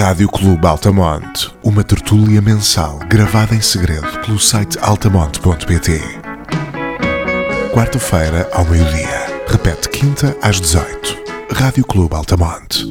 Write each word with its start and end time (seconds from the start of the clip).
Rádio 0.00 0.30
Clube 0.30 0.66
Altamonte, 0.66 1.54
uma 1.62 1.84
tertúlia 1.84 2.40
mensal 2.40 2.98
gravada 3.00 3.54
em 3.54 3.60
segredo 3.60 4.08
pelo 4.24 4.38
site 4.38 4.78
altamonte.pt. 4.80 6.00
Quarta-feira 7.74 8.48
ao 8.54 8.64
meio-dia. 8.64 9.44
Repete 9.46 9.90
quinta 9.90 10.34
às 10.40 10.58
18. 10.58 11.18
Rádio 11.52 11.84
Clube 11.84 12.14
Altamonte. 12.16 12.86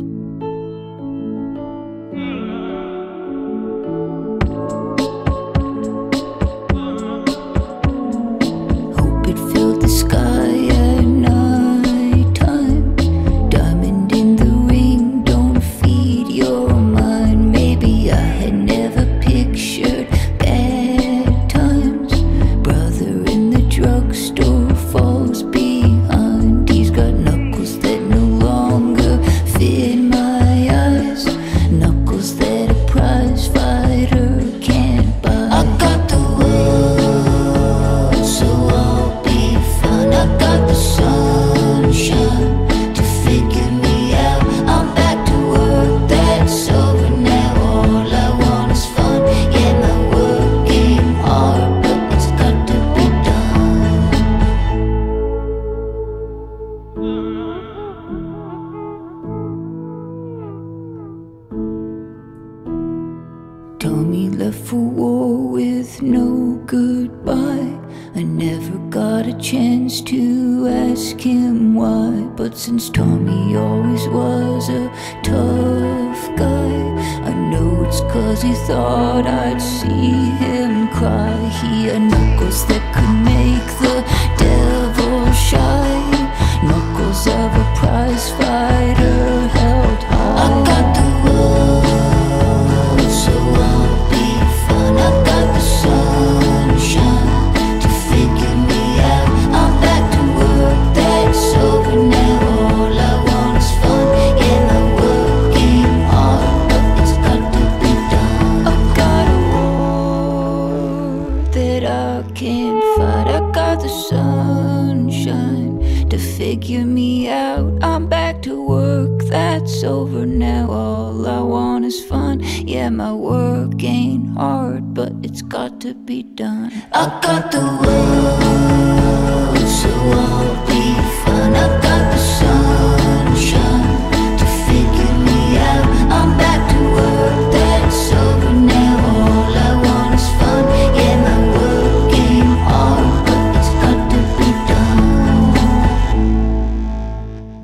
Can't 112.34 112.84
fight. 112.95 113.28
I 113.28 113.40
got 113.52 113.82
the 113.82 113.90
sunshine 113.90 115.80
to 116.10 116.17
figure 116.17 116.86
me 116.86 117.27
out. 117.30 117.83
I'm 117.83 118.08
back 118.08 118.42
to 118.44 118.61
work, 118.66 119.23
that's 119.23 119.83
over 119.83 120.26
now. 120.26 120.70
All 120.72 121.27
I 121.27 121.42
want 121.42 121.86
is 121.86 122.04
fun. 122.05 122.42
Yeah, 122.73 122.89
my 122.89 123.14
work 123.14 123.83
ain't 123.83 124.38
hard, 124.38 124.94
but 124.94 125.14
it's 125.23 125.42
got 125.42 125.82
to 125.82 125.94
be 125.94 126.23
done. 126.23 126.72
I 126.94 127.05
got 127.22 127.52
the 127.52 127.61
world, 127.82 129.67
so 129.67 130.69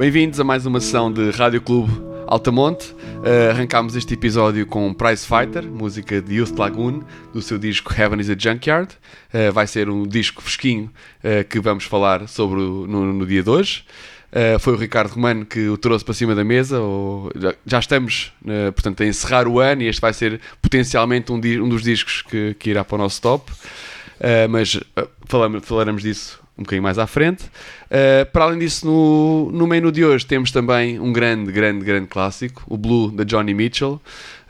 Bem-vindos 0.05 0.39
a 0.39 0.43
mais 0.43 0.67
uma 0.67 0.79
sessão 0.79 1.11
de 1.11 1.31
Rádio 1.31 1.59
Clube 1.59 1.91
Altamonte. 2.27 2.91
Uh, 2.91 3.49
arrancámos 3.49 3.95
este 3.95 4.13
episódio 4.13 4.63
com 4.67 4.93
Prize 4.93 5.25
Fighter, 5.25 5.63
música 5.63 6.21
de 6.21 6.35
Youth 6.35 6.55
Lagoon, 6.59 7.01
do 7.33 7.41
seu 7.41 7.57
disco 7.57 7.91
Heaven 7.91 8.19
is 8.21 8.29
a 8.29 8.35
Junkyard. 8.37 8.93
Uh, 9.33 9.51
vai 9.51 9.65
ser 9.65 9.89
um 9.89 10.03
disco 10.03 10.43
fresquinho 10.43 10.91
uh, 11.23 11.43
que 11.49 11.59
vamos 11.59 11.85
falar 11.85 12.27
sobre 12.27 12.59
o- 12.59 12.85
no, 12.85 13.13
no 13.13 13.25
dia 13.25 13.41
de 13.41 13.49
hoje. 13.49 13.83
Foi 14.59 14.73
o 14.73 14.77
Ricardo 14.77 15.09
Romano 15.11 15.43
que 15.43 15.67
o 15.69 15.75
trouxe 15.75 16.05
para 16.05 16.13
cima 16.13 16.35
da 16.35 16.43
mesa. 16.43 16.79
ou- 16.79 17.31
já, 17.35 17.55
já 17.65 17.79
estamos, 17.79 18.31
portanto, 18.75 19.01
a 19.01 19.07
encerrar 19.07 19.47
o 19.47 19.59
ano 19.59 19.81
e 19.81 19.87
este 19.87 19.99
vai 19.99 20.13
ser 20.13 20.39
potencialmente 20.61 21.31
um, 21.31 21.37
um 21.37 21.67
dos 21.69 21.81
discos 21.81 22.21
que, 22.21 22.55
que 22.59 22.69
irá 22.69 22.83
para 22.85 22.93
o 22.95 22.97
nosso 22.99 23.19
top. 23.23 23.51
Mas 24.51 24.79
falamos, 25.25 25.65
falaremos 25.65 26.03
disso 26.03 26.44
um 26.57 26.63
bocadinho 26.63 26.83
mais 26.83 26.97
à 26.97 27.05
frente. 27.05 27.43
Uh, 27.43 28.25
para 28.31 28.45
além 28.45 28.59
disso, 28.59 28.85
no, 28.85 29.51
no 29.51 29.67
menu 29.67 29.91
de 29.91 30.05
hoje 30.05 30.25
temos 30.25 30.51
também 30.51 30.99
um 30.99 31.11
grande, 31.11 31.51
grande, 31.51 31.83
grande 31.83 32.07
clássico, 32.07 32.63
o 32.67 32.77
Blue 32.77 33.11
da 33.11 33.23
Johnny 33.23 33.53
Mitchell, 33.53 34.01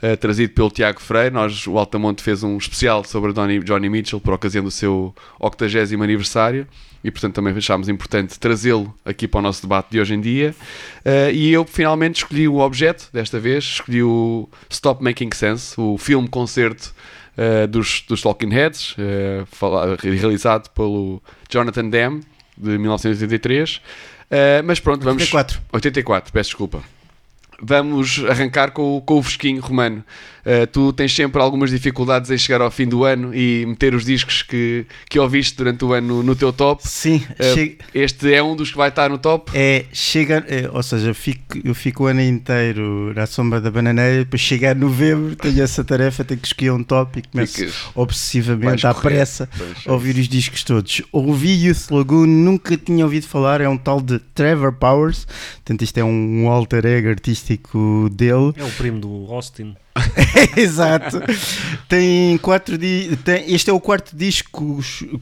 uh, 0.02 0.16
trazido 0.16 0.52
pelo 0.52 0.70
Tiago 0.70 1.00
Freire. 1.00 1.34
Nós, 1.34 1.66
o 1.66 1.76
Altamonte, 1.78 2.22
fez 2.22 2.42
um 2.42 2.56
especial 2.56 3.02
sobre 3.04 3.32
Johnny, 3.32 3.58
Johnny 3.60 3.88
Mitchell 3.88 4.20
por 4.20 4.32
ocasião 4.32 4.62
do 4.62 4.70
seu 4.70 5.14
80 5.40 5.94
aniversário 6.02 6.66
e, 7.02 7.10
portanto, 7.10 7.34
também 7.34 7.54
achámos 7.54 7.88
importante 7.88 8.38
trazê-lo 8.38 8.94
aqui 9.04 9.26
para 9.28 9.38
o 9.38 9.42
nosso 9.42 9.62
debate 9.62 9.90
de 9.90 10.00
hoje 10.00 10.14
em 10.14 10.20
dia. 10.20 10.54
Uh, 11.04 11.30
e 11.32 11.52
eu 11.52 11.64
finalmente 11.64 12.16
escolhi 12.16 12.46
o 12.46 12.58
objeto, 12.58 13.08
desta 13.12 13.38
vez, 13.40 13.64
escolhi 13.64 14.02
o 14.02 14.48
Stop 14.70 15.02
Making 15.02 15.30
Sense, 15.34 15.74
o 15.76 15.98
filme-concerto 15.98 16.94
uh, 17.36 17.66
dos, 17.66 18.02
dos 18.08 18.22
Talking 18.22 18.50
Heads, 18.50 18.92
uh, 18.92 19.46
fala- 19.46 19.96
realizado 20.00 20.68
pelo 20.70 21.22
Jonathan 21.48 21.88
Demme, 21.88 22.22
de 22.56 22.78
1983. 22.78 23.76
Uh, 23.76 23.80
mas 24.64 24.80
pronto, 24.80 25.02
vamos. 25.04 25.22
84. 25.22 25.60
84, 25.72 26.32
peço 26.32 26.50
desculpa. 26.50 26.82
Vamos 27.60 28.22
arrancar 28.28 28.70
com, 28.72 28.96
o- 28.96 29.00
com 29.00 29.18
o 29.18 29.22
fresquinho 29.22 29.60
romano. 29.62 30.04
Uh, 30.46 30.64
tu 30.68 30.92
tens 30.92 31.12
sempre 31.12 31.42
algumas 31.42 31.70
dificuldades 31.70 32.30
em 32.30 32.38
chegar 32.38 32.60
ao 32.60 32.70
fim 32.70 32.86
do 32.86 33.02
ano 33.04 33.34
e 33.34 33.66
meter 33.66 33.96
os 33.96 34.04
discos 34.04 34.42
que, 34.42 34.86
que 35.10 35.18
ouviste 35.18 35.56
durante 35.56 35.84
o 35.84 35.92
ano 35.92 36.06
no, 36.18 36.22
no 36.22 36.36
teu 36.36 36.52
top. 36.52 36.86
Sim, 36.86 37.16
Uh, 37.40 37.54
chega- 37.54 37.76
Este 37.92 38.32
é 38.32 38.40
um 38.40 38.54
dos 38.54 38.70
que 38.70 38.76
vai 38.76 38.88
estar 38.90 39.10
no 39.10 39.18
top. 39.18 39.50
é, 39.52 39.86
chega, 39.92 40.44
é, 40.48 40.70
ou 40.72 40.82
seja, 40.84 41.08
eu 41.08 41.14
fico, 41.16 41.58
eu 41.64 41.74
fico 41.74 42.04
o 42.04 42.06
ano 42.06 42.20
inteiro 42.20 43.12
na 43.14 43.26
sombra 43.26 43.60
da 43.60 43.70
bananeira, 43.72 44.18
depois 44.24 44.40
chega 44.40 44.70
a 44.70 44.74
novembro, 44.74 45.34
tenho 45.34 45.60
essa 45.62 45.82
tarefa, 45.82 46.22
tenho 46.24 46.38
que 46.38 46.46
escolher 46.46 46.70
um 46.70 46.84
top 46.84 47.18
e 47.18 47.22
começo 47.22 47.56
Ficas- 47.56 47.74
obsessivamente 47.94 48.86
à 48.86 48.94
pressa 48.94 49.48
a 49.84 49.92
ouvir 49.92 50.16
os 50.16 50.28
discos 50.28 50.62
todos. 50.62 51.02
Ouvi 51.10 51.66
Youth 51.66 51.90
Lagoon, 51.90 52.26
nunca 52.26 52.76
tinha 52.76 53.04
ouvido 53.04 53.26
falar, 53.26 53.60
é 53.60 53.68
um 53.68 53.76
tal 53.76 54.00
de 54.00 54.18
Trevor 54.18 54.72
Powers, 54.74 55.26
portanto 55.56 55.82
isto 55.82 55.98
é 55.98 56.04
um 56.04 56.48
alter 56.48 56.86
ego 56.86 57.08
artístico 57.08 58.08
dele. 58.12 58.52
É 58.56 58.62
o 58.64 58.70
primo 58.76 59.00
do 59.00 59.26
Austin. 59.32 59.74
Exato. 60.56 61.20
Tem 61.88 62.36
quatro 62.38 62.76
di 62.76 63.16
tem, 63.24 63.52
Este 63.52 63.70
é 63.70 63.72
o 63.72 63.80
quarto 63.80 64.16
disco 64.16 64.80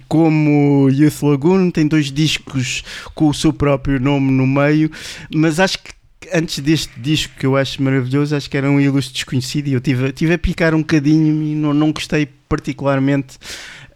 como 0.09 0.88
Youth 0.91 1.23
Lagoon. 1.23 1.71
Tem 1.71 1.87
dois 1.87 2.11
discos 2.11 2.82
com 3.15 3.29
o 3.29 3.35
seu 3.35 3.53
próprio 3.53 4.00
nome 4.00 4.31
no 4.31 4.47
meio. 4.47 4.91
Mas 5.35 5.61
acho 5.61 5.79
que 5.79 5.93
antes 6.32 6.59
deste 6.59 6.99
disco 6.99 7.35
que 7.38 7.47
eu 7.47 7.56
acho 7.56 7.82
maravilhoso, 7.82 8.35
acho 8.35 8.49
que 8.49 8.56
era 8.56 8.71
um 8.71 8.81
ilustre 8.81 9.15
desconhecido. 9.15 9.69
E 9.69 9.73
eu 9.73 9.81
tive, 9.81 10.12
tive 10.12 10.35
a 10.35 10.38
picar 10.38 10.75
um 10.75 10.81
bocadinho 10.81 11.43
e 11.43 11.55
não, 11.55 11.75
não 11.75 11.93
gostei 11.93 12.27
particularmente 12.49 13.38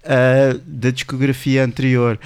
ah, 0.04 0.58
da 0.66 0.90
discografia 0.90 1.64
anterior. 1.64 2.18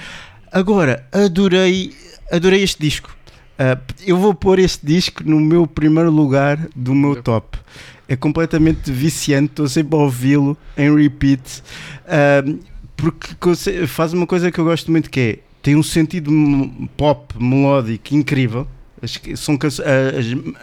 Agora, 0.51 1.07
adorei, 1.11 1.93
adorei 2.31 2.63
este 2.63 2.81
disco. 2.81 3.15
Ah, 3.57 3.77
eu 4.05 4.17
vou 4.17 4.33
pôr 4.33 4.59
este 4.59 4.85
disco 4.85 5.23
no 5.23 5.39
meu 5.39 5.67
primeiro 5.67 6.11
lugar 6.11 6.59
do 6.75 6.93
meu 6.93 7.21
top. 7.21 7.57
É 8.07 8.15
completamente 8.15 8.91
viciante, 8.91 9.51
estou 9.51 9.67
sempre 9.67 9.95
a 9.95 10.01
ouvi-lo 10.01 10.57
em 10.77 10.93
repeat. 10.95 11.63
ah, 12.07 12.43
porque 12.95 13.87
faz 13.87 14.13
uma 14.13 14.25
coisa 14.25 14.51
que 14.51 14.59
eu 14.59 14.65
gosto 14.65 14.91
muito 14.91 15.09
que 15.09 15.19
é 15.19 15.39
tem 15.63 15.77
um 15.77 15.81
sentido 15.81 16.29
pop 16.97 17.33
melódico 17.41 18.13
incrível. 18.13 18.67
As 19.01 19.19
são 19.39 19.57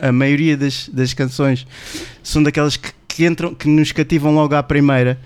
a, 0.00 0.08
a 0.08 0.12
maioria 0.12 0.56
das, 0.56 0.88
das 0.90 1.14
canções 1.14 1.66
são 2.22 2.42
daquelas 2.42 2.76
que, 2.76 2.90
que 3.08 3.26
entram, 3.26 3.54
que 3.54 3.66
nos 3.66 3.92
cativam 3.92 4.34
logo 4.34 4.54
à 4.54 4.62
primeira. 4.62 5.18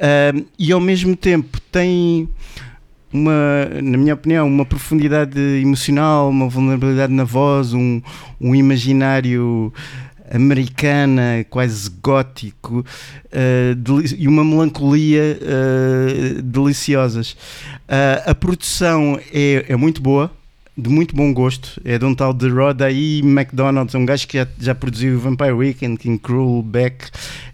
Ahm, 0.00 0.44
e 0.58 0.72
ao 0.72 0.80
mesmo 0.80 1.14
tempo 1.14 1.60
tem 1.70 2.28
uma, 3.12 3.66
na 3.82 3.98
minha 3.98 4.14
opinião, 4.14 4.48
uma 4.48 4.64
profundidade 4.64 5.38
emocional, 5.38 6.30
uma 6.30 6.48
vulnerabilidade 6.48 7.12
na 7.12 7.24
voz, 7.24 7.74
um, 7.74 8.00
um 8.40 8.54
imaginário 8.54 9.72
americana, 10.34 11.44
quase 11.50 11.90
gótico, 12.02 12.84
deli- 13.76 14.16
e 14.18 14.26
uma 14.26 14.44
melancolia 14.44 15.38
eh, 15.40 16.42
deliciosas. 16.42 17.36
Ah, 17.88 18.30
a 18.30 18.34
produção 18.34 19.20
é, 19.32 19.66
é 19.68 19.76
muito 19.76 20.00
boa, 20.00 20.30
de 20.76 20.88
muito 20.88 21.14
bom 21.14 21.32
gosto. 21.34 21.80
É 21.84 21.98
de 21.98 22.04
um 22.04 22.14
tal 22.14 22.32
de 22.32 22.48
Rod 22.48 22.80
aí 22.80 23.20
McDonald's, 23.20 23.94
um 23.94 24.06
gajo 24.06 24.26
que 24.26 24.38
já, 24.38 24.46
já 24.58 24.74
produziu 24.74 25.18
Vampire 25.20 25.52
Weekend, 25.52 25.98
King 25.98 26.18
Cruel, 26.18 26.62
Beck, 26.62 27.10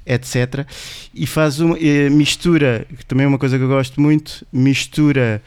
etc. 0.07 0.65
E 1.13 1.27
faz 1.27 1.59
uma 1.59 1.77
mistura, 2.11 2.87
que 2.97 3.05
também 3.05 3.25
é 3.25 3.29
uma 3.29 3.39
coisa 3.39 3.59
que 3.59 3.65
eu 3.65 3.69
gosto 3.69 4.01
muito, 4.01 4.47
mistura 4.53 5.43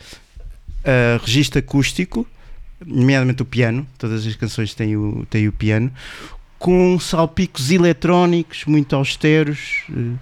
ah, 0.84 1.20
registro 1.24 1.60
acústico, 1.60 2.28
nomeadamente 2.86 3.42
o 3.42 3.46
piano, 3.46 3.88
todas 3.98 4.26
as 4.26 4.36
canções 4.36 4.74
têm 4.74 4.98
o, 4.98 5.26
têm 5.30 5.48
o 5.48 5.52
piano, 5.52 5.92
com 6.62 7.00
salpicos 7.00 7.72
eletrónicos 7.72 8.66
muito 8.66 8.96
austeros, 8.96 9.84
eh, 9.90 10.14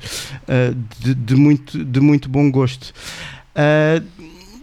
ah, 0.47 0.73
de, 0.97 1.13
de 1.13 1.35
muito, 1.35 1.83
de 1.83 1.99
muito 1.99 2.29
bom 2.29 2.49
gosto. 2.49 2.93
Ah, 3.53 4.01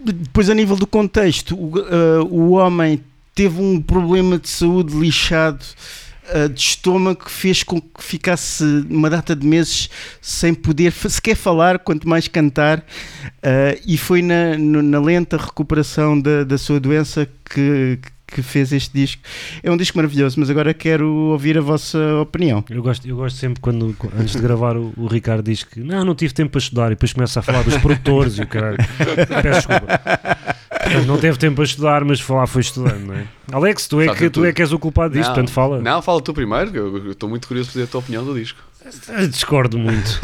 depois, 0.02 0.48
a 0.48 0.54
nível 0.54 0.74
do 0.74 0.86
contexto, 0.86 1.54
o, 1.54 1.74
o 2.30 2.50
homem 2.52 3.02
teve 3.34 3.60
um 3.60 3.82
problema 3.82 4.38
de 4.38 4.48
saúde 4.48 4.96
lixado 4.96 5.62
de 6.52 6.60
estômago 6.60 7.24
que 7.24 7.30
fez 7.30 7.62
com 7.62 7.80
que 7.80 8.02
ficasse 8.02 8.64
uma 8.90 9.08
data 9.08 9.36
de 9.36 9.46
meses 9.46 9.88
sem 10.20 10.54
poder 10.54 10.92
sequer 10.92 11.36
falar, 11.36 11.78
quanto 11.78 12.08
mais 12.08 12.26
cantar, 12.26 12.84
ah, 13.42 13.78
e 13.86 13.98
foi 13.98 14.22
na, 14.22 14.56
na 14.56 14.98
lenta 14.98 15.36
recuperação 15.36 16.18
da, 16.18 16.42
da 16.42 16.56
sua 16.56 16.80
doença 16.80 17.28
que, 17.44 17.98
que 18.26 18.42
fez 18.42 18.72
este 18.72 18.92
disco. 18.92 19.22
É 19.62 19.70
um 19.70 19.76
disco 19.76 19.96
maravilhoso, 19.96 20.38
mas 20.40 20.50
agora 20.50 20.74
quero 20.74 21.08
ouvir 21.08 21.56
a 21.56 21.60
vossa 21.60 21.98
opinião. 22.20 22.64
Eu 22.68 22.82
gosto, 22.82 23.06
eu 23.06 23.16
gosto 23.16 23.36
sempre 23.38 23.60
quando, 23.60 23.94
antes 24.18 24.34
de 24.34 24.40
gravar, 24.42 24.76
o, 24.76 24.92
o 24.96 25.06
Ricardo 25.06 25.44
diz 25.44 25.62
que 25.62 25.80
não, 25.80 26.04
não 26.04 26.14
tive 26.14 26.34
tempo 26.34 26.50
para 26.52 26.58
estudar 26.58 26.86
e 26.86 26.90
depois 26.90 27.12
começa 27.12 27.38
a 27.40 27.42
falar 27.42 27.62
dos 27.62 27.76
produtores 27.78 28.38
e 28.38 28.42
o 28.42 28.46
caralho. 28.46 28.76
Peço 29.42 29.68
desculpa. 29.68 30.00
Portanto, 30.82 31.06
não 31.06 31.18
teve 31.18 31.38
tempo 31.38 31.56
para 31.56 31.64
estudar, 31.64 32.04
mas 32.04 32.20
falar 32.20 32.46
foi 32.46 32.62
estudando, 32.62 33.06
não 33.06 33.14
é? 33.14 33.24
Alex, 33.52 33.86
tu 33.88 34.00
é, 34.00 34.06
Sabe 34.06 34.18
que, 34.18 34.24
tu 34.30 34.32
tudo. 34.34 34.46
é 34.46 34.52
que 34.52 34.62
és 34.62 34.72
o 34.72 34.78
culpado 34.78 35.14
disto, 35.14 35.26
portanto 35.28 35.50
fala. 35.50 35.80
Não, 35.80 36.00
fala 36.02 36.20
tu 36.20 36.32
primeiro, 36.34 36.70
que 36.70 36.78
eu 36.78 37.10
estou 37.12 37.28
muito 37.28 37.46
curioso 37.48 37.68
para 37.70 37.74
saber 37.74 37.84
a 37.84 37.90
tua 37.90 38.00
opinião 38.00 38.24
do 38.24 38.34
disco. 38.34 38.58
Eh, 39.08 39.26
Discordo 39.26 39.76
muito, 39.78 40.20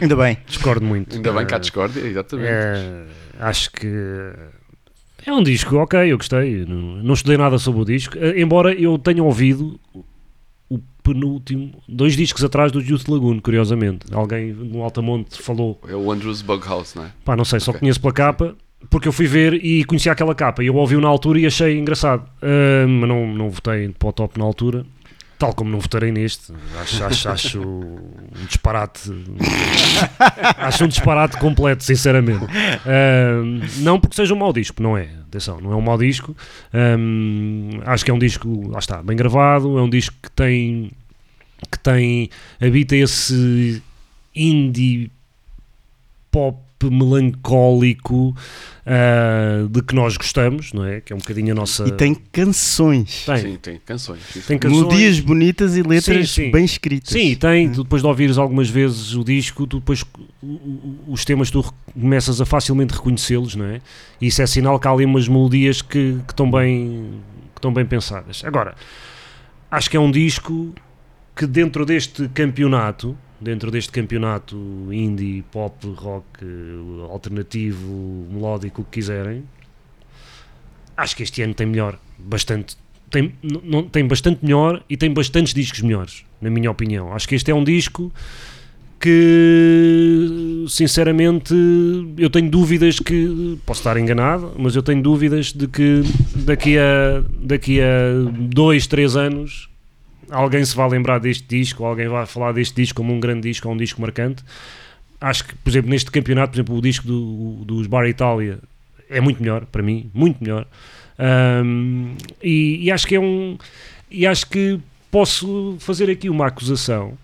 Ainda 0.00 0.14
bem. 0.14 0.36
discordo 0.46 0.84
muito. 0.84 1.16
Ainda 1.16 1.32
bem 1.32 1.46
que 1.46 1.54
há 1.54 1.56
Eh, 1.56 1.60
discórdia, 1.60 2.00
exatamente. 2.00 2.48
É, 2.50 3.04
acho 3.40 3.70
que 3.70 3.88
é 5.26 5.32
um 5.32 5.42
disco, 5.42 5.76
ok, 5.76 6.12
eu 6.12 6.16
gostei. 6.16 6.64
Não, 6.66 6.76
não 7.02 7.14
estudei 7.14 7.36
nada 7.36 7.58
sobre 7.58 7.80
o 7.82 7.84
disco, 7.84 8.16
eh, 8.18 8.40
embora 8.40 8.72
eu 8.74 8.98
tenha 8.98 9.22
ouvido 9.22 9.78
o 10.70 10.78
penúltimo, 11.02 11.72
dois 11.88 12.16
discos 12.16 12.42
atrás 12.44 12.72
do 12.72 12.80
Youth 12.80 13.08
Lagoon, 13.08 13.38
curiosamente. 13.40 14.06
Alguém 14.12 14.52
no 14.52 14.82
Altamonte 14.82 15.40
falou, 15.42 15.78
É 15.88 15.94
o 15.94 16.10
Andrews 16.10 16.42
Bughouse, 16.42 16.96
não 16.96 17.04
é? 17.04 17.10
pá, 17.24 17.36
não 17.36 17.44
sei, 17.44 17.60
só 17.60 17.70
Ok. 17.70 17.80
conheço 17.80 18.00
pela 18.00 18.12
capa. 18.12 18.56
Porque 18.90 19.08
eu 19.08 19.12
fui 19.12 19.26
ver 19.26 19.54
e 19.64 19.82
conhecia 19.84 20.12
aquela 20.12 20.34
capa 20.34 20.62
e 20.62 20.66
eu 20.66 20.74
ouvi-o 20.76 21.00
na 21.00 21.08
altura 21.08 21.40
e 21.40 21.46
achei 21.46 21.78
engraçado. 21.78 22.28
Ah, 22.42 22.86
mas 22.86 23.08
não, 23.08 23.26
não 23.26 23.48
votei 23.48 23.88
para 23.88 24.08
o 24.10 24.12
top 24.12 24.38
na 24.38 24.44
altura, 24.44 24.84
tal 25.38 25.54
como 25.54 25.70
não 25.70 25.80
votarei 25.80 26.12
neste. 26.12 26.52
Acho, 26.80 27.04
acho, 27.04 27.28
acho 27.28 27.60
um 27.60 28.46
disparate. 28.46 29.10
acho 30.58 30.84
um 30.84 30.88
disparate 30.88 31.36
completo, 31.38 31.84
sinceramente. 31.84 32.44
Ah, 32.86 33.42
não 33.78 34.00
porque 34.00 34.16
seja 34.16 34.34
um 34.34 34.38
mau 34.38 34.52
disco, 34.52 34.82
não 34.82 34.96
é. 34.96 35.08
Atenção, 35.26 35.60
não 35.60 35.72
é 35.72 35.76
um 35.76 35.80
mau 35.80 35.98
disco. 35.98 36.36
Ah, 36.72 37.92
acho 37.92 38.04
que 38.04 38.10
é 38.10 38.14
um 38.14 38.18
disco, 38.18 38.68
lá 38.68 38.78
está, 38.78 39.02
bem 39.02 39.16
gravado. 39.16 39.78
É 39.78 39.82
um 39.82 39.90
disco 39.90 40.14
que 40.22 40.30
tem. 40.30 40.92
que 41.70 41.78
tem. 41.78 42.30
habita 42.60 42.96
esse 42.96 43.82
indie 44.34 45.10
pop 46.30 46.63
melancólico 46.90 48.34
ah, 48.86 49.66
de 49.70 49.82
que 49.82 49.94
nós 49.94 50.16
gostamos, 50.16 50.72
não 50.72 50.84
é? 50.84 51.00
Que 51.00 51.12
é 51.12 51.16
um 51.16 51.18
bocadinho 51.18 51.52
a 51.52 51.54
nossa. 51.54 51.88
E 51.88 51.92
tem 51.92 52.14
canções. 52.14 53.24
Tem, 53.24 53.38
Sim, 53.38 53.58
tem 53.60 53.80
canções. 53.84 54.20
tem 54.46 54.58
canções. 54.58 54.82
Melodias 54.82 55.20
bonitas 55.20 55.76
e 55.76 55.82
letras 55.82 56.30
Sim, 56.30 56.44
sim. 56.44 56.50
bem 56.50 56.64
escritas. 56.64 57.12
Sim, 57.12 57.30
e 57.30 57.36
tem, 57.36 57.70
tu 57.72 57.82
depois 57.82 58.02
de 58.02 58.08
ouvires 58.08 58.36
algumas 58.36 58.68
vezes 58.68 59.14
o 59.14 59.24
disco, 59.24 59.66
tu 59.66 59.78
depois 59.78 60.04
os 61.08 61.24
temas 61.24 61.50
tu 61.50 61.64
começas 61.92 62.40
a 62.40 62.44
facilmente 62.44 62.92
reconhecê-los, 62.92 63.56
não 63.56 63.64
é? 63.64 63.80
E 64.20 64.26
isso 64.26 64.42
é 64.42 64.46
sinal 64.46 64.78
que 64.78 64.86
há 64.86 64.90
ali 64.90 65.04
umas 65.04 65.28
melodias 65.28 65.80
que, 65.80 66.18
que 66.26 66.32
estão 66.32 66.50
bem 66.50 67.20
que 67.54 67.58
estão 67.58 67.72
bem 67.72 67.86
pensadas. 67.86 68.42
Agora, 68.44 68.74
acho 69.70 69.88
que 69.88 69.96
é 69.96 70.00
um 70.00 70.10
disco 70.10 70.74
que 71.34 71.46
dentro 71.46 71.84
deste 71.84 72.28
campeonato, 72.28 73.16
dentro 73.44 73.70
deste 73.70 73.92
campeonato 73.92 74.56
indie, 74.90 75.44
pop, 75.52 75.86
rock, 75.96 76.26
alternativo, 77.10 78.26
melódico, 78.30 78.82
o 78.82 78.84
que 78.84 78.92
quiserem, 78.92 79.44
acho 80.96 81.14
que 81.14 81.22
este 81.22 81.42
ano 81.42 81.54
tem 81.54 81.66
melhor, 81.66 81.98
bastante 82.18 82.76
tem, 83.10 83.32
não, 83.42 83.84
tem 83.84 84.04
bastante 84.06 84.44
melhor 84.44 84.82
e 84.90 84.96
tem 84.96 85.12
bastantes 85.12 85.54
discos 85.54 85.80
melhores, 85.82 86.24
na 86.40 86.50
minha 86.50 86.68
opinião. 86.68 87.12
Acho 87.12 87.28
que 87.28 87.36
este 87.36 87.48
é 87.50 87.54
um 87.54 87.62
disco 87.62 88.12
que, 88.98 90.64
sinceramente, 90.68 91.54
eu 92.16 92.28
tenho 92.28 92.50
dúvidas 92.50 92.98
que, 92.98 93.58
posso 93.64 93.80
estar 93.80 93.96
enganado, 93.98 94.52
mas 94.58 94.74
eu 94.74 94.82
tenho 94.82 95.00
dúvidas 95.00 95.52
de 95.52 95.68
que 95.68 96.02
daqui 96.34 96.76
a, 96.76 97.22
daqui 97.38 97.80
a 97.80 98.30
dois, 98.30 98.86
três 98.88 99.14
anos 99.14 99.68
alguém 100.30 100.64
se 100.64 100.74
vai 100.74 100.88
lembrar 100.88 101.18
deste 101.18 101.44
disco, 101.46 101.82
ou 101.82 101.88
alguém 101.88 102.08
vai 102.08 102.26
falar 102.26 102.52
deste 102.52 102.74
disco 102.74 102.96
como 102.96 103.12
um 103.12 103.20
grande 103.20 103.48
disco 103.48 103.68
ou 103.68 103.74
um 103.74 103.76
disco 103.76 104.00
marcante. 104.00 104.42
Acho 105.20 105.44
que, 105.44 105.54
por 105.54 105.70
exemplo, 105.70 105.90
neste 105.90 106.10
campeonato, 106.10 106.52
por 106.52 106.56
exemplo, 106.56 106.76
o 106.76 106.82
disco 106.82 107.06
do, 107.06 107.64
dos 107.64 107.86
Bar 107.86 108.06
Itália 108.06 108.58
é 109.08 109.20
muito 109.20 109.40
melhor, 109.40 109.64
para 109.66 109.82
mim, 109.82 110.10
muito 110.12 110.42
melhor. 110.42 110.66
Ahm, 111.18 112.16
e, 112.42 112.84
e 112.84 112.90
acho 112.90 113.06
que 113.06 113.14
é 113.14 113.20
um. 113.20 113.56
E 114.10 114.26
acho 114.26 114.46
que 114.48 114.78
posso 115.10 115.76
fazer 115.80 116.10
aqui 116.10 116.28
uma 116.28 116.46
acusação, 116.46 117.16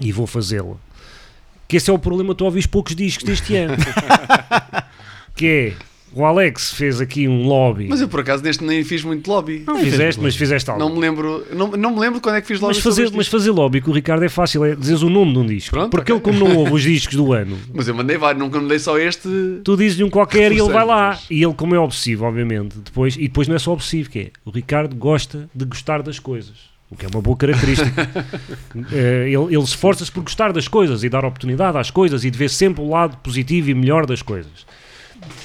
e 0.00 0.12
vou 0.12 0.26
fazê-la, 0.26 0.76
que 1.66 1.76
esse 1.76 1.90
é 1.90 1.92
o 1.92 1.98
problema, 1.98 2.34
tu 2.34 2.44
ouvis 2.44 2.66
poucos 2.66 2.94
discos 2.94 3.24
deste 3.24 3.56
ano. 3.56 3.74
que 5.34 5.46
é, 5.46 5.72
o 6.16 6.24
Alex 6.24 6.72
fez 6.72 6.98
aqui 6.98 7.28
um 7.28 7.46
lobby. 7.46 7.88
Mas 7.90 8.00
eu 8.00 8.08
por 8.08 8.20
acaso 8.20 8.42
neste 8.42 8.64
nem 8.64 8.82
fiz 8.82 9.04
muito 9.04 9.28
lobby. 9.30 9.64
não 9.66 9.78
fizeste, 9.78 10.18
mas 10.22 10.34
fizeste 10.34 10.70
algo. 10.70 10.82
Não 10.82 10.94
me 10.94 10.98
lembro, 10.98 11.44
não, 11.52 11.68
não 11.72 11.94
me 11.94 12.00
lembro 12.00 12.22
quando 12.22 12.36
é 12.36 12.40
que 12.40 12.46
fiz 12.46 12.58
lobby. 12.58 12.74
Mas 12.74 12.82
fazer, 12.82 13.10
mas 13.12 13.28
fazer 13.28 13.50
lobby 13.50 13.82
com 13.82 13.90
o 13.90 13.94
Ricardo 13.94 14.24
é 14.24 14.28
fácil, 14.30 14.64
é 14.64 14.74
dizeres 14.74 15.02
o 15.02 15.10
nome 15.10 15.34
de 15.34 15.38
um 15.38 15.46
disco. 15.46 15.70
Pronto, 15.76 15.90
Porque 15.90 16.10
ok. 16.12 16.30
ele, 16.30 16.38
como 16.38 16.48
não 16.48 16.56
ouve 16.56 16.72
os 16.72 16.82
discos 16.82 17.16
do 17.16 17.34
ano, 17.34 17.58
Mas 17.74 17.86
eu 17.86 17.94
mandei 17.94 18.16
vários, 18.16 18.42
nunca 18.42 18.58
mandei 18.58 18.78
só 18.78 18.98
este. 18.98 19.28
tu 19.62 19.76
dizes-lhe 19.76 20.04
um 20.04 20.10
qualquer 20.10 20.52
e 20.52 20.58
ele 20.58 20.72
vai 20.72 20.86
lá. 20.86 21.18
E 21.30 21.42
ele, 21.42 21.52
como 21.52 21.74
é 21.74 21.78
obsessivo, 21.78 22.24
obviamente, 22.24 22.78
depois, 22.78 23.16
e 23.16 23.22
depois 23.22 23.46
não 23.46 23.54
é 23.54 23.58
só 23.58 23.72
obsessivo, 23.72 24.08
que 24.08 24.18
é 24.18 24.30
o 24.44 24.50
Ricardo 24.50 24.96
gosta 24.96 25.50
de 25.54 25.66
gostar 25.66 26.02
das 26.02 26.18
coisas. 26.18 26.54
O 26.90 26.96
que 26.96 27.04
é 27.04 27.08
uma 27.12 27.20
boa 27.20 27.36
característica. 27.36 27.92
Eh, 28.92 29.24
ele, 29.28 29.54
ele 29.54 29.62
esforça-se 29.62 30.12
por 30.12 30.22
gostar 30.22 30.52
das 30.52 30.68
coisas 30.68 31.02
e 31.02 31.08
dar 31.08 31.24
oportunidade 31.24 31.76
às 31.78 31.90
coisas 31.90 32.24
e 32.24 32.30
de 32.30 32.36
ver 32.38 32.50
sempre 32.50 32.82
o 32.82 32.88
lado 32.90 33.16
positivo 33.18 33.70
e 33.70 33.74
melhor 33.74 34.04
das 34.06 34.20
coisas. 34.22 34.66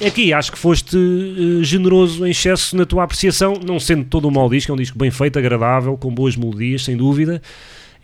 Aqui 0.04 0.32
acho 0.32 0.52
que 0.52 0.58
foste 0.58 0.96
eh, 0.96 1.62
generoso 1.62 2.26
em 2.26 2.30
excesso 2.30 2.76
na 2.76 2.84
tua 2.84 3.04
apreciação, 3.04 3.54
não 3.64 3.78
sendo 3.78 4.04
todo 4.04 4.26
um 4.26 4.30
mau 4.30 4.48
disco, 4.50 4.72
é 4.72 4.74
um 4.74 4.78
disco 4.78 4.98
bem 4.98 5.10
feito, 5.10 5.38
agradável, 5.38 5.96
com 5.96 6.12
boas 6.12 6.36
melodias, 6.36 6.84
sem 6.84 6.96
dúvida. 6.96 7.40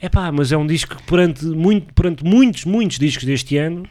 É 0.00 0.08
pá, 0.08 0.30
mas 0.30 0.52
é 0.52 0.56
um 0.56 0.66
disco 0.66 0.96
que 0.96 1.02
perante, 1.02 1.44
muito, 1.44 1.92
perante 1.92 2.25
muitos, 2.25 2.64
muitos 2.64 2.98
discos 2.98 3.25
deste 3.25 3.56
ano, 3.56 3.82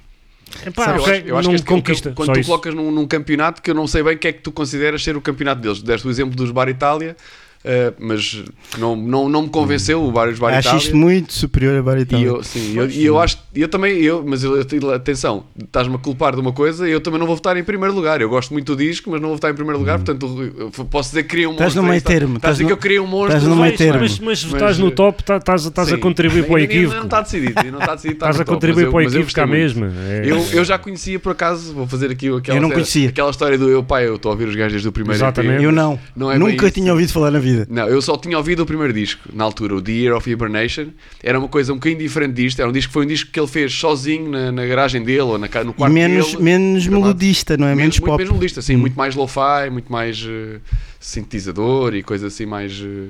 epá, 0.65 0.85
Sabe, 0.85 0.99
eu 0.99 1.03
acho, 1.03 1.11
eu 1.27 1.37
acho 1.37 1.49
não 1.49 1.55
que 1.57 1.61
é 1.61 1.65
conquista. 1.65 2.11
quando 2.15 2.33
tu 2.33 2.39
isso. 2.39 2.49
colocas 2.49 2.73
num, 2.73 2.91
num 2.91 3.05
campeonato 3.05 3.61
que 3.61 3.69
eu 3.69 3.75
não 3.75 3.85
sei 3.87 4.03
bem 4.03 4.15
o 4.15 4.17
que 4.17 4.27
é 4.29 4.31
que 4.31 4.39
tu 4.41 4.51
consideras 4.51 5.03
ser 5.03 5.17
o 5.17 5.21
campeonato 5.21 5.61
deles. 5.61 5.81
Deste 5.81 6.07
o 6.07 6.09
exemplo 6.09 6.33
dos 6.35 6.49
Bar 6.51 6.69
Itália, 6.69 7.17
eh, 7.63 7.93
mas 7.99 8.43
não, 8.77 8.95
não, 8.95 9.27
não 9.29 9.41
me 9.43 9.49
convenceu 9.49 10.03
o 10.03 10.11
Bar, 10.11 10.33
Bar 10.37 10.59
isto 10.77 10.95
muito 10.95 11.33
superior 11.33 11.77
a 11.77 11.81
Bar 11.83 11.97
E 11.97 12.01
Itália. 12.01 12.25
eu, 12.27 12.43
sim, 12.43 12.77
eu, 12.77 12.89
e 12.89 13.05
eu 13.05 13.19
acho, 13.19 13.37
eu 13.55 13.67
também, 13.67 14.01
eu, 14.01 14.23
mas 14.25 14.43
eu, 14.43 14.55
atenção, 14.93 15.43
estás-me 15.61 15.95
a 15.95 15.97
culpar 15.97 16.33
de 16.35 16.41
uma 16.41 16.53
coisa, 16.53 16.87
eu 16.87 17.01
também 17.01 17.19
não 17.19 17.27
vou 17.27 17.35
votar 17.35 17.57
em 17.57 17.63
primeiro 17.63 17.93
lugar. 17.93 18.21
Eu 18.21 18.29
gosto 18.29 18.51
muito 18.53 18.75
do 18.75 18.81
disco, 18.81 19.09
mas 19.11 19.19
não 19.21 19.29
vou 19.29 19.37
votar 19.37 19.51
em 19.51 19.55
primeiro 19.55 19.79
lugar, 19.79 19.97
portanto, 19.99 20.51
eu 20.59 20.85
posso 20.85 21.09
dizer 21.09 21.23
que 21.23 21.29
queria 21.29 21.49
um 21.49 21.53
Estás 21.53 21.75
monstro. 21.75 21.81
no 21.83 21.87
é 21.87 21.91
meio 21.91 22.01
tá- 22.01 22.09
termo, 22.09 22.35
Estás 22.37 22.51
a 22.51 22.53
estás 22.53 22.55
dizer 22.57 22.63
no- 22.63 22.67
que 22.67 22.73
eu 22.73 22.77
queria 22.77 23.03
um 23.03 23.07
monstro. 23.07 23.27
estás 23.37 23.43
no 23.43 23.55
meio 23.55 23.69
Mas, 23.71 23.77
termo. 23.77 23.99
mas, 23.99 24.19
mas, 24.19 24.43
Mas, 24.43 24.53
estás 24.53 24.77
no 24.77 24.91
top, 24.91 25.23
tá- 25.23 25.37
estás 25.37 25.65
estás 25.65 25.91
a 25.93 25.97
contribuir 25.97 26.43
para 26.47 26.53
o 26.55 26.59
equívoco. 26.59 26.95
Não 26.97 27.03
está 27.05 27.21
decidido, 27.21 27.53
não 27.71 27.79
está 27.79 27.95
decidido. 27.95 28.13
Estás 28.15 28.15
está 28.15 28.25
a 28.27 28.31
no 28.31 28.45
top, 28.45 28.45
contribuir 28.55 28.85
para 28.89 28.97
o 28.97 29.01
equívoco 29.01 29.33
cá 29.33 29.47
mesmo. 29.47 29.85
É- 29.85 30.21
Eu, 30.25 30.37
eu 30.53 30.63
já 30.65 30.77
conhecia 30.77 31.19
por 31.19 31.31
acaso, 31.31 31.73
vou 31.73 31.87
fazer 31.87 32.11
aqui 32.11 32.29
aquela, 32.29 32.57
Eu 32.57 32.61
não 32.61 32.69
conhecia. 32.71 33.09
aquela 33.09 33.29
história 33.29 33.57
do 33.57 33.69
eu 33.69 33.83
pai, 33.83 34.07
eu 34.07 34.15
estou 34.15 34.29
a 34.29 34.33
ouvir 34.33 34.47
os 34.47 34.55
gajos 34.55 34.73
desde 34.73 34.87
o 34.87 34.91
primeiro 34.91 35.17
Exatamente. 35.17 35.63
Eu 35.63 35.71
não. 35.71 35.99
Não 36.15 36.31
é 36.31 36.37
Nunca 36.37 36.69
tinha 36.71 36.91
ouvido 36.91 37.11
falar 37.11 37.31
na 37.31 37.39
vida. 37.51 37.67
Não, 37.69 37.87
eu 37.87 38.01
só 38.01 38.17
tinha 38.17 38.37
ouvido 38.37 38.61
o 38.63 38.65
primeiro 38.65 38.93
disco, 38.93 39.29
na 39.33 39.43
altura, 39.43 39.75
o 39.75 39.81
The 39.81 39.91
Year 39.91 40.15
of 40.15 40.29
Hibernation. 40.29 40.87
Era 41.23 41.37
uma 41.39 41.47
coisa 41.47 41.71
um 41.73 41.75
bocadinho 41.77 41.99
diferente 41.99 42.33
disto. 42.33 42.59
Era 42.59 42.69
um 42.69 42.71
disco 42.71 42.89
que 42.89 42.93
foi 42.93 43.05
um 43.05 43.07
disco 43.07 43.31
que 43.31 43.39
ele 43.39 43.47
fez 43.47 43.73
sozinho 43.73 44.29
na, 44.29 44.51
na 44.51 44.65
garagem 44.65 45.03
dele 45.03 45.21
ou 45.21 45.37
na, 45.37 45.47
no 45.63 45.71
E 45.71 45.73
quarto 45.73 45.93
menos, 45.93 46.31
dele. 46.31 46.43
menos 46.43 46.87
melodista, 46.87 47.57
não 47.57 47.67
é? 47.67 47.75
Menos, 47.75 47.95
muito 47.99 48.05
pop. 48.05 48.17
menos 48.17 48.29
melodista, 48.31 48.61
sim, 48.61 48.75
Hum. 48.75 48.79
muito 48.79 48.95
mais 48.97 49.15
lo-fi, 49.15 49.69
muito 49.71 49.91
mais 49.91 50.23
eh, 50.27 50.59
sintetizador 50.99 51.95
e 51.95 52.03
coisas 52.03 52.33
assim 52.33 52.45
mais. 52.45 52.73
eh, 52.83 53.09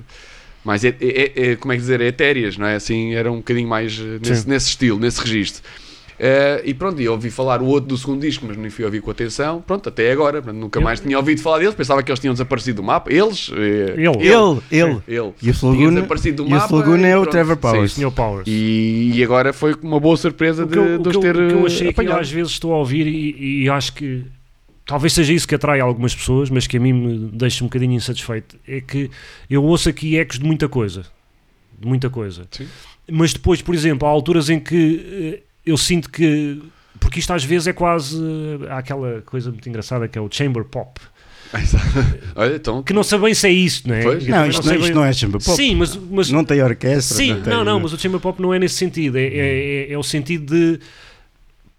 mais 0.64 0.84
é, 0.84 0.94
é- 1.00 1.52
é- 1.52 1.56
como 1.56 1.72
é 1.72 1.76
que 1.76 1.82
dizer, 1.82 2.02
etéreas, 2.02 2.58
não 2.58 2.68
é? 2.68 2.76
Assim, 2.76 3.14
era 3.14 3.32
um 3.32 3.38
bocadinho 3.38 3.68
mais 3.70 3.98
eh, 4.00 4.20
nesse, 4.28 4.48
nesse 4.50 4.70
estilo, 4.70 5.00
nesse 5.00 5.22
registro. 5.22 5.64
Eh, 6.20 6.64
e 6.66 6.74
pronto, 6.74 7.00
e 7.00 7.08
ouvi 7.08 7.30
falar 7.30 7.62
o 7.62 7.66
outro 7.66 7.90
do 7.90 7.98
segundo 7.98 8.22
disco, 8.22 8.44
mas 8.48 8.58
não 8.58 8.70
fui 8.72 8.84
ouvir 8.84 9.02
com 9.02 9.12
atenção. 9.12 9.62
Pronto, 9.62 9.88
até 9.88 10.12
agora, 10.12 10.42
nunca 10.52 10.80
Eu- 10.80 10.84
mais 10.84 11.00
tinha 11.00 11.16
ouvido 11.18 11.42
falar 11.42 11.60
deles. 11.60 11.76
Pensava 11.76 12.02
que 12.02 12.10
eles 12.12 12.20
tinham 12.20 12.34
desaparecido 12.34 12.78
do 12.82 12.84
mapa. 12.84 13.14
Eles, 13.14 13.52
eh, 13.56 13.94
Ele. 13.96 14.28
Ele, 14.28 14.62
ele. 14.72 15.02
ele. 15.08 15.34
E 15.42 15.50
o 15.50 15.54
Tinha 15.54 15.72
Laguna, 15.72 15.92
desaparecido 15.92 16.44
do 16.44 16.50
e 16.50 16.54
o 16.54 16.56
mapa 16.58 16.76
Laguna 16.76 17.08
e 17.08 17.12
é 17.12 17.18
o. 17.18 17.26
Trevor 17.28 17.56
Sim, 17.56 17.62
Powers. 17.62 17.92
Sr. 17.94 18.12
Powers. 18.12 18.48
E, 18.48 19.12
e 19.14 19.24
agora 19.24 19.54
foi 19.54 19.76
uma 19.82 20.00
boa 20.00 20.18
surpresa 20.18 20.64
o 20.64 20.68
de, 20.68 20.76
eu, 20.78 20.98
de 20.98 21.08
o 21.08 21.10
os 21.12 21.16
eu- 21.16 21.22
ter 21.22 21.36
o 21.36 21.48
que 21.50 21.54
eu 21.54 21.60
eh, 21.62 21.66
achei 21.68 21.80
que 21.80 21.86
eu 21.86 21.90
apanhado. 21.92 22.20
às 22.22 22.32
vezes 22.32 22.52
estou 22.54 22.74
a 22.74 22.78
ouvir 22.78 23.06
e, 23.06 23.64
e 23.66 23.70
acho 23.70 23.94
que 23.94 24.24
talvez 24.88 25.14
seja 25.14 25.34
isso 25.34 25.48
que 25.48 25.54
atrai 25.54 25.80
algumas 25.80 26.16
pessoas, 26.16 26.50
mas 26.50 26.66
que 26.66 26.78
a 26.78 26.80
mim 26.80 26.94
me 26.94 27.30
deixa 27.34 27.64
um 27.64 27.68
bocadinho 27.68 27.94
insatisfeito, 27.94 28.56
é 28.68 28.82
que 28.82 29.12
eu 29.50 29.64
ouço 29.64 29.88
aqui 29.90 30.18
ecos 30.18 30.40
de 30.40 30.46
muita 30.46 30.68
coisa. 30.68 31.04
De 31.80 31.88
muita 31.88 32.10
coisa. 32.10 32.48
Sim. 32.50 32.66
Mas 33.12 33.34
depois, 33.34 33.62
por 33.62 33.76
exemplo, 33.76 34.08
há 34.08 34.12
alturas 34.12 34.50
em 34.50 34.60
que 34.60 35.40
eh, 35.40 35.47
eu 35.68 35.78
sinto 35.78 36.10
que. 36.10 36.62
Porque 37.00 37.20
isto 37.20 37.32
às 37.32 37.44
vezes 37.44 37.68
é 37.68 37.74
quase. 37.74 38.18
Há 38.70 38.80
aquela 38.80 39.22
coisa 39.22 39.52
muito 39.52 39.68
engraçada 39.70 40.08
que 40.08 40.18
é 40.18 40.22
o 40.22 40.28
chamber 40.32 40.64
pop. 40.64 41.00
Olha, 42.36 42.56
então, 42.56 42.84
Que 42.84 42.92
não 42.94 43.04
sei 43.04 43.18
bem 43.20 43.34
se 43.34 43.48
é 43.48 43.52
isso, 43.52 43.88
não 43.88 43.96
é? 43.96 44.02
Pois. 44.04 44.28
Não, 44.28 44.48
isto, 44.48 44.64
sei 44.64 44.72
não, 44.74 44.80
isto 44.80 44.86
bem- 44.88 44.96
não 44.96 45.06
é 45.06 45.14
chamber 45.14 45.38
pop. 45.44 45.56
Sim, 45.56 45.76
mas, 45.76 45.96
mas 45.96 46.30
Não 46.32 46.44
tem 46.44 46.62
orquestra. 46.62 47.16
Sim, 47.18 47.36
tem- 47.42 47.54
não, 47.54 47.64
não, 47.64 47.80
mas 47.80 47.94
o 47.94 47.98
chamber 48.00 48.20
pop 48.20 48.42
não 48.42 48.54
é 48.54 48.60
nesse 48.60 48.76
sentido. 48.76 49.18
É, 49.18 49.24
é, 49.24 49.30
é- 49.90 49.94
é 49.94 49.98
o 49.98 50.04
sentido 50.04 50.54
de 50.54 50.80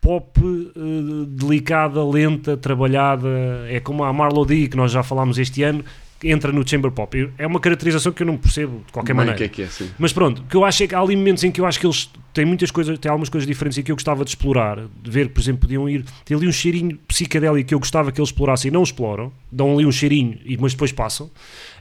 pop 0.01 0.41
eh, 0.41 1.27
delicada, 1.29 2.03
lenta, 2.05 2.57
trabalhada. 2.57 3.29
É 3.69 3.81
como 3.81 4.05
a 4.05 4.13
Marlo 4.13 4.45
D, 4.47 4.69
que 4.69 4.77
nós 4.77 4.93
já 4.93 5.03
falámos 5.03 5.39
este 5.39 5.63
ano, 5.63 5.85
entra 6.23 6.53
no 6.53 6.69
chamber 6.69 6.91
pop. 6.91 7.31
É 7.39 7.47
uma 7.47 7.61
caracterização 7.61 8.13
que 8.13 8.23
eu 8.23 8.27
não 8.27 8.37
percebo 8.37 8.83
de 8.87 8.93
qualquer 8.93 9.13
bem, 9.13 9.27
maneira. 9.27 9.37
que 9.49 9.63
é 9.63 9.67
que 9.67 9.83
é. 9.85 9.87
Mas 9.99 10.13
pronto, 10.13 10.43
o 10.43 10.45
que 10.45 10.57
eu 10.57 10.65
acho 10.65 10.83
é 10.83 10.87
que 10.87 10.95
há 10.95 11.01
ali 11.01 11.15
momentos 11.17 11.45
em 11.45 11.51
que 11.51 11.61
eu 11.61 11.67
acho 11.67 11.79
que 11.79 11.87
eles 11.87 12.11
têm 12.33 12.45
muitas 12.45 12.71
coisas, 12.71 12.99
têm 12.99 13.11
algumas 13.11 13.29
coisas 13.29 13.47
diferentes 13.47 13.79
e 13.79 13.83
que 13.83 13.93
eu 13.93 13.97
gostava 13.97 14.25
de 14.25 14.31
explorar, 14.31 14.79
de 15.03 15.11
ver, 15.11 15.29
por 15.31 15.41
exemplo, 15.41 15.63
podiam 15.63 15.89
ir, 15.89 16.05
tem 16.25 16.37
ali 16.37 16.47
um 16.47 16.53
cheirinho 16.53 16.97
psicadélico 17.09 17.69
que 17.69 17.75
eu 17.75 17.79
gostava 17.79 18.11
que 18.11 18.21
eles 18.21 18.31
explorassem 18.31 18.69
e 18.69 18.73
não 18.73 18.83
exploram, 18.83 19.33
dão 19.51 19.75
ali 19.75 19.87
um 19.87 19.93
cheirinho, 19.93 20.39
mas 20.59 20.73
depois 20.73 20.93
passam, 20.93 21.31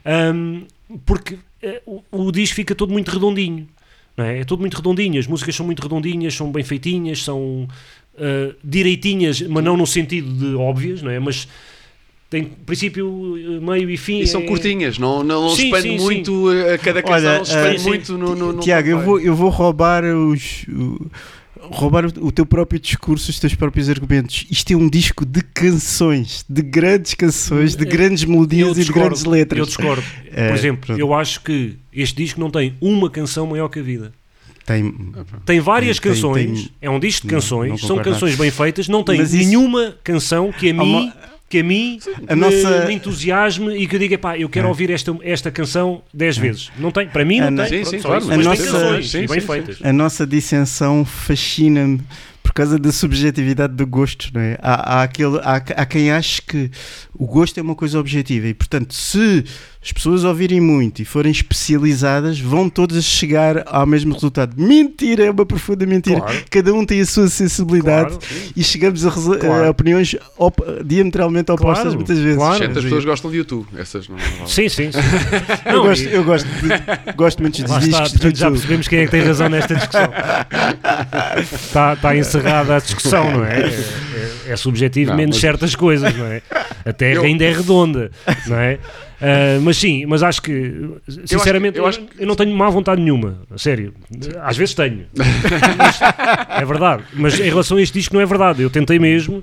Ahm, 0.04 0.62
porque 1.04 1.38
eh, 1.62 1.82
o, 1.84 2.02
o 2.10 2.32
disco 2.32 2.56
fica 2.56 2.74
todo 2.74 2.92
muito 2.92 3.10
redondinho, 3.10 3.68
é? 4.16 4.40
É 4.40 4.44
todo 4.44 4.60
muito 4.60 4.76
redondinho, 4.76 5.18
as 5.18 5.26
músicas 5.26 5.54
são 5.54 5.64
muito 5.66 5.80
redondinhas, 5.80 6.34
são 6.34 6.50
bem 6.50 6.64
feitinhas, 6.64 7.22
são 7.22 7.68
ah, 8.18 8.54
direitinhas, 8.64 9.40
mas 9.42 9.64
não 9.64 9.76
no 9.76 9.86
sentido 9.86 10.32
de 10.32 10.54
óbvias, 10.56 11.02
não 11.02 11.10
é? 11.10 11.18
Mas 11.18 11.48
tem 12.30 12.44
princípio, 12.44 13.36
eh, 13.38 13.60
meio 13.60 13.88
e 13.90 13.96
fim. 13.96 14.20
E 14.20 14.26
são 14.26 14.42
é- 14.42 14.46
curtinhas, 14.46 14.98
não, 14.98 15.22
não, 15.24 15.42
não 15.42 15.50
Sim, 15.50 15.64
expande 15.66 15.82
sim, 15.88 15.98
sim. 15.98 16.04
muito 16.04 16.48
a 16.48 16.74
a 16.74 16.78
cada 16.78 17.02
canção, 17.02 17.16
Olha, 17.28 17.36
não 17.36 17.42
expande 17.42 17.76
eh, 17.76 17.82
muito 17.84 18.18
no, 18.18 18.34
no, 18.36 18.52
no 18.52 18.60
Tiago, 18.60 18.88
eu 18.88 19.00
vou, 19.00 19.20
eu 19.20 19.34
vou 19.34 19.48
roubar 19.50 20.04
os. 20.04 20.64
o- 20.68 21.10
roubar 21.70 22.06
o, 22.06 22.32
teu 22.32 22.46
próprio 22.46 22.80
discurso, 22.80 23.30
os 23.30 23.38
teus 23.38 23.54
próprios 23.54 23.90
argumentos. 23.90 24.46
Isto 24.50 24.72
é 24.72 24.76
um 24.76 24.88
disco 24.88 25.26
de 25.26 25.42
canções, 25.42 26.42
de 26.48 26.62
grandes 26.62 27.12
canções, 27.14 27.76
de 27.76 27.84
Eu 27.84 27.90
grandes 27.90 28.24
melodias 28.24 28.70
e 28.70 28.74
de 28.74 28.80
discordo, 28.80 29.08
grandes 29.08 29.24
letras. 29.24 29.58
Eu 29.58 29.66
discordo. 29.66 30.02
É, 30.32 30.48
Por 30.48 30.56
exemplo, 30.56 30.86
pronto. 30.86 31.00
eu 31.00 31.12
acho 31.12 31.42
que 31.42 31.76
este 31.92 32.16
disco 32.22 32.40
não 32.40 32.50
tem 32.50 32.74
uma 32.80 33.10
canção 33.10 33.46
maior 33.46 33.68
que 33.68 33.80
a 33.80 33.82
vida. 33.82 34.12
Tem, 34.64 34.94
Tem 35.44 35.60
várias 35.60 35.98
Tem- 35.98 36.12
canções, 36.12 36.60
tem- 36.62 36.70
é 36.80 36.88
um 36.88 37.00
disco 37.00 37.26
de 37.26 37.32
Não, 37.34 37.40
canções, 37.40 37.70
não 37.70 37.78
são 37.78 37.88
concordo 37.96 38.10
canções 38.12 38.34
bem 38.36 38.50
feitas, 38.50 38.88
não 38.88 39.02
tem 39.02 39.18
Mas 39.18 39.34
isso- 39.34 39.48
nenhuma 39.48 39.94
canção 40.04 40.50
que 40.52 40.70
a 40.70 40.74
mim, 40.74 40.94
uma- 40.94 41.14
que 41.48 41.60
a 41.60 41.64
mim 41.64 41.98
A 42.26 42.34
me, 42.34 42.40
nossa- 42.42 42.84
me 42.86 42.94
entusiasme 42.94 43.74
e 43.76 43.86
que 43.86 43.96
eu 43.96 44.00
diga, 44.00 44.18
pá, 44.18 44.36
eu 44.38 44.48
quero 44.48 44.66
É. 44.66 44.68
ouvir 44.68 44.90
esta, 44.90 45.16
esta 45.22 45.50
canção 45.50 46.02
10 46.12 46.36
vezes. 46.36 46.70
Não 46.78 46.90
tem, 46.90 47.08
para 47.08 47.24
mim 47.24 47.40
não 47.40 47.64
A 47.64 47.66
tem, 47.68 47.84
Sim, 47.84 47.90
pronto, 47.90 47.90
sim, 47.90 48.00
claro, 48.02 48.26
mas 48.26 48.38
a 48.38 48.42
nossa- 48.50 48.62
canções 48.64 49.10
sim, 49.10 49.26
bem 49.26 49.40
feitas. 49.40 49.78
a 49.82 49.92
nossa 49.92 50.26
dissensão 50.26 51.04
fascina-me 51.04 52.00
por 52.42 52.52
causa 52.52 52.78
da 52.78 52.90
subjetividade 52.90 53.74
do 53.74 53.86
gosto, 53.86 54.30
não 54.32 54.40
é? 54.40 54.58
Há, 54.60 54.98
há, 54.98 55.02
aquele, 55.02 55.38
há, 55.38 55.56
há 55.56 55.86
quem 55.86 56.10
ache 56.10 56.40
que 56.42 56.70
o 57.14 57.26
gosto 57.26 57.58
é 57.58 57.62
uma 57.62 57.74
coisa 57.74 57.98
objetiva 58.00 58.46
e, 58.48 58.54
portanto, 58.54 58.94
se 58.94 59.44
as 59.88 59.92
pessoas 59.92 60.22
ouvirem 60.22 60.60
muito 60.60 61.00
e 61.00 61.04
forem 61.06 61.32
especializadas, 61.32 62.38
vão 62.38 62.68
todas 62.68 63.02
chegar 63.04 63.62
ao 63.66 63.86
mesmo 63.86 64.12
resultado. 64.12 64.52
Mentira, 64.60 65.24
é 65.24 65.30
uma 65.30 65.46
profunda 65.46 65.86
mentira. 65.86 66.20
Claro. 66.20 66.44
Cada 66.50 66.74
um 66.74 66.84
tem 66.84 67.00
a 67.00 67.06
sua 67.06 67.26
sensibilidade 67.28 68.10
Claro. 68.18 68.22
e 68.54 68.62
chegamos 68.62 69.06
a, 69.06 69.10
Claro. 69.10 69.64
a 69.64 69.70
opiniões 69.70 70.14
op- 70.36 70.60
diametralmente 70.84 71.50
opostas 71.50 71.84
Claro, 71.84 71.96
muitas 71.96 72.18
vezes. 72.18 72.36
claro. 72.36 72.58
Certas 72.58 72.84
pessoas 72.84 73.04
gostam 73.06 73.30
de 73.30 73.38
YouTube, 73.38 73.66
essas 73.78 74.06
não. 74.10 74.16
não- 74.38 74.46
Sim, 74.46 74.68
sim. 74.68 74.92
sim. 74.92 74.98
Eu, 75.64 75.72
Não, 75.72 75.82
gosto, 75.84 76.02
e- 76.04 76.12
eu 76.14 76.24
gosto, 76.24 76.46
de- 76.46 77.12
gosto 77.16 77.40
muito 77.40 77.58
está, 77.58 77.78
discos 77.78 78.12
de 78.12 78.18
portanto, 78.18 78.36
já 78.36 78.50
percebemos 78.50 78.88
quem 78.88 78.98
é 78.98 79.04
que 79.06 79.10
tem 79.10 79.22
razão 79.22 79.48
nesta 79.48 79.74
discussão. 79.74 80.10
está, 81.52 81.94
está 81.94 82.16
encerrada 82.16 82.76
a 82.76 82.78
discussão, 82.78 83.30
não 83.38 83.44
é? 83.44 83.60
É, 83.60 83.64
é- 84.48 84.52
é 84.52 84.56
subjetivo 84.56 85.10
Não, 85.12 85.16
menos 85.16 85.36
mas- 85.36 85.40
certas 85.40 85.74
coisas, 85.74 86.14
não 86.14 86.26
é? 86.26 86.42
A 86.84 86.92
Terra 86.92 87.14
Eu- 87.20 87.22
ainda 87.24 87.44
é 87.44 87.52
redonda, 87.52 88.10
não 88.46 88.56
é? 88.58 88.78
Ah, 89.20 89.58
mas 89.62 89.76
sim, 89.76 90.06
mas 90.06 90.22
acho 90.22 90.40
que, 90.42 90.90
sinceramente, 91.26 91.78
eu, 91.78 91.84
eu 91.84 91.88
acho 91.88 92.00
eu 92.18 92.26
não 92.26 92.34
tenho 92.34 92.54
má 92.54 92.70
vontade 92.70 93.00
nenhuma, 93.00 93.42
a 93.50 93.58
sério. 93.58 93.94
Às 94.42 94.56
vezes 94.56 94.74
tenho. 94.74 95.06
É 96.60 96.64
verdade. 96.64 97.04
Mas 97.14 97.38
em 97.38 97.48
relação 97.48 97.76
a 97.76 97.82
este 97.82 97.98
disco, 97.98 98.14
não 98.14 98.20
é 98.20 98.26
verdade. 98.26 98.62
Eu 98.62 98.70
tentei 98.70 98.98
mesmo 98.98 99.42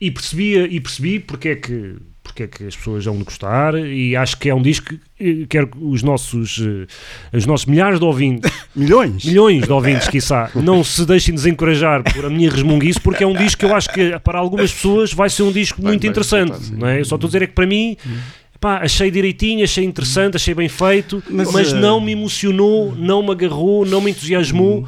e 0.00 0.10
percebia 0.10 0.66
e 0.66 0.80
percebi 0.80 1.20
porque 1.20 1.48
é 1.48 1.56
que 1.56 1.96
porque 2.22 2.42
é 2.42 2.46
que 2.48 2.64
as 2.64 2.74
pessoas 2.76 3.04
vão 3.04 3.16
de 3.16 3.24
gostar 3.24 3.74
e 3.76 4.16
acho 4.16 4.36
que 4.36 4.48
é 4.48 4.54
um 4.54 4.60
disco 4.60 4.88
que 4.88 5.42
eh, 5.42 5.46
quero 5.48 5.68
que 5.68 5.78
os 5.80 6.02
nossos 6.02 6.60
eh, 6.60 7.36
os 7.36 7.46
nossos 7.46 7.66
milhares 7.66 8.00
de 8.00 8.04
ouvintes 8.04 8.50
Milhões? 8.74 9.24
milhões 9.24 9.62
de 9.62 9.72
ouvintes, 9.72 10.08
quiçá, 10.08 10.50
não 10.54 10.82
se 10.82 11.06
deixem 11.06 11.32
desencorajar 11.34 12.02
por 12.02 12.24
a 12.24 12.30
minha 12.30 12.50
resmunguice, 12.50 13.00
porque 13.00 13.22
é 13.22 13.26
um 13.26 13.32
disco 13.34 13.60
que 13.60 13.64
eu 13.64 13.74
acho 13.74 13.88
que 13.90 14.18
para 14.18 14.38
algumas 14.38 14.72
pessoas 14.72 15.12
vai 15.12 15.30
ser 15.30 15.44
um 15.44 15.52
disco 15.52 15.80
Bem, 15.80 15.90
muito 15.90 16.02
bem 16.02 16.10
interessante. 16.10 16.72
Não 16.72 16.88
é? 16.88 17.00
Eu 17.00 17.04
só 17.04 17.14
estou 17.14 17.28
a 17.28 17.30
dizer 17.30 17.42
é 17.42 17.46
que 17.46 17.54
para 17.54 17.66
mim. 17.66 17.96
Pá, 18.60 18.78
achei 18.78 19.10
direitinho, 19.10 19.64
achei 19.64 19.84
interessante, 19.84 20.36
achei 20.36 20.54
bem 20.54 20.68
feito, 20.68 21.22
Mas, 21.28 21.52
mas, 21.52 21.72
eh, 21.72 21.76
não 21.76 22.00
me 22.00 22.12
emocionou, 22.12 22.94
não 22.96 23.22
me 23.22 23.30
agarrou, 23.30 23.84
não 23.84 24.00
me 24.00 24.10
entusiasmou. 24.10 24.86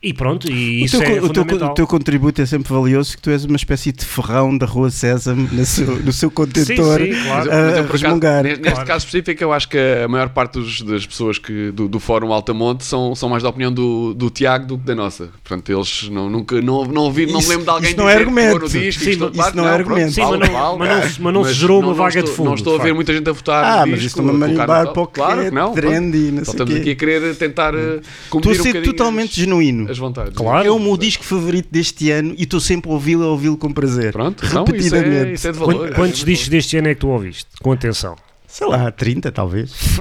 E 0.00 0.12
pronto, 0.14 0.48
e 0.48 0.82
O 0.82 0.84
isso 0.84 0.96
teu, 1.00 1.08
é 1.08 1.10
o, 1.10 1.12
teu, 1.14 1.20
co- 1.22 1.26
fundamental. 1.26 1.70
o 1.72 1.74
teu 1.74 1.84
contributo 1.84 2.40
é 2.40 2.46
sempre 2.46 2.72
valioso, 2.72 3.16
que 3.16 3.20
tu 3.22 3.30
és 3.30 3.44
uma 3.44 3.56
espécie 3.56 3.90
de 3.90 4.04
ferrão 4.04 4.56
da 4.56 4.64
rua 4.64 4.90
Sésamo 4.92 5.48
no 5.50 5.66
seu, 5.66 5.96
no 5.96 6.12
seu 6.12 6.30
contentor 6.30 7.00
sim, 7.00 7.10
claro. 7.24 7.50
Mas 7.50 7.76
eu, 7.76 7.82
a 7.82 7.86
resmungar. 7.88 8.44
neste, 8.44 8.60
Claro. 8.62 8.86
caso 8.86 9.06
específico, 9.06 9.42
eu 9.42 9.52
acho 9.52 9.68
que 9.68 9.76
a 9.76 10.06
maior 10.06 10.28
parte 10.28 10.52
dos- 10.52 10.82
das 10.82 11.04
pessoas 11.04 11.36
que, 11.38 11.72
do, 11.72 11.88
do 11.88 11.98
Fórum 11.98 12.32
Altamonte 12.32 12.84
são, 12.84 13.12
são 13.16 13.28
mais 13.28 13.42
da 13.42 13.48
opinião 13.48 13.72
do, 13.72 14.14
do 14.14 14.30
Tiago 14.30 14.66
do 14.68 14.78
que 14.78 14.84
da 14.86 14.94
nossa. 14.94 15.30
Portanto, 15.42 15.68
eles 15.72 16.08
não, 16.10 16.30
nunca 16.30 16.62
não, 16.62 16.84
não, 16.84 17.02
ouvi, 17.02 17.26
não 17.26 17.40
me 17.40 17.48
lembro 17.48 17.64
de 17.64 17.70
alguém 17.70 17.90
isso 17.90 17.98
não 17.98 18.08
é 18.08 18.14
argumento. 18.14 18.52
pôr 18.52 18.62
no 18.62 18.68
disco, 18.68 19.02
Sim, 19.02 19.10
isto- 19.10 19.24
mas 19.24 19.32
claro 19.34 19.48
isso 19.48 19.56
não 19.56 19.64
é 19.64 19.74
pronto, 19.74 19.80
argumento. 19.90 20.12
Sim, 20.14 20.20
mas 20.20 20.30
não- 20.52 20.78
mas 20.78 20.88
não 20.88 21.02
se- 21.10 21.22
mas 21.22 21.34
não 21.34 21.44
se 21.44 21.52
gerou 21.54 21.78
uma 21.80 21.88
não 21.88 21.94
vaga 21.96 22.12
de 22.12 22.18
estou- 22.20 22.34
fundo, 22.36 22.46
Não 22.50 22.54
estou 22.54 22.78
a 22.78 22.82
ver 22.84 22.94
muita 22.94 23.12
gente 23.12 23.28
a 23.28 23.32
votar 23.32 23.64
Ah, 23.82 23.84
mas 23.84 24.00
isto 24.00 24.20
é 24.20 24.22
uma 24.22 24.30
a 24.30 24.36
marimbar 24.36 24.92
para 24.92 25.02
o 25.02 25.06
que 25.08 25.14
Claro 25.14 25.40
é 25.40 25.44
que 25.48 25.50
não. 25.56 25.72
trendy, 25.72 26.18
não 26.30 26.44
sei 26.44 26.52
o 26.52 26.52
estamos 26.52 26.74
aqui 26.76 26.90
a 26.92 26.94
querer 26.94 27.34
tentar 27.34 27.74
uh, 27.74 27.78
Estou 27.78 28.02
cumprir 28.30 28.50
a 28.50 28.60
um 28.60 28.62
ser 28.62 28.68
bocadinho 28.68 28.92
totalmente 28.94 29.40
genuíno. 29.40 29.87
As 29.90 29.98
vontades. 29.98 30.34
Claro. 30.34 30.66
É 30.66 30.70
o 30.70 30.78
meu 30.78 30.96
disco 30.96 31.24
favorito 31.24 31.68
deste 31.70 32.10
ano 32.10 32.34
e 32.36 32.42
estou 32.44 32.60
sempre 32.60 32.90
a 32.90 32.94
ouvi-lo 32.94 33.24
a 33.24 33.28
ouvi-lo 33.28 33.56
com 33.56 33.72
prazer. 33.72 34.12
Pronto, 34.12 34.44
então 34.44 34.64
isso 34.74 34.94
é, 34.94 34.98
Repetidamente. 35.00 35.34
isso 35.34 35.48
é 35.48 35.52
de 35.52 35.58
valor. 35.58 35.74
Quantos, 35.74 35.96
quantos 35.96 36.24
discos 36.24 36.48
deste 36.48 36.76
ano 36.76 36.88
é 36.88 36.94
que 36.94 37.00
tu 37.00 37.08
ouviste? 37.08 37.46
Com 37.60 37.72
atenção. 37.72 38.16
Sei 38.50 38.66
lá, 38.66 38.90
30 38.90 39.30
talvez. 39.30 39.70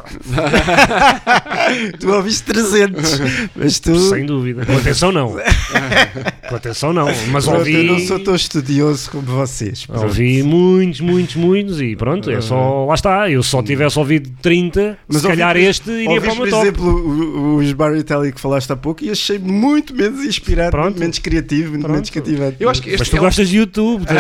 tu 2.00 2.12
ouviste 2.14 2.44
300, 2.46 3.20
mas 3.56 3.80
tu. 3.80 3.98
Sem 4.10 4.26
dúvida. 4.26 4.66
Com 4.66 4.78
atenção 4.78 5.12
não. 5.12 5.36
Com 6.48 6.56
atenção 6.56 6.94
não. 6.94 7.08
Mas 7.30 7.44
Pronto, 7.44 7.60
ouvi. 7.60 7.74
Eu 7.76 7.84
não 7.84 8.00
sou 8.00 8.20
tão 8.20 8.34
estudioso 8.36 9.12
como 9.12 9.24
vocês. 9.24 9.86
pronto. 9.86 10.04
Ouvi 10.04 10.42
muitos, 10.44 11.02
muitos, 11.02 11.36
muitos 11.36 11.82
e 11.82 11.96
pronto, 11.98 12.32
é 12.32 12.40
só, 12.40 12.86
lá 12.86 12.96
está. 12.96 13.30
Eu 13.30 13.44
só 13.44 13.62
tivesse 13.62 14.00
ouvido 14.00 14.32
30, 14.42 14.98
Mas 15.08 15.22
se 15.22 15.28
calhar 15.28 15.56
ouvi- 15.56 15.68
este 15.68 15.92
iria 15.92 16.22
para 16.22 16.32
o 16.32 16.36
meu 16.36 16.44
por 16.46 16.50
top. 16.50 16.62
exemplo, 16.64 16.86
o- 16.90 17.56
os 17.58 17.74
Barry 17.74 18.04
Telly 18.04 18.32
que 18.32 18.40
falaste 18.40 18.72
há 18.72 18.78
pouco 18.78 19.04
e 19.04 19.12
achei 19.12 19.38
muito 19.38 19.94
menos 19.94 20.24
inspirado, 20.24 20.72
Pronto. 20.72 20.86
muito 20.86 21.00
menos 21.00 21.20
criativo, 21.20 21.72
muito 21.72 21.82
Pronto. 21.82 21.94
menos 21.96 22.10
cativante. 22.10 22.56
Eu 22.62 22.70
acho 22.70 22.82
que 22.82 22.90
este 22.92 23.00
Mas 23.00 23.10
tu 23.10 23.18
é 23.18 23.20
um- 23.20 23.24
gostas 23.24 23.50
de 23.50 23.58
YouTube. 23.58 24.06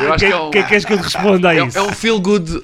Eu 0.00 0.10
O 0.10 0.12
que, 0.12 0.18
que 0.20 0.24
é 0.26 0.30
é 0.30 0.36
um, 0.36 0.50
que 0.50 0.62
queres 0.62 0.84
que 0.84 0.92
eu 0.92 0.98
te 0.98 1.02
responda 1.02 1.48
a 1.50 1.54
é, 1.54 1.66
isso? 1.66 1.76
é 1.76 1.82
um 1.82 1.92
feel 1.92 2.20
good, 2.20 2.62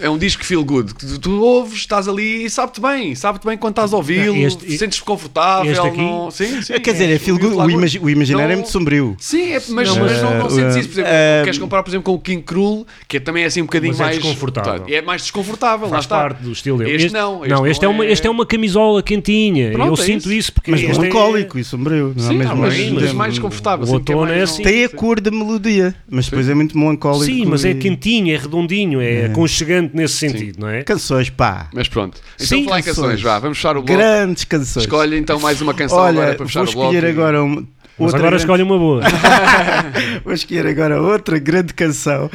é 0.00 0.08
um 0.10 0.18
disco 0.18 0.44
feel 0.44 0.64
good. 0.64 0.94
que 0.94 1.06
Tu, 1.06 1.18
tu 1.18 1.40
ouves, 1.42 1.74
estás 1.78 2.08
ali 2.08 2.44
e 2.44 2.50
sabe-te 2.50 2.80
bem, 2.80 3.14
sabe-te 3.14 3.46
bem 3.46 3.56
quando 3.56 3.72
estás 3.72 3.92
a 3.92 3.96
ouvi-lo, 3.96 4.36
Este- 4.36 4.76
sentes-te 4.78 5.04
confortável. 5.04 5.70
este 5.72 5.86
aqui? 5.86 5.96
não- 5.98 6.30
sim, 6.30 6.62
sim, 6.62 6.74
Quer 6.80 6.92
dizer, 6.92 7.10
é 7.10 7.18
feel 7.18 7.38
good, 7.38 7.54
o, 7.56 7.70
imagi- 7.70 7.98
o 7.98 8.08
imaginário 8.10 8.52
é 8.52 8.56
muito 8.56 8.70
sombrio. 8.70 9.16
Sim, 9.18 9.52
é- 9.52 9.62
mas, 9.68 9.88
Não, 9.88 9.96
mas 9.98 10.12
mas, 10.12 10.22
não, 10.22 10.38
não 10.38 10.46
uh, 10.46 10.50
sentes 10.50 10.76
isso. 10.76 10.88
Por 10.88 10.94
exemplo, 11.00 11.10
uh, 11.10 11.44
queres 11.44 11.58
comparar, 11.58 11.82
por 11.82 11.90
exemplo, 11.90 12.04
com 12.04 12.14
o 12.14 12.20
King 12.20 12.42
Cruel, 12.42 12.86
que 13.08 13.16
é 13.16 13.20
também 13.20 13.44
assim 13.44 13.62
um 13.62 13.66
bocadinho 13.66 13.92
Mas 13.92 14.00
é 14.00 14.04
mais. 14.04 14.16
desconfortável. 14.18 14.86
É 14.88 15.02
mais 15.02 15.22
desconfortável, 15.22 15.86
lá 15.86 15.90
Faz 15.92 16.04
está. 16.04 16.16
parte 16.20 16.42
do 16.42 16.52
estilo 16.52 16.78
dele. 16.78 16.92
Este 16.94 17.12
não, 17.12 17.44
este 17.44 17.48
não, 17.54 17.66
este, 17.66 17.82
não 17.82 17.90
é 17.90 17.94
uma, 17.94 18.04
é- 18.06 18.12
este 18.12 18.26
é 18.26 18.30
uma 18.30 18.46
camisola 18.46 19.02
quentinha. 19.02 19.72
Pronto, 19.72 19.88
eu 19.98 20.02
é 20.02 20.06
sinto 20.06 20.32
isso. 20.32 20.52
porque 20.52 20.70
Mas 20.70 20.80
este 20.80 20.92
é- 20.94 20.98
melancólico 20.98 21.58
e 21.58 21.64
sombrio. 21.64 22.12
Não 22.16 22.24
é 22.24 22.28
Sim, 22.28 22.36
mesmo 22.36 22.56
mas, 22.56 22.92
mas 22.92 23.12
mais 23.12 23.32
desconfortável. 23.34 23.80
o 23.80 23.84
assim, 23.84 23.94
outono 23.94 24.32
é 24.32 24.42
assim. 24.42 24.62
não- 24.62 24.70
Tem 24.70 24.84
a 24.84 24.88
cor 24.88 25.20
da 25.20 25.30
melodia, 25.30 25.94
mas 26.08 26.26
depois 26.26 26.48
é 26.48 26.54
muito 26.54 26.76
melancólico. 26.78 27.24
Sim, 27.24 27.44
mas 27.46 27.64
é 27.64 27.74
quentinho, 27.74 28.32
é 28.34 28.36
redondinho, 28.36 29.00
é 29.00 29.26
aconchegante 29.26 29.85
nesse 29.94 30.14
sentido, 30.14 30.60
não 30.60 30.68
é? 30.68 30.82
Canções, 30.82 31.30
pá. 31.30 31.68
Mas 31.74 31.88
pronto. 31.88 32.20
Então 32.34 32.46
Sim, 32.46 32.64
falar 32.64 32.80
em 32.80 32.82
canções, 32.82 33.04
canções. 33.04 33.22
vá, 33.22 33.38
vamos 33.38 33.58
fechar 33.58 33.76
o 33.76 33.82
bloco. 33.82 33.92
Grandes 34.00 34.44
canções. 34.44 34.84
Escolhe 34.84 35.16
então 35.18 35.38
mais 35.40 35.60
uma 35.60 35.74
canção 35.74 35.98
agora 35.98 36.26
Olha, 36.28 36.36
para 36.36 36.38
vou 36.38 36.46
fechar 36.46 36.60
o 36.62 36.72
bloco. 36.72 36.92
escolher 36.94 37.04
e- 37.06 37.10
agora 37.10 37.42
um, 37.44 37.54
Mas 37.54 37.66
outra 37.98 38.16
agora 38.18 38.30
grande- 38.30 38.42
escolhe 38.42 38.62
uma 38.62 38.78
boa. 38.78 39.02
Vou 40.24 40.32
escolher 40.34 40.66
agora 40.66 41.00
outra 41.00 41.38
grande 41.38 41.72
canção 41.74 42.30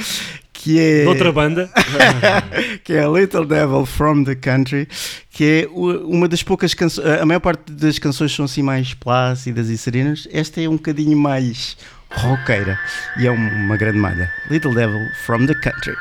que 0.54 0.80
é 0.80 1.02
De 1.02 1.08
outra 1.08 1.32
banda. 1.32 1.70
que 2.84 2.94
é 2.94 3.04
a 3.04 3.08
Little 3.10 3.46
Devil 3.46 3.86
from 3.86 4.24
the 4.24 4.36
Country, 4.36 4.88
que 5.32 5.44
é 5.44 5.68
uma 5.74 6.28
das 6.28 6.44
poucas 6.44 6.74
canções. 6.76 7.08
A 7.20 7.26
maior 7.26 7.40
parte 7.40 7.72
das 7.72 7.98
canções 7.98 8.32
são 8.36 8.46
assim 8.46 8.62
mais 8.62 8.94
plácidas 8.94 9.70
e 9.70 9.78
serenas. 9.78 10.28
Esta 10.32 10.62
é 10.62 10.70
um 10.70 10.74
bocadinho 10.74 11.18
mais 11.18 11.76
roqueira 12.12 12.78
e 13.20 13.26
é 13.26 13.32
um- 13.32 13.36
uma 13.66 13.76
grande 13.78 13.98
malha. 13.98 14.32
Little 14.52 14.74
Devil 14.76 15.00
from 15.26 15.46
the 15.48 15.56
Country. 15.56 15.96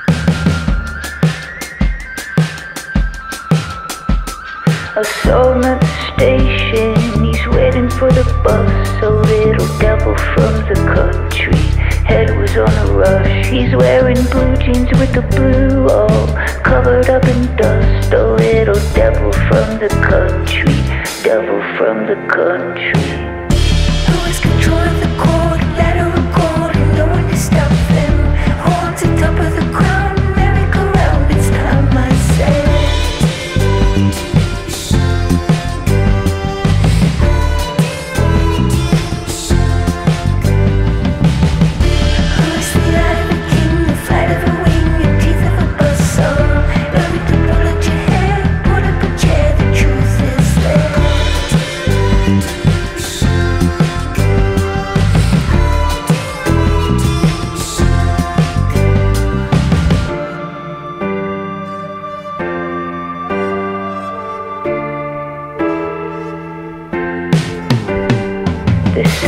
Saw 5.02 5.54
him 5.54 5.64
at 5.64 5.80
the 5.80 6.12
station, 6.12 7.25
he's 7.25 7.47
waiting 7.49 7.88
for 7.88 8.12
the 8.12 8.25
bus. 8.45 9.02
A 9.02 9.09
little 9.09 9.78
devil 9.78 10.14
from 10.35 10.52
the 10.69 10.75
country, 10.95 11.57
head 12.04 12.37
was 12.37 12.54
on 12.57 12.73
a 12.88 12.92
rush. 12.92 13.47
He's 13.47 13.75
wearing 13.75 14.23
blue 14.30 14.57
jeans 14.57 14.90
with 14.99 15.12
the 15.14 15.23
blue 15.23 15.88
all 15.88 16.26
covered 16.62 17.09
up 17.09 17.25
in 17.25 17.57
dust. 17.57 18.12
A 18.12 18.35
little 18.35 18.80
devil 18.95 19.33
from 19.33 19.78
the 19.78 19.88
country, 20.07 20.75
devil 21.23 21.61
from 21.78 22.07
the 22.07 22.16
country. 22.28 23.30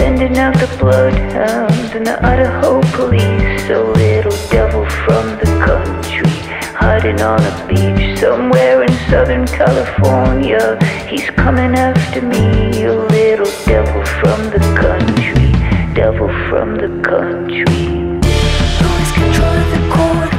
Sending 0.03 0.37
out 0.37 0.53
the 0.59 0.67
bloodhounds 0.81 1.95
and 1.95 2.05
the 2.05 2.19
Idaho 2.27 2.81
police. 2.91 3.63
A 3.71 3.79
little 3.79 4.37
devil 4.51 4.85
from 5.05 5.25
the 5.39 5.51
country, 5.69 6.29
hiding 6.75 7.21
on 7.21 7.41
a 7.41 7.55
beach 7.69 8.19
somewhere 8.19 8.83
in 8.83 8.93
Southern 9.09 9.47
California. 9.47 10.77
He's 11.09 11.31
coming 11.31 11.77
after 11.77 12.21
me. 12.21 12.83
A 12.83 12.97
little 13.17 13.53
devil 13.65 14.05
from 14.19 14.41
the 14.51 14.63
country, 14.85 15.53
devil 15.95 16.29
from 16.49 16.69
the 16.83 16.91
country. 17.13 17.87
Who 18.79 18.89
has 18.99 19.13
control 19.23 19.55
of 19.63 19.69
the 19.77 19.83
court, 19.95 20.32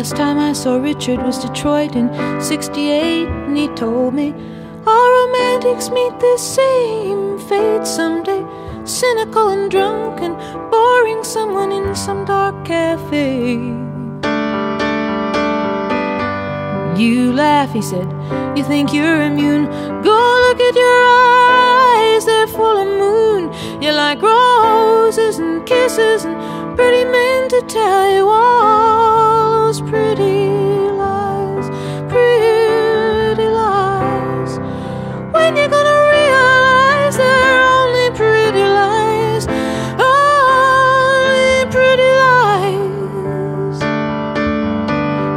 last 0.00 0.16
time 0.16 0.38
I 0.38 0.54
saw 0.54 0.76
Richard 0.76 1.18
was 1.18 1.44
Detroit 1.44 1.94
in 1.94 2.08
68, 2.40 3.28
and 3.28 3.54
he 3.54 3.68
told 3.74 4.14
me 4.14 4.32
all 4.86 5.08
romantics 5.20 5.90
meet 5.90 6.18
the 6.18 6.38
same 6.38 7.38
fate 7.38 7.86
someday. 7.86 8.42
Cynical 8.86 9.50
and 9.50 9.70
drunk 9.70 10.22
and 10.22 10.34
boring 10.70 11.22
someone 11.22 11.70
in 11.70 11.94
some 11.94 12.24
dark 12.24 12.64
cafe. 12.64 13.56
You 16.98 17.34
laugh, 17.34 17.70
he 17.74 17.82
said. 17.82 18.08
You 18.56 18.64
think 18.64 18.94
you're 18.94 19.20
immune. 19.20 19.66
Go 20.10 20.20
look 20.46 20.60
at 20.68 20.76
your 20.84 21.00
eyes, 21.28 22.24
they're 22.24 22.46
full 22.46 22.78
of 22.84 22.88
moon. 23.04 23.82
You're 23.82 23.98
like 24.06 24.22
roses 24.22 25.38
and 25.38 25.66
kisses 25.66 26.24
and 26.24 26.36
pretty 26.74 27.04
men 27.04 27.50
to 27.50 27.60
tell 27.68 28.10
you 28.10 28.26
all 28.30 29.09
those 29.70 29.82
pretty 29.82 30.48
lies, 30.98 31.68
pretty 32.08 33.46
lies. 33.46 34.58
When 35.32 35.56
you're 35.56 35.68
gonna 35.68 35.98
realize 36.16 37.16
they're 37.16 37.62
only 37.78 38.10
pretty 38.16 38.64
lies, 38.80 39.46
only 40.00 41.66
pretty 41.70 42.10
lies, 42.24 43.78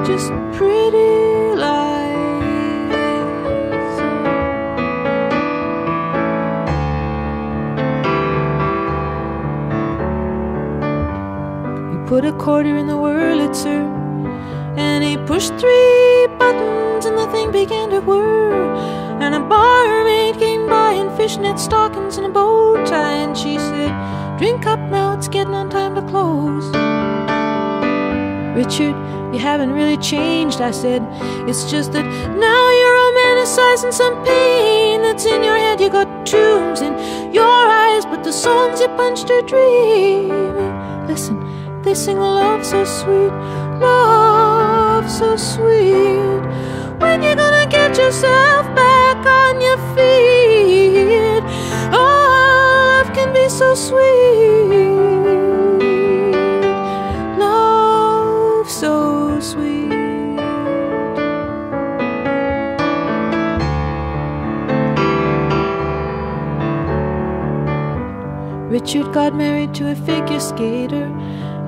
just 0.07 0.29
pretty 0.57 1.13
lies. 1.65 1.93
You 11.91 11.99
put 12.07 12.25
a 12.25 12.33
quarter 12.33 12.75
in 12.77 12.87
the 12.87 12.97
Wurlitzer, 12.97 13.82
pushed 15.33 15.59
three 15.59 16.27
buttons, 16.37 17.05
and 17.07 17.17
the 17.17 17.25
thing 17.31 17.51
began 17.51 17.89
to 17.89 17.99
whir. 18.01 18.53
And 19.19 19.33
a 19.33 19.39
barmaid 19.39 20.37
came 20.37 20.67
by 20.67 20.91
in 20.91 21.09
fishnet 21.17 21.57
stockings 21.57 22.17
and 22.17 22.27
a 22.27 22.29
bow 22.29 22.75
tie, 22.85 23.17
and 23.25 23.35
she 23.35 23.57
said, 23.57 23.91
Drink 24.37 24.67
up 24.67 24.79
now, 24.91 25.17
it's 25.17 25.27
getting 25.27 25.55
on 25.55 25.71
time 25.71 25.95
to 25.95 26.03
close. 26.03 26.67
Richard, 28.59 28.95
you 29.33 29.39
haven't 29.39 29.71
really 29.71 29.97
changed, 29.97 30.61
I 30.61 30.69
said. 30.69 31.01
It's 31.49 31.63
just 31.71 31.93
that 31.93 32.05
now 32.47 32.63
you're 32.79 32.97
romanticizing 33.03 33.91
some 33.91 34.23
pain 34.23 35.01
that's 35.01 35.25
in 35.25 35.43
your 35.43 35.57
head. 35.57 35.81
You 35.81 35.89
got 35.89 36.27
tombs 36.27 36.81
in 36.81 36.93
your 37.33 37.55
eyes, 37.83 38.05
but 38.05 38.23
the 38.23 38.31
songs 38.31 38.79
you 38.79 38.87
punched 38.89 39.31
are 39.31 39.41
dreaming. 39.41 41.07
Listen, 41.07 41.37
they 41.81 41.95
sing 41.95 42.19
a 42.19 42.29
love 42.41 42.63
so 42.63 42.85
sweet, 42.85 43.33
love 43.81 44.42
so 45.07 45.35
sweet. 45.35 46.41
When 46.99 47.21
you 47.21 47.35
gonna 47.35 47.67
get 47.69 47.97
yourself 47.97 48.65
back 48.75 49.17
on 49.25 49.61
your 49.61 49.77
feet? 49.95 51.43
Oh, 51.91 53.03
love 53.03 53.13
can 53.13 53.33
be 53.33 53.49
so 53.49 53.75
sweet. 53.75 54.93
Love 57.37 58.69
so 58.69 59.39
sweet. 59.39 59.91
Richard 68.69 69.13
got 69.13 69.35
married 69.35 69.73
to 69.75 69.91
a 69.91 69.95
figure 69.95 70.39
skater, 70.39 71.11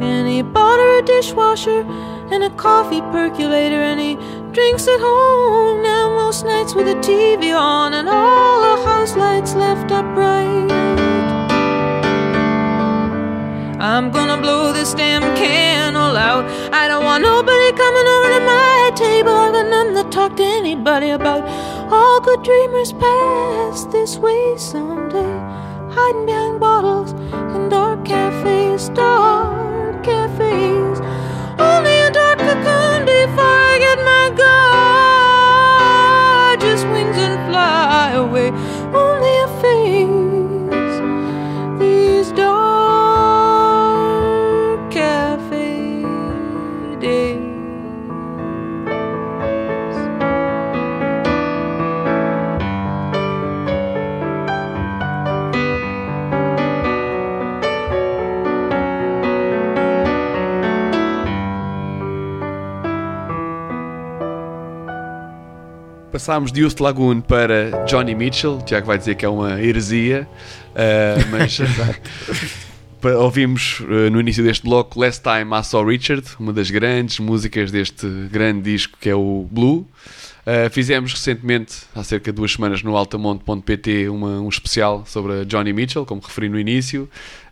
and 0.01 0.27
he 0.27 0.41
bought 0.41 0.79
her 0.79 0.99
a 0.99 1.01
dishwasher 1.03 1.85
and 2.31 2.43
a 2.43 2.49
coffee 2.51 3.01
percolator, 3.01 3.81
and 3.81 3.99
he 3.99 4.15
drinks 4.51 4.87
at 4.87 4.99
home 4.99 5.83
now 5.83 6.09
most 6.15 6.45
nights 6.45 6.73
with 6.73 6.87
the 6.87 6.95
TV 6.95 7.53
on 7.53 7.93
and 7.93 8.07
all 8.07 8.61
the 8.61 8.83
house 8.85 9.15
lights 9.15 9.53
left 9.53 9.91
upright. 9.91 10.71
I'm 13.79 14.09
gonna 14.09 14.41
blow 14.41 14.73
this 14.73 14.93
damn 14.93 15.21
candle 15.35 16.17
out. 16.17 16.45
I 16.73 16.87
don't 16.87 17.03
want 17.03 17.21
nobody 17.21 17.71
coming 17.73 18.07
over 18.15 18.29
to 18.35 18.41
my 18.45 18.91
table. 18.95 19.31
I 19.31 19.51
got 19.51 19.67
nothing 19.67 19.95
to 20.03 20.09
talk 20.09 20.35
to 20.37 20.43
anybody 20.43 21.09
about. 21.11 21.43
All 21.91 22.19
good 22.21 22.41
dreamers 22.43 22.93
pass 22.93 23.85
this 23.85 24.17
way 24.17 24.57
someday, 24.57 25.33
hiding 25.93 26.25
behind 26.25 26.59
bottles 26.59 27.11
in 27.55 27.69
dark 27.69 28.05
cafes, 28.05 28.89
dark 28.89 30.03
cafes 30.03 30.74
cocoon 32.45 33.05
before. 33.05 33.54
Passámos 66.25 66.51
de 66.51 66.61
Youth 66.61 66.79
Lagoon 66.79 67.21
para 67.21 67.85
Johnny 67.85 68.15
Mitchell. 68.15 68.57
O 68.57 68.61
Tiago 68.63 68.87
vai 68.87 68.97
dizer 68.97 69.13
que 69.13 69.23
é 69.23 69.29
uma 69.29 69.61
heresia, 69.61 70.27
ah, 70.73 71.23
mas 71.29 71.59
ouvimos 73.19 73.83
ah, 73.83 74.09
no 74.09 74.19
início 74.19 74.43
deste 74.43 74.63
bloco 74.63 74.99
Last 74.99 75.21
Time 75.21 75.55
I 75.55 75.63
Saw 75.63 75.85
Richard, 75.85 76.25
uma 76.39 76.51
das 76.51 76.71
grandes 76.71 77.19
músicas 77.19 77.69
deste 77.69 78.07
grande 78.31 78.63
disco 78.71 78.97
que 78.99 79.07
é 79.07 79.13
o 79.13 79.47
Blue. 79.51 79.87
Ah, 80.47 80.67
fizemos 80.71 81.13
recentemente, 81.13 81.75
há 81.93 82.03
cerca 82.03 82.31
de 82.31 82.37
duas 82.37 82.53
semanas, 82.53 82.81
no 82.81 82.97
altamonte.pt, 82.97 84.09
um 84.09 84.49
especial 84.49 85.03
sobre 85.05 85.41
a 85.41 85.43
Johnny 85.43 85.73
Mitchell, 85.73 86.07
como 86.07 86.21
referi 86.21 86.49
no 86.49 86.59
início, 86.59 87.07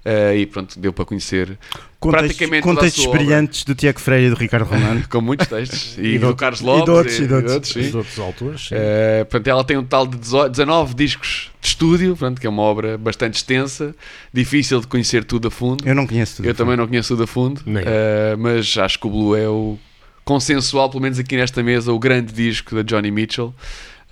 ah, 0.06 0.36
e 0.36 0.46
pronto, 0.46 0.80
deu 0.80 0.92
para 0.92 1.06
conhecer 1.06 1.58
Contextos, 2.00 2.28
praticamente 2.36 2.64
toda 2.64 2.74
a 2.74 2.76
contextos 2.76 3.06
brilhantes 3.06 3.64
do 3.64 3.74
Tiago 3.74 4.00
Freire 4.02 4.26
e 4.28 4.30
do 4.30 4.36
Ricardo 4.36 4.66
Romano. 4.70 5.06
com 5.10 5.22
muitos 5.22 5.48
textos, 5.48 5.96
e, 6.02 6.16
E 6.16 6.20
do 6.20 6.28
do- 6.28 6.36
Carlos 6.36 6.60
e 6.60 6.64
de 6.64 6.68
Lopes, 6.70 6.90
outros, 6.90 7.20
e 7.20 7.28
de 7.28 7.34
outros. 7.34 7.68
sim. 7.72 7.80
Os 7.80 7.96
outros 7.96 8.20
autores. 8.20 8.68
Uh, 8.72 9.26
portanto, 9.30 9.48
ela 9.48 9.64
tem 9.64 9.78
um 9.78 9.84
total 9.84 10.08
de 10.08 10.18
18 10.18 10.52
19 10.52 10.94
discos 10.96 11.52
de 11.62 11.68
estúdio, 11.70 12.10
portanto, 12.18 12.42
que 12.42 12.48
é 12.48 12.50
uma 12.50 12.62
obra 12.64 12.98
bastante 12.98 13.36
extensa, 13.36 13.96
difícil 14.34 14.82
de 14.82 14.88
conhecer 14.88 15.24
tudo 15.24 15.48
a 15.48 15.52
fundo. 15.52 15.88
Eu 15.88 15.96
não 15.96 16.06
conheço 16.06 16.38
tudo. 16.38 16.46
Eu 16.48 16.54
também 16.54 16.76
não 16.76 16.86
conheço 16.88 17.08
tudo 17.10 17.24
a 17.24 17.28
fundo, 17.28 17.60
uh, 17.62 18.38
mas 18.38 18.78
acho 18.78 19.00
que 19.00 19.08
o 19.08 19.10
Blue 19.10 19.36
é 19.38 19.48
o 19.48 19.78
consensual, 20.26 20.90
pelo 20.90 21.02
menos 21.02 21.20
aqui 21.20 21.36
nesta 21.38 21.62
mesa, 21.64 21.92
o 21.94 22.00
grande 22.00 22.34
disco 22.34 22.76
da 22.76 22.82
Johnny 22.82 23.12
Mitchell. 23.12 23.54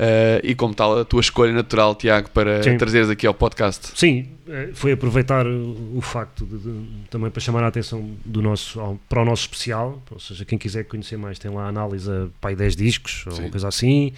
Uh, 0.02 0.42
e 0.42 0.56
como 0.56 0.74
tal, 0.74 0.98
a 1.00 1.06
tua 1.06 1.22
escolha 1.22 1.54
natural, 1.54 1.94
Tiago, 1.94 2.32
para 2.32 2.64
Sim. 2.64 2.76
trazeres 2.76 3.08
aqui 3.08 3.28
ao 3.28 3.36
podcast. 3.36 3.92
Sim, 3.94 4.30
eh, 4.50 4.72
foi 4.74 4.94
aproveitar 4.94 5.46
o 5.46 6.02
facto 6.02 6.44
de, 6.44 6.58
de- 6.58 6.86
também 7.08 7.30
para 7.30 7.40
chamar 7.40 7.64
a 7.64 7.68
atenção 7.68 8.10
do 8.26 8.42
nosso, 8.42 9.00
para 9.08 9.22
o 9.22 9.26
nosso 9.26 9.44
especial, 9.44 10.02
ou 10.10 10.20
seja, 10.20 10.44
quem 10.44 10.58
quiser 10.58 10.86
conhecer 10.86 11.18
mais 11.18 11.38
tem 11.38 11.52
lá 11.52 11.66
a 11.66 11.68
análise 11.68 12.10
a 12.10 12.28
pai 12.42 12.56
10 12.56 12.76
discos 12.76 13.26
ou 13.28 13.34
Sim. 13.34 13.50
coisa 13.52 13.68
assim. 13.68 14.12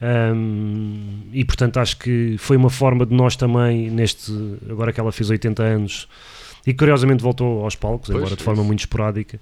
Ahm, 0.00 1.22
e 1.32 1.44
portanto 1.44 1.78
acho 1.78 1.96
que 1.98 2.36
foi 2.38 2.56
uma 2.56 2.70
forma 2.70 3.04
de 3.04 3.14
nós 3.14 3.34
também, 3.34 3.90
neste 3.90 4.30
agora 4.70 4.92
que 4.92 5.00
ela 5.00 5.10
fez 5.10 5.30
80 5.30 5.62
anos 5.62 6.06
e 6.66 6.72
curiosamente 6.72 7.22
voltou 7.22 7.64
aos 7.64 7.74
palcos, 7.74 8.06
Pois, 8.08 8.18
embora 8.20 8.36
de 8.36 8.42
forma 8.42 8.60
isso. 8.60 8.66
muito 8.68 8.80
esporádica. 8.80 9.40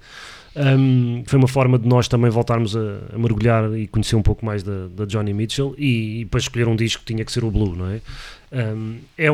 Ahm, 0.55 1.23
foi 1.27 1.39
uma 1.39 1.49
forma 1.49 1.79
de 1.79 1.89
nós 1.89 2.09
também 2.09 2.31
voltarmos 2.31 2.77
a, 2.77 2.81
a 3.15 3.19
mergulhar 3.19 3.73
e 3.77 3.87
conhecer 3.87 4.17
um 4.17 4.23
pouco 4.23 4.45
mais 4.45 4.63
da, 4.63 4.87
da 4.89 5.05
Johnny 5.07 5.33
Mitchell 5.33 5.75
e, 5.79 6.21
e 6.21 6.25
para 6.27 6.41
escolher 6.41 6.69
um 6.69 6.77
disco 6.77 7.03
tinha 7.05 7.25
que 7.25 7.33
ser 7.33 7.43
o 7.45 7.51
Blue, 7.51 7.75
não 7.75 7.89
é? 7.89 8.01
Ahm, 8.53 8.97
é 9.17 9.31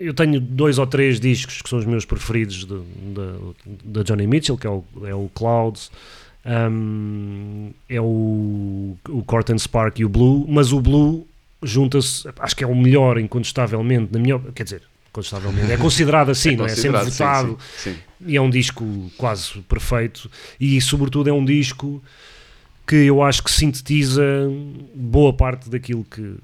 eu 0.00 0.12
tenho 0.12 0.40
dois 0.40 0.78
ou 0.78 0.86
três 0.86 1.20
discos 1.20 1.62
que 1.62 1.68
são 1.68 1.78
os 1.78 1.84
meus 1.84 2.04
preferidos 2.04 2.66
da 3.84 4.02
Johnny 4.02 4.26
Mitchell, 4.26 4.58
que 4.58 4.66
é 4.66 4.70
o, 4.70 4.84
é 5.04 5.14
o 5.14 5.30
Clouds, 5.32 5.92
ahm, 6.44 7.70
é 7.88 8.00
o, 8.00 8.96
o 9.08 9.22
Court 9.24 9.50
and 9.50 9.58
Spark 9.58 10.00
e 10.00 10.04
o 10.04 10.08
Blue, 10.08 10.44
mas 10.48 10.72
o 10.72 10.80
Blue 10.80 11.24
junta-se, 11.62 12.28
acho 12.40 12.56
que 12.56 12.64
é 12.64 12.66
o 12.66 12.74
melhor 12.74 13.16
incontestavelmente, 13.16 14.12
na 14.12 14.18
minha, 14.18 14.40
quer 14.52 14.64
dizer, 14.64 14.82
incontestavelmente, 15.12 15.70
é 15.70 15.76
considerado 15.76 16.30
assim, 16.30 16.56
não 16.56 16.66
é? 16.66 16.72
É 16.72 16.74
sempre 16.74 17.04
votado, 17.04 17.58
sim, 17.76 17.92
sim. 17.92 17.96
e 18.26 18.36
é 18.36 18.40
um 18.40 18.48
disco 18.50 19.10
quase 19.18 19.58
perfeito 19.68 20.30
e 20.58 20.80
sobretudo 20.80 21.28
é 21.28 21.32
um 21.32 21.44
disco 21.44 22.02
que 22.86 22.96
eu 22.96 23.22
acho 23.22 23.44
que 23.44 23.50
sintetiza 23.50 24.22
boa 24.94 25.32
parte 25.32 25.68
daquilo 25.70 26.04
que 26.04 26.34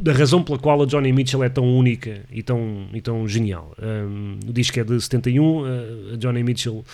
da 0.00 0.12
razão 0.12 0.42
pela 0.42 0.58
qual 0.58 0.82
a 0.82 0.86
Johnny 0.86 1.12
Mitchell 1.12 1.44
é 1.44 1.48
tão 1.48 1.64
única 1.64 2.22
e 2.30 2.42
tão, 2.42 2.86
e 2.94 3.00
tão 3.00 3.28
genial. 3.28 3.72
Um, 3.80 4.38
o 4.48 4.52
disco 4.52 4.80
é 4.80 4.84
de 4.84 4.98
71, 5.00 5.64
a- 5.64 6.16
Johnny 6.16 6.42
Mitchell 6.42 6.84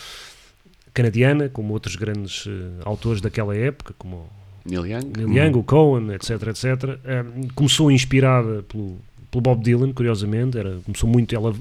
canadiana, 0.93 1.49
como 1.49 1.73
outros 1.73 1.95
grandes 1.95 2.45
eh, 2.49 2.83
autores 2.85 3.21
daquela 3.21 3.57
época, 3.57 3.95
como 3.97 4.29
Neil 4.65 4.85
Young. 4.85 5.13
Neil 5.17 5.45
Young, 5.47 5.59
o 5.59 5.63
Cohen, 5.63 6.13
etc, 6.13 6.31
etc. 6.49 6.99
Um, 7.39 7.49
começou 7.55 7.89
inspirada 7.91 8.65
pelo, 8.65 8.99
pelo 9.31 9.43
Bob 9.43 9.63
Dylan, 9.63 9.93
curiosamente, 9.93 10.59
era, 10.59 10.79
começou 10.85 11.09
muito, 11.09 11.35
ela, 11.35 11.55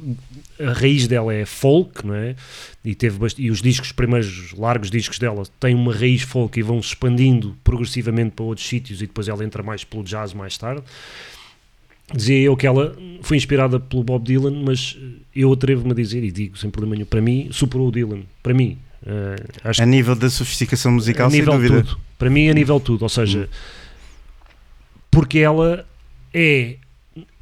a 0.60 0.72
raiz 0.72 1.08
dela 1.08 1.34
é 1.34 1.46
folk, 1.46 2.06
não 2.06 2.16
é? 2.16 2.36
E, 2.84 2.96
teve 2.96 3.18
e 3.38 3.52
os 3.52 3.62
discos, 3.62 3.90
os 3.90 3.94
primeiros 3.94 4.54
largos 4.54 4.90
discos 4.90 5.20
dela 5.20 5.44
têm 5.60 5.76
uma 5.76 5.94
raiz 5.94 6.22
folk 6.22 6.58
e 6.58 6.64
vão 6.64 6.82
se 6.82 6.90
expandindo 6.90 7.56
progressivamente 7.64 8.32
para 8.32 8.46
outros 8.46 8.68
sítios 8.68 9.02
e 9.02 9.08
depois 9.08 9.28
ela 9.28 9.44
entra 9.44 9.62
mais 9.62 9.84
pelo 9.84 10.04
jazz 10.04 10.34
mais 10.34 10.58
tarde. 10.58 10.82
dizia 12.14 12.40
eu 12.40 12.56
que 12.56 12.66
ela 12.66 12.96
foi 13.22 13.36
inspirada 13.36 13.80
pelo 13.80 14.04
Bob 14.04 14.24
Dylan, 14.24 14.64
mas 14.64 14.98
eu 15.36 15.52
atrevo-me 15.52 15.92
a 15.92 15.96
dizer, 15.96 16.24
e 16.24 16.32
digo 16.32 16.58
sem 16.58 16.70
problema 16.70 16.96
nenhum, 16.96 17.08
para 17.08 17.22
mim, 17.22 17.50
superou 17.52 17.90
o 17.90 17.92
Dylan. 17.92 18.22
Para 18.42 18.54
mim. 18.54 18.78
acho 19.64 19.82
A 19.82 19.86
nível 19.86 20.16
da 20.16 20.30
sofisticação 20.30 20.94
musical, 20.94 21.28
a 21.28 21.30
nível 21.30 21.54
sem 21.54 21.62
dúvida. 21.62 21.84
tudo. 21.84 22.00
Para 22.18 22.30
mim, 22.30 22.50
a 22.50 22.54
nível 22.54 22.80
tudo. 22.80 23.04
Ou 23.04 23.10
seja, 23.10 23.50
porque 25.12 25.40
ela 25.40 25.86
é 26.34 26.78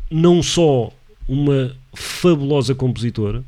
não 0.10 0.42
só 0.42 0.92
uma 1.28 1.76
fabulosa 1.94 2.76
compositora, 2.76 3.44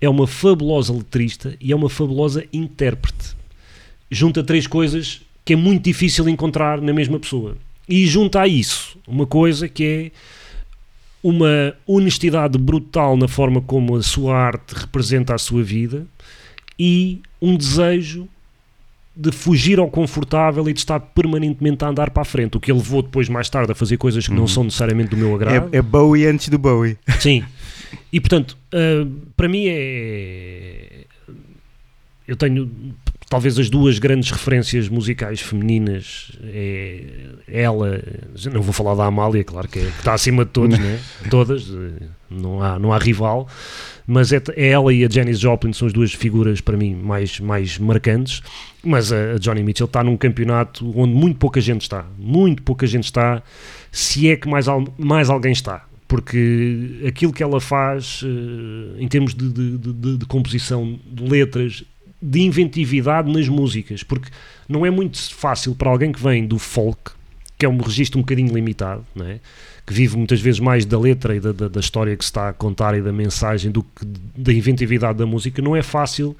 é 0.00 0.08
uma 0.08 0.26
fabulosa 0.26 0.92
letrista 0.92 1.56
e 1.60 1.70
é 1.72 1.76
uma 1.76 1.88
fabulosa 1.88 2.44
intérprete. 2.52 3.36
Junta 4.10 4.42
três 4.42 4.66
coisas 4.66 5.22
que 5.44 5.52
é 5.52 5.56
muito 5.56 5.84
difícil 5.84 6.28
encontrar 6.28 6.80
na 6.80 6.92
mesma 6.92 7.18
pessoa. 7.18 7.56
E 7.88 8.06
junta 8.06 8.40
a 8.40 8.48
isso 8.48 8.98
uma 9.06 9.26
coisa 9.26 9.68
que 9.68 9.84
é 9.84 10.10
uma 11.22 11.74
honestidade 11.86 12.58
brutal 12.58 13.16
na 13.16 13.28
forma 13.28 13.60
como 13.60 13.96
a 13.96 14.02
sua 14.02 14.36
arte 14.36 14.74
representa 14.74 15.34
a 15.34 15.38
sua 15.38 15.62
vida 15.62 16.04
e 16.78 17.20
um 17.40 17.56
desejo 17.56 18.28
de 19.14 19.30
fugir 19.30 19.78
ao 19.78 19.88
confortável 19.88 20.68
e 20.68 20.72
de 20.72 20.80
estar 20.80 20.98
permanentemente 20.98 21.84
a 21.84 21.88
andar 21.88 22.10
para 22.10 22.22
a 22.22 22.24
frente, 22.24 22.56
o 22.56 22.60
que 22.60 22.70
ele 22.72 22.78
levou 22.78 23.02
depois 23.02 23.28
mais 23.28 23.48
tarde 23.50 23.72
a 23.72 23.74
fazer 23.74 23.96
coisas 23.96 24.26
que 24.26 24.34
não 24.34 24.48
são 24.48 24.64
necessariamente 24.64 25.10
do 25.10 25.16
meu 25.16 25.34
agrado. 25.34 25.68
É, 25.72 25.78
é 25.78 25.82
Bowie 25.82 26.26
antes 26.26 26.48
do 26.48 26.58
Bowie. 26.58 26.96
Sim. 27.20 27.44
E 28.12 28.20
portanto, 28.20 28.56
uh, 28.72 29.06
para 29.36 29.48
mim 29.48 29.64
é. 29.66 31.04
Eu 32.26 32.36
tenho 32.36 32.70
talvez 33.28 33.58
as 33.58 33.68
duas 33.68 33.98
grandes 33.98 34.30
referências 34.30 34.88
musicais 34.88 35.40
femininas. 35.40 36.32
É 36.44 37.12
ela, 37.52 38.02
não 38.50 38.62
vou 38.62 38.72
falar 38.72 38.94
da 38.94 39.04
Amália, 39.04 39.44
claro 39.44 39.68
que, 39.68 39.78
é, 39.78 39.82
que 39.82 39.98
está 39.98 40.14
acima 40.14 40.44
de 40.44 40.50
todos, 40.52 40.78
né? 40.78 40.98
todas, 41.28 41.68
eh, 41.68 42.06
não 42.30 42.62
há, 42.62 42.78
não 42.78 42.92
há 42.94 42.98
rival, 42.98 43.46
mas 44.06 44.32
é, 44.32 44.42
é 44.56 44.68
ela 44.68 44.92
e 44.92 45.04
a 45.04 45.08
Janis 45.08 45.38
Joplin 45.38 45.72
são 45.72 45.86
as 45.86 45.92
duas 45.92 46.12
figuras 46.12 46.60
para 46.60 46.76
mim 46.76 46.94
mais, 46.94 47.38
mais 47.40 47.78
marcantes. 47.78 48.40
Mas 48.84 49.12
a, 49.12 49.32
a 49.32 49.38
Johnny 49.38 49.62
Mitchell 49.62 49.86
está 49.86 50.02
num 50.02 50.16
campeonato 50.16 50.92
onde 50.98 51.14
muito 51.14 51.38
pouca 51.38 51.60
gente 51.60 51.82
está, 51.82 52.04
muito 52.18 52.62
pouca 52.62 52.86
gente 52.86 53.04
está, 53.04 53.42
se 53.90 54.28
é 54.28 54.36
que 54.36 54.48
mais, 54.48 54.66
al- 54.68 54.92
mais 54.98 55.30
alguém 55.30 55.52
está 55.52 55.86
porque 56.08 57.00
aquilo 57.08 57.32
que 57.32 57.42
ela 57.42 57.58
faz 57.58 58.20
eh, 58.22 59.02
em 59.02 59.08
termos 59.08 59.34
de, 59.34 59.48
de- 59.50 59.78
de- 59.78 60.18
de- 60.18 60.26
composição 60.26 60.98
de 61.10 61.22
letras, 61.24 61.84
de 62.20 62.40
inventividade 62.42 63.32
nas 63.32 63.48
músicas, 63.48 64.02
porque 64.02 64.28
não 64.68 64.84
é 64.84 64.90
muito 64.90 65.18
fácil 65.34 65.74
para 65.74 65.88
alguém 65.90 66.12
que 66.12 66.22
vem 66.22 66.46
do 66.46 66.58
folk, 66.58 67.12
que 67.58 67.64
é 67.64 67.68
um 67.68 67.78
registro 67.78 68.18
um 68.18 68.22
bocadinho 68.22 68.52
limitado, 68.52 69.06
não 69.14 69.24
é? 69.24 69.40
Que 69.92 69.98
vive 69.98 70.16
muitas 70.16 70.40
vezes 70.40 70.58
mais 70.58 70.84
da 70.86 70.98
letra 70.98 71.36
e 71.36 71.40
da, 71.40 71.52
da- 71.52 71.68
da 71.68 71.80
história 71.80 72.16
que 72.16 72.24
se 72.24 72.30
está 72.30 72.48
a 72.48 72.52
contar 72.52 72.96
e 72.96 73.02
da 73.02 73.12
mensagem 73.12 73.70
do 73.70 73.82
que 73.82 74.04
da 74.36 74.52
inventividade 74.52 75.18
da 75.18 75.26
música, 75.26 75.60
não 75.60 75.76
é 75.76 75.82
fácil 75.82 76.34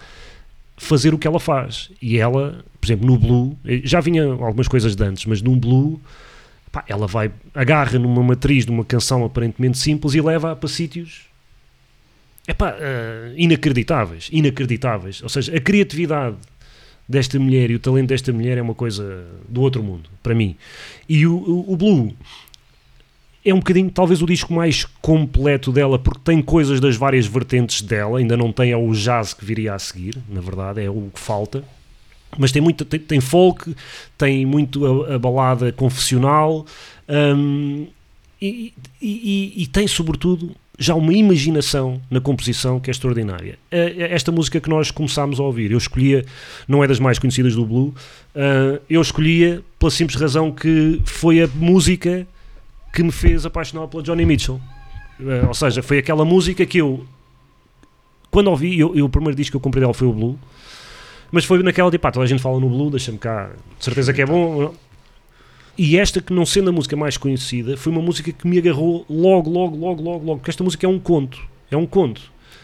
fazer 0.79 1.13
o 1.13 1.19
que 1.19 1.27
ela 1.27 1.39
faz. 1.39 1.91
E 2.01 2.19
ela, 2.19 2.65
por 2.81 2.87
exemplo, 2.87 3.07
no 3.07 3.19
Blue, 3.19 3.57
eh, 3.65 3.83
já 3.85 4.01
vinha 4.01 4.25
algumas 4.25 4.67
coisas 4.69 4.97
de 4.97 5.05
antes, 5.05 5.27
mas 5.27 5.43
no 5.43 5.55
Blue 5.55 6.01
pá, 6.73 6.83
ela 6.89 7.07
vai, 7.07 7.31
agarra 7.55 7.99
numa 7.99 8.23
matriz 8.23 8.65
de 8.65 8.71
uma 8.71 8.85
canção 8.85 9.23
aparentemente 9.25 9.77
simples 9.79 10.15
e 10.15 10.21
leva-a 10.23 10.57
para 10.57 10.69
sítios 10.69 11.27
epá, 12.49 12.75
eh, 12.81 13.35
inacreditáveis, 13.37 14.29
inacreditáveis. 14.33 15.23
Ou 15.23 15.29
seja, 15.29 15.55
a 15.55 15.61
criatividade 15.61 16.37
desta 17.09 17.39
mulher 17.39 17.71
e 17.71 17.75
o 17.75 17.79
talento 17.79 18.09
desta 18.09 18.33
mulher 18.33 18.57
é 18.57 18.63
uma 18.63 18.75
coisa 18.75 19.27
do 19.49 19.61
outro 19.61 19.83
mundo, 19.83 20.09
para 20.23 20.35
mim. 20.35 20.57
E 21.09 21.27
o, 21.27 21.35
o, 21.37 21.73
o 21.73 21.77
Blue 21.77 22.15
é 23.45 23.53
um 23.53 23.59
bocadinho, 23.59 23.91
talvez, 23.91 24.23
o 24.23 24.27
disco 24.27 24.53
mais 24.53 24.85
completo 25.01 25.73
dela, 25.73 25.99
porque 25.99 26.21
tem 26.25 26.41
coisas 26.41 26.79
das 26.81 26.97
várias 26.97 27.27
vertentes 27.27 27.83
dela, 27.83 28.19
ainda 28.19 28.37
não 28.37 28.53
tem 28.53 28.75
o 28.75 28.93
jazz 28.93 29.35
que 29.35 29.45
viria 29.45 29.75
a 29.75 29.79
seguir, 29.79 30.17
na 30.29 30.41
verdade, 30.41 30.81
é 30.83 30.89
o 30.89 31.11
que 31.13 31.21
falta. 31.21 31.65
Mas 32.39 32.51
tem 32.53 32.63
muito, 32.63 32.85
tem, 32.85 33.01
tem 33.01 33.21
folk, 33.21 33.75
tem 34.17 34.47
muito 34.47 35.05
a, 35.05 35.17
a 35.17 35.19
balada 35.19 35.71
confessional 35.73 36.65
hum, 37.37 37.87
e, 38.41 38.73
e- 39.01 39.53
e- 39.57 39.63
e 39.63 39.67
tem, 39.67 39.87
sobretudo, 39.87 40.53
já 40.79 40.95
uma 40.95 41.13
imaginação 41.13 42.01
na 42.11 42.21
composição 42.21 42.81
que 42.81 42.91
é 42.91 42.93
extraordinária. 42.93 43.59
Eh, 43.71 44.09
Esta 44.11 44.33
música 44.33 44.61
que 44.61 44.69
nós 44.71 44.91
começámos 44.91 45.39
a 45.39 45.43
ouvir, 45.43 45.71
eu 45.71 45.79
escolhia, 45.79 46.25
não 46.67 46.83
é 46.83 46.89
das 46.89 46.99
mais 46.99 47.19
conhecidas 47.19 47.55
do 47.55 47.67
Blue, 47.67 47.95
ah, 48.35 48.81
eu 48.89 49.03
escolhia 49.03 49.63
pela 49.79 49.91
simples 49.91 50.19
razão 50.19 50.51
que 50.51 51.01
foi 51.05 51.43
a 51.43 51.49
música 51.55 52.27
que 52.93 53.03
me 53.03 53.11
fez 53.13 53.47
apaixonar 53.47 53.87
pela 53.89 54.03
Johnny 54.03 54.25
Mitchell. 54.25 54.61
Eh, 55.21 55.45
ou 55.47 55.55
seja, 55.55 55.83
foi 55.83 55.99
aquela 55.99 56.25
música 56.25 56.65
que 56.67 56.79
eu, 56.79 57.05
quando 58.31 58.49
ouvi, 58.49 58.79
eu, 58.79 58.95
eu- 58.95 59.07
o 59.07 59.09
primeiro 59.09 59.37
disco 59.37 59.53
que 59.53 59.57
eu 59.57 59.61
comprei 59.61 59.81
dela 59.81 59.95
foi 59.95 60.07
o 60.09 60.13
Blue, 60.13 60.39
mas 61.31 61.45
foi 61.45 61.63
naquela 61.63 61.91
de 61.91 61.99
pá, 61.99 62.11
toda 62.13 62.25
a 62.25 62.29
gente 62.29 62.43
fala 62.43 62.59
no 62.61 62.69
Blue, 62.69 62.91
deixa-me 62.91 63.19
cá, 63.19 63.51
de 63.79 63.85
certeza 63.85 64.13
que 64.13 64.21
é 64.23 64.27
bom. 64.27 64.73
E 65.79 65.97
esta, 65.97 66.21
que 66.21 66.33
não 66.35 66.45
sendo 66.45 66.69
a 66.69 66.73
música 66.73 66.95
mais 66.97 67.17
conhecida, 67.17 67.77
foi 67.79 67.91
uma 67.93 68.03
música 68.03 68.31
que 68.31 68.47
me 68.47 68.59
agarrou 68.59 69.07
logo, 69.09 69.49
logo, 69.51 69.75
logo, 69.77 70.03
logo, 70.03 70.25
logo, 70.27 70.37
porque 70.39 70.51
esta 70.51 70.63
música 70.63 70.85
é 70.87 70.89
um 70.89 70.99
conto. 70.99 71.41
É 71.71 71.77
um 71.77 71.87
conto. 71.87 72.21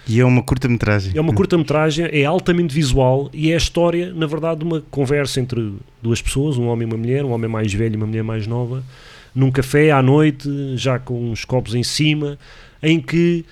E 0.07 0.21
é 0.21 0.25
uma 0.25 0.43
curta-metragem. 0.43 1.13
É 1.17 1.21
uma 1.21 1.33
curta-metragem, 1.35 2.07
é 2.11 2.25
altamente 2.25 2.75
visual 2.75 3.31
e 3.33 3.51
é 3.51 3.55
a 3.55 3.57
história, 3.57 4.13
na 4.13 4.27
verdade, 4.27 4.61
de 4.61 4.65
uma 4.67 4.83
conversa 4.91 5.41
entre 5.41 5.75
duas 6.03 6.21
pessoas, 6.21 6.59
um 6.59 6.67
homem 6.67 6.87
e 6.87 6.91
uma 6.93 6.99
mulher, 6.99 7.25
um 7.25 7.31
homem 7.33 7.49
mais 7.51 7.73
velho 7.73 7.95
e 7.95 7.97
uma 7.97 8.07
mulher 8.07 8.23
mais 8.25 8.47
nova, 8.47 8.83
num 9.39 9.51
café 9.51 9.91
à 9.93 10.03
noite, 10.03 10.49
já 10.77 10.99
com 10.99 11.31
uns 11.31 11.45
copos 11.45 11.75
em 11.75 11.83
cima, 11.83 12.37
em 12.83 13.01
que 13.01 13.45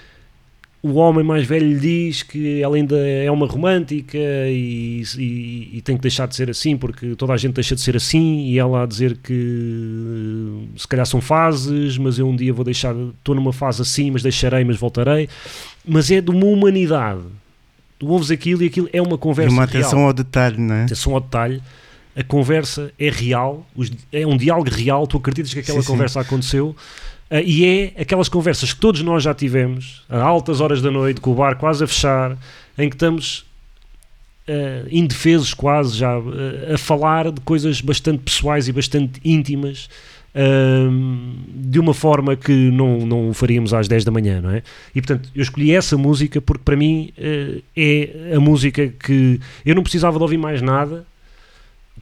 o 0.82 0.94
homem 0.94 1.24
mais 1.24 1.44
velho 1.46 1.66
lhe 1.66 1.78
diz 1.80 2.22
que 2.22 2.60
ela 2.60 2.76
ainda 2.76 2.96
é 2.96 3.28
uma 3.30 3.46
romântica 3.46 4.16
e, 4.18 5.02
e- 5.18 5.70
e 5.78 5.80
tem 5.82 5.96
que 5.96 6.02
deixar 6.02 6.28
de 6.28 6.36
ser 6.36 6.48
assim 6.48 6.76
porque 6.76 7.16
toda 7.16 7.32
a 7.32 7.36
gente 7.36 7.54
deixa 7.54 7.74
de 7.74 7.80
ser 7.80 7.96
assim 7.96 8.46
e 8.46 8.58
ela 8.58 8.84
a 8.84 8.86
dizer 8.86 9.16
que 9.16 10.68
se 10.76 10.86
calhar 10.86 11.06
são 11.06 11.20
fases, 11.20 11.98
mas 11.98 12.18
eu 12.18 12.28
um 12.28 12.36
dia 12.36 12.52
vou 12.52 12.64
deixar, 12.64 12.94
estou 12.94 13.34
numa 13.34 13.52
fase 13.52 13.82
assim, 13.82 14.10
mas 14.10 14.22
deixarei, 14.22 14.64
mas 14.64 14.76
voltarei. 14.76 15.28
Mas 15.84 16.10
é 16.10 16.20
de 16.20 16.30
uma 16.30 16.46
humanidade. 16.46 17.22
Tu 17.98 18.06
ouves 18.08 18.30
aquilo 18.30 18.62
e 18.62 18.66
aquilo 18.66 18.88
é 18.92 19.00
uma 19.02 19.14
E 19.14 19.18
conversa 19.18 19.52
uma 19.52 19.64
real 19.64 19.80
atenção 19.82 20.04
ao 20.04 20.12
detalhe, 20.12 20.58
não 20.60 20.74
é? 20.74 20.84
atenção 20.84 21.14
ao 21.14 21.20
detalhe, 21.20 21.60
a 22.16 22.22
conversa 22.24 22.90
é 22.98 23.10
real, 23.10 23.66
os- 23.76 23.92
é 24.12 24.26
um 24.26 24.36
diálogo 24.36 24.70
real, 24.70 25.06
tu 25.06 25.18
acreditas 25.18 25.52
que 25.52 25.60
aquela 25.60 25.80
Sim, 25.80 25.86
sim. 25.86 25.92
conversa 25.92 26.20
aconteceu 26.20 26.74
ah, 27.30 27.40
e 27.42 27.64
é 27.96 28.00
aquelas 28.02 28.28
conversas 28.28 28.72
que 28.72 28.80
todos 28.80 29.02
nós 29.02 29.22
já 29.22 29.34
tivemos, 29.34 30.02
a 30.08 30.20
altas 30.22 30.60
horas 30.60 30.80
da 30.80 30.90
noite, 30.90 31.20
com 31.20 31.32
o 31.32 31.34
bar 31.34 31.56
quase 31.56 31.84
a 31.84 31.86
fechar, 31.86 32.36
em 32.78 32.88
que 32.88 32.94
estamos 32.96 33.44
ah, 34.48 34.86
indefesos 34.90 35.52
quase 35.52 35.96
já 35.98 36.12
ah, 36.16 36.74
a 36.74 36.78
falar 36.78 37.30
de 37.32 37.40
coisas 37.42 37.80
bastante 37.80 38.18
pessoais 38.22 38.66
e 38.68 38.72
bastante 38.72 39.20
íntimas. 39.24 39.88
ahm, 40.38 41.32
de 41.48 41.78
uma 41.80 41.94
forma 41.94 42.36
que 42.36 42.52
não, 42.52 43.06
não 43.06 43.32
faríamos 43.34 43.72
às 43.74 43.88
10 43.88 44.04
da 44.04 44.10
manhã, 44.12 44.40
não 44.42 44.50
é? 44.50 44.62
E 44.94 45.00
portanto, 45.00 45.30
eu 45.34 45.42
escolhi 45.42 45.72
essa 45.74 45.96
música 45.96 46.40
porque 46.42 46.62
para 46.62 46.76
mim 46.76 47.10
é 47.74 48.34
a 48.36 48.38
música 48.40 48.86
que 48.88 49.40
eu 49.64 49.74
não 49.74 49.82
precisava 49.82 50.18
de 50.18 50.22
ouvir 50.22 50.36
mais 50.36 50.60
nada, 50.60 51.06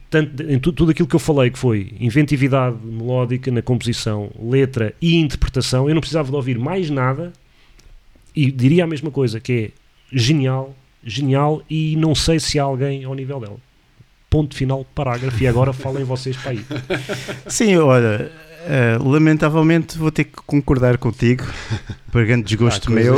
tanto 0.09 0.43
em 0.43 0.59
tu- 0.59 0.71
tudo 0.71 0.91
aquilo 0.91 1.07
que 1.07 1.15
eu 1.15 1.19
falei, 1.19 1.49
que 1.49 1.59
foi 1.59 1.93
inventividade 1.99 2.75
melódica 2.83 3.51
na 3.51 3.61
composição, 3.61 4.29
letra 4.41 4.93
e 5.01 5.15
interpretação, 5.15 5.87
eu 5.89 5.95
não 5.95 6.01
precisava 6.01 6.29
de 6.29 6.35
ouvir 6.35 6.57
mais 6.59 6.89
nada 6.89 7.33
e 8.35 8.51
diria 8.51 8.83
a 8.83 8.87
mesma 8.87 9.09
coisa, 9.11 9.39
que 9.39 9.53
é 9.53 10.15
genial, 10.15 10.75
genial 11.03 11.61
e 11.69 11.95
não 11.97 12.13
sei 12.15 12.39
se 12.39 12.59
há 12.59 12.63
alguém 12.63 13.03
ao 13.03 13.13
nível 13.13 13.39
dela. 13.39 13.57
Ponto 14.29 14.55
final, 14.55 14.85
parágrafo, 14.93 15.41
e 15.41 15.47
agora 15.47 15.71
falem 15.71 16.03
vocês 16.03 16.35
para 16.35 16.51
aí. 16.51 16.65
Sim, 17.47 17.77
olha, 17.77 18.29
eh, 18.67 18.97
lamentavelmente 18.99 19.97
vou 19.97 20.11
ter 20.11 20.25
que 20.25 20.33
concordar 20.45 20.97
contigo, 20.97 21.45
por 22.11 22.25
grande 22.25 22.43
desgosto 22.43 22.91
Há 22.91 22.95
meu. 22.95 23.15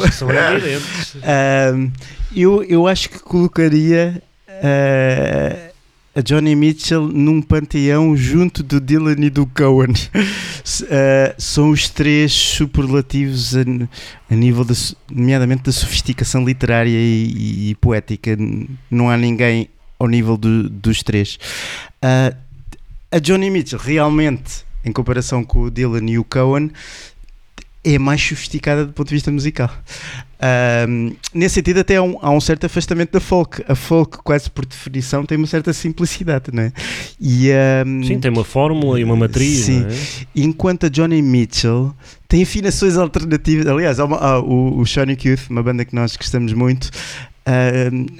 Ahm, 1.24 1.92
eu, 2.36 2.64
eu 2.64 2.88
acho 2.88 3.10
que 3.10 3.20
colocaria 3.20 4.22
ah, 4.48 5.67
a 6.18 6.22
Johnny 6.22 6.56
Mitchell 6.56 7.08
num 7.08 7.42
panteão 7.44 8.18
junto 8.18 8.64
do 8.64 8.82
Dylan 8.82 9.24
e 9.24 9.30
do 9.30 9.46
Cohen. 9.46 9.94
S- 10.66 10.84
ah, 10.90 11.36
são 11.38 11.70
os 11.70 11.90
três 11.90 12.32
superlativos 12.34 13.56
a, 13.56 13.62
a 14.32 14.36
nível, 14.36 14.66
de, 14.66 14.74
nomeadamente, 15.12 15.62
da 15.64 15.72
sofisticação 15.72 16.44
literária 16.44 16.90
e, 16.90 17.70
e 17.70 17.76
poética. 17.76 18.32
N- 18.32 18.68
Não 18.90 19.10
há 19.12 19.16
ninguém 19.16 19.70
ao 20.00 20.08
nível 20.08 20.36
do- 20.38 20.68
dos 20.68 21.04
três. 21.04 21.38
Ah, 22.02 22.34
a 23.12 23.20
Johnny 23.20 23.52
Mitchell 23.52 23.80
realmente, 23.80 24.66
em 24.84 24.92
comparação 24.92 25.44
com 25.44 25.62
o 25.62 25.70
Dylan 25.72 26.10
e 26.10 26.18
o 26.18 26.24
Cohen, 26.24 26.72
é 27.96 28.00
mais 28.00 28.22
sofisticada 28.22 28.86
do 28.86 28.94
ponto 28.94 29.08
de 29.10 29.16
vista 29.16 29.32
musical. 29.32 29.70
Ahm, 30.40 31.14
nesse 31.34 31.56
sentido, 31.56 31.80
até 31.80 31.96
há 31.96 32.04
um, 32.04 32.18
há 32.22 32.30
um 32.30 32.40
certo 32.40 32.66
afastamento 32.66 33.12
da 33.12 33.20
folk. 33.20 33.64
A 33.68 33.74
folk, 33.76 34.20
quase 34.24 34.50
por 34.50 34.66
definição, 34.66 35.26
tem 35.26 35.38
uma 35.38 35.48
certa 35.48 35.74
simplicidade, 35.74 36.52
não 36.54 36.64
é? 36.64 36.72
E, 37.20 37.50
ahm, 37.52 38.04
Sim, 38.04 38.20
tem 38.20 38.30
uma 38.32 38.44
fórmula 38.44 39.00
e 39.00 39.04
uma 39.04 39.16
matriz. 39.16 39.60
Sim. 39.66 39.86
é? 39.90 40.28
enquanto 40.36 40.86
a 40.86 40.90
Johnny 40.90 41.22
Mitchell 41.22 41.94
tem 42.28 42.44
afinações 42.44 42.98
alternativas. 42.98 43.66
Aliás, 43.68 44.00
há 44.00 44.06
uma- 44.06 44.18
há 44.18 44.40
o, 44.40 44.80
o 44.80 44.86
Sonic 44.86 45.28
Youth, 45.28 45.50
uma 45.50 45.64
banda 45.64 45.84
que 45.86 45.96
nós 45.96 46.16
gostamos 46.16 46.54
muito. 46.54 46.90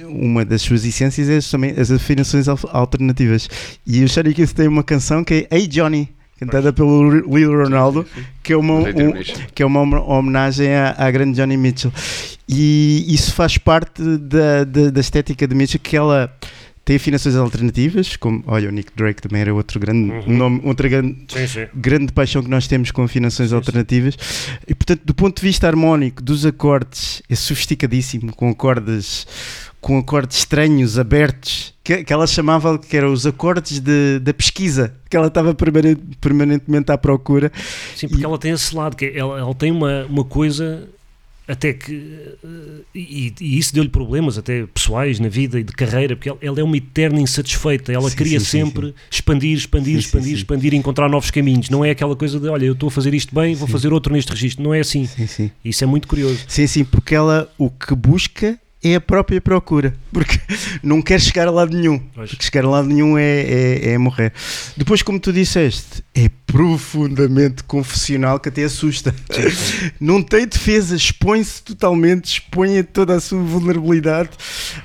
uma 0.08 0.44
das 0.44 0.62
suas 0.62 0.84
essências 0.84 1.28
é 1.28 1.38
também 1.50 1.74
as 1.78 1.90
afinações 1.90 2.48
al- 2.48 2.58
alternativas. 2.72 3.48
E 3.86 4.02
o 4.02 4.08
Sonic 4.08 4.40
Youth 4.40 4.52
tem 4.52 4.66
uma 4.66 4.82
canção 4.82 5.22
que 5.22 5.46
é 5.50 5.56
Hey 5.56 5.66
Johnny, 5.66 6.08
cantada 6.38 6.72
pelo 6.72 7.10
Lil 7.36 7.50
Ronaldo, 7.52 8.06
que 8.42 8.52
é 8.52 8.56
uma, 8.56 8.74
um- 8.74 8.84
que 9.54 9.62
é 9.62 9.66
uma 9.66 9.80
hom- 9.80 10.18
homenagem 10.18 10.72
à, 10.74 10.94
à 10.96 11.10
grande 11.10 11.36
Johnny 11.36 11.56
Mitchell. 11.56 11.92
E 12.48 13.04
isso 13.08 13.34
faz 13.34 13.58
parte 13.58 14.02
da, 14.18 14.64
da, 14.64 14.90
da 14.90 15.00
estética 15.00 15.46
de 15.46 15.54
Mitchell, 15.54 15.80
que 15.82 15.96
ela 15.96 16.32
tem 16.84 16.96
afinações 16.96 17.36
alternativas, 17.36 18.16
como, 18.16 18.42
olha, 18.46 18.66
o 18.70 18.72
Nick 18.72 18.90
Drake 18.96 19.20
também 19.20 19.42
era 19.42 19.52
outro 19.52 19.78
grande 19.78 20.10
Uhum. 20.10 20.34
nome, 20.38 20.60
outra 20.64 20.88
grande, 20.88 21.18
Sim, 21.28 21.46
sim. 21.46 21.66
grande 21.74 22.10
paixão 22.14 22.42
que 22.42 22.48
nós 22.48 22.66
temos 22.66 22.90
com 22.90 23.02
afinações 23.02 23.50
sim. 23.50 23.54
alternativas. 23.54 24.16
E 24.66 24.74
portanto, 24.74 25.02
do 25.04 25.12
ponto 25.14 25.38
de 25.38 25.46
vista 25.46 25.66
harmónico 25.66 26.22
dos 26.22 26.46
acordes, 26.46 27.22
é 27.28 27.34
sofisticadíssimo, 27.34 28.34
com 28.34 28.48
acordes 28.48 29.26
com 29.80 29.98
acordes 29.98 30.38
estranhos, 30.38 30.98
abertos, 30.98 31.72
que, 31.84 32.02
que 32.04 32.12
ela 32.12 32.26
chamava 32.26 32.78
que 32.78 32.96
eram 32.96 33.12
os 33.12 33.24
acordes 33.26 33.78
de, 33.80 34.18
da 34.18 34.34
pesquisa, 34.34 34.92
que 35.08 35.16
ela 35.16 35.28
estava 35.28 35.54
permane- 35.54 35.96
permanentemente 36.20 36.90
à 36.90 36.98
procura. 36.98 37.50
Sim, 37.96 38.08
porque 38.08 38.22
E- 38.22 38.26
ela 38.26 38.38
tem 38.38 38.50
esse 38.52 38.74
lado, 38.74 38.96
que 38.96 39.04
é- 39.04 39.18
ela, 39.18 39.38
ela 39.38 39.54
tem 39.54 39.70
uma, 39.70 40.04
uma 40.06 40.24
coisa 40.24 40.88
até 41.46 41.72
que 41.72 41.94
eh, 42.44 42.80
e, 42.94 43.32
e 43.40 43.58
isso 43.58 43.72
deu-lhe 43.72 43.88
problemas 43.88 44.36
até 44.36 44.66
pessoais 44.66 45.18
na 45.18 45.28
vida 45.28 45.58
e 45.58 45.62
de 45.64 45.72
carreira, 45.72 46.14
porque 46.14 46.28
ela, 46.28 46.38
ela 46.42 46.60
é 46.60 46.62
uma 46.62 46.76
eterna 46.76 47.18
insatisfeita, 47.20 47.90
ela 47.90 48.10
Sim, 48.10 48.16
queria 48.16 48.38
sim, 48.40 48.44
sim, 48.44 48.64
sempre 48.66 48.94
expandir, 49.10 49.56
expandir, 49.56 49.94
Sim, 49.94 50.00
sim, 50.02 50.06
expandir, 50.08 50.28
sim. 50.32 50.36
expandir, 50.36 50.74
encontrar 50.74 51.08
novos 51.08 51.30
caminhos. 51.30 51.70
Não 51.70 51.82
é 51.82 51.90
aquela 51.90 52.14
coisa 52.14 52.38
de 52.38 52.46
olha, 52.48 52.66
eu 52.66 52.74
estou 52.74 52.88
a 52.88 52.90
fazer 52.90 53.14
isto 53.14 53.34
bem, 53.34 53.54
vou 53.54 53.66
fazer 53.66 53.90
outro 53.94 54.12
neste 54.12 54.30
registro. 54.30 54.62
Não 54.62 54.74
é 54.74 54.80
assim. 54.80 55.06
Sim, 55.06 55.26
sim. 55.26 55.50
Isso 55.64 55.82
é 55.82 55.86
muito 55.86 56.06
curioso. 56.06 56.40
Sim, 56.46 56.66
sim, 56.66 56.84
porque 56.84 57.14
ela 57.14 57.50
o 57.56 57.70
que 57.70 57.94
busca 57.94 58.58
é 58.82 58.94
a 58.94 59.00
própria 59.00 59.40
procura, 59.40 59.94
porque 60.12 60.38
não 60.82 61.02
quer 61.02 61.20
chegar 61.20 61.48
a 61.48 61.50
lado 61.50 61.76
nenhum, 61.76 61.98
Pois. 62.14 62.30
porque 62.30 62.44
chegar 62.44 62.64
a 62.64 62.68
lado 62.68 62.86
nenhum 62.88 63.18
é, 63.18 63.22
é, 63.40 63.88
é 63.92 63.98
morrer. 63.98 64.32
Depois, 64.76 65.02
como 65.02 65.18
tu 65.18 65.32
disseste, 65.32 66.04
é 66.14 66.30
profundamente 66.46 67.62
confessional 67.64 68.38
que 68.40 68.48
até 68.48 68.64
assusta. 68.64 69.14
Não 70.00 70.22
tem 70.22 70.46
defesa, 70.46 70.94
expõe-se 70.96 71.62
totalmente, 71.62 72.24
expõe 72.26 72.82
toda 72.82 73.14
a 73.16 73.20
sua 73.20 73.40
vulnerabilidade, 73.42 74.30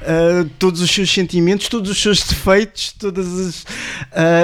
ah, 0.01 0.45
todos 0.59 0.81
os 0.81 0.89
seus 0.91 1.11
sentimentos, 1.13 1.67
todos 1.69 1.89
os 1.91 2.01
seus 2.01 2.21
defeitos, 2.23 2.93
todas 2.93 3.27
as. 3.39 3.65
ah, 4.11 4.43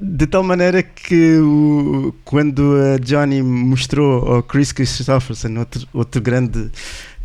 de 0.00 0.26
tal 0.26 0.42
maneira 0.42 0.82
que 0.82 1.36
o- 1.38 2.14
quando 2.24 2.74
a 2.94 2.98
Johnny 2.98 3.42
mostrou 3.42 4.26
ao 4.34 4.42
Chris 4.42 4.72
Christopherson, 4.72 5.58
outro, 5.58 5.88
outro 5.92 6.20
grande 6.20 6.70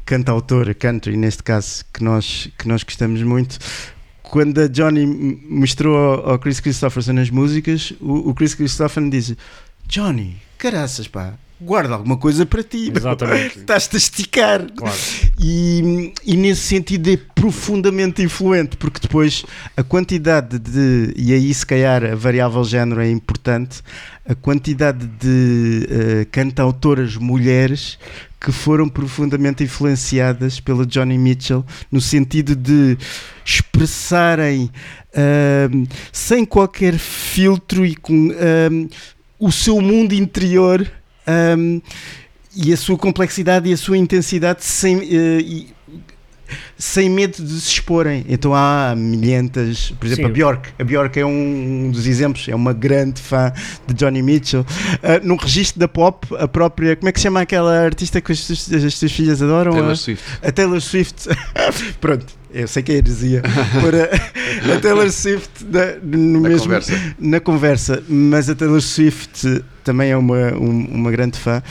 cantautor, 0.05 0.73
country 0.75 1.17
neste 1.17 1.43
caso, 1.43 1.83
que 1.93 2.03
nós, 2.03 2.49
que 2.57 2.67
nós 2.67 2.83
gostamos 2.83 3.21
muito. 3.23 3.57
Quando 4.21 4.61
a 4.61 4.67
Johnny 4.67 5.05
mostrou 5.49 6.25
ao 6.25 6.39
Chris 6.39 6.59
Christopherson 6.59 7.19
as 7.19 7.29
músicas, 7.29 7.93
o, 7.99 8.29
o 8.29 8.33
Chris 8.33 8.53
Christopherson 8.55 9.09
diz: 9.09 9.35
Johnny, 9.87 10.37
caraças, 10.57 11.07
pá, 11.07 11.33
guarda 11.59 11.93
alguma 11.93 12.17
coisa 12.17 12.45
para 12.45 12.63
ti. 12.63 12.87
meu. 12.89 12.97
Exatamente. 12.97 13.59
Estás-te 13.59 13.95
a 13.95 13.97
esticar. 13.97 14.67
Claro. 14.75 14.97
E, 15.39 16.13
e 16.25 16.35
nesse 16.35 16.61
sentido 16.61 17.09
é 17.09 17.17
profundamente 17.17 18.21
influente, 18.21 18.77
porque 18.77 18.99
depois 18.99 19.45
a 19.75 19.83
quantidade 19.83 20.59
de, 20.59 21.13
e 21.15 21.33
aí 21.33 21.53
se 21.53 21.65
calhar 21.65 22.03
a 22.03 22.15
variável 22.15 22.63
género 22.63 23.01
é 23.01 23.09
importante, 23.09 23.81
a 24.27 24.33
quantidade 24.33 25.05
de 25.05 25.87
eh, 25.89 26.27
cantautoras 26.31 27.15
mulheres 27.15 27.99
que 28.39 28.51
foram 28.51 28.87
profundamente 28.87 29.63
influenciadas 29.63 30.59
pela 30.59 30.85
Johnny 30.85 31.17
Mitchell, 31.17 31.65
no 31.91 31.99
sentido 31.99 32.55
de 32.55 32.95
expressarem 33.43 34.69
ahm, 35.15 35.85
sem 36.11 36.45
qualquer 36.45 36.97
filtro 36.97 37.85
e 37.85 37.95
com 37.95 38.29
ahm, 38.31 38.87
o 39.39 39.51
seu 39.51 39.81
mundo 39.81 40.13
interior. 40.13 40.87
Ahm, 41.27 41.81
e 42.55 42.71
a 42.71 42.77
sua 42.77 42.97
complexidade 42.97 43.69
e 43.69 43.73
a 43.73 43.77
sua 43.77 43.97
intensidade 43.97 44.63
sem, 44.63 44.99
eh, 44.99 45.39
e- 45.41 45.67
sem 46.77 47.09
medo 47.09 47.41
de 47.43 47.59
se 47.61 47.69
exporem. 47.71 48.25
Então 48.27 48.53
há 48.53 48.93
milhentas, 48.97 49.93
por 49.99 50.05
exemplo, 50.05 50.25
Sim. 50.25 50.29
a 50.31 50.33
Bjork. 50.33 50.69
A 50.79 50.83
Bjork 50.83 51.19
é 51.19 51.25
um 51.25 51.89
dos 51.91 52.05
exemplos, 52.07 52.47
é 52.47 52.55
uma 52.55 52.73
grande 52.73 53.21
fã 53.21 53.51
de 53.87 53.93
Johnny 53.93 54.21
Mitchell. 54.21 54.65
Ah, 55.01 55.19
no 55.23 55.35
registro 55.35 55.79
da 55.79 55.87
pop, 55.87 56.27
a 56.37 56.47
própria, 56.47 56.95
como 56.95 57.09
é 57.09 57.11
que 57.11 57.19
se 57.19 57.23
chama 57.23 57.41
aquela 57.41 57.79
artista 57.83 58.19
que 58.21 58.31
as, 58.31 58.45
tuas- 58.45 58.71
as 58.71 58.99
tuas 58.99 59.11
filhas 59.11 59.41
adoram? 59.41 59.71
Taylor 59.71 59.91
A- 59.91 59.95
Swift. 59.95 60.23
a 60.43 60.51
Taylor 60.51 60.81
Swift, 60.81 61.29
pronto, 62.01 62.25
eu 62.53 62.67
sei 62.67 62.83
que 62.83 62.91
é 62.91 62.95
heresia, 62.95 63.41
para 63.81 64.75
a 64.75 64.79
Taylor 64.79 65.11
Swift 65.11 65.49
na, 65.65 65.95
no 66.17 66.41
Na 66.41 66.49
mesmo, 66.49 66.63
conversa. 66.63 67.01
na 67.19 67.39
conversa, 67.39 68.03
mas 68.07 68.49
a 68.49 68.55
Taylor 68.55 68.81
Swift 68.81 69.63
também 69.83 70.09
é 70.09 70.17
uma, 70.17 70.53
um- 70.53 70.87
uma 70.91 71.11
grande 71.11 71.37
fã. 71.37 71.61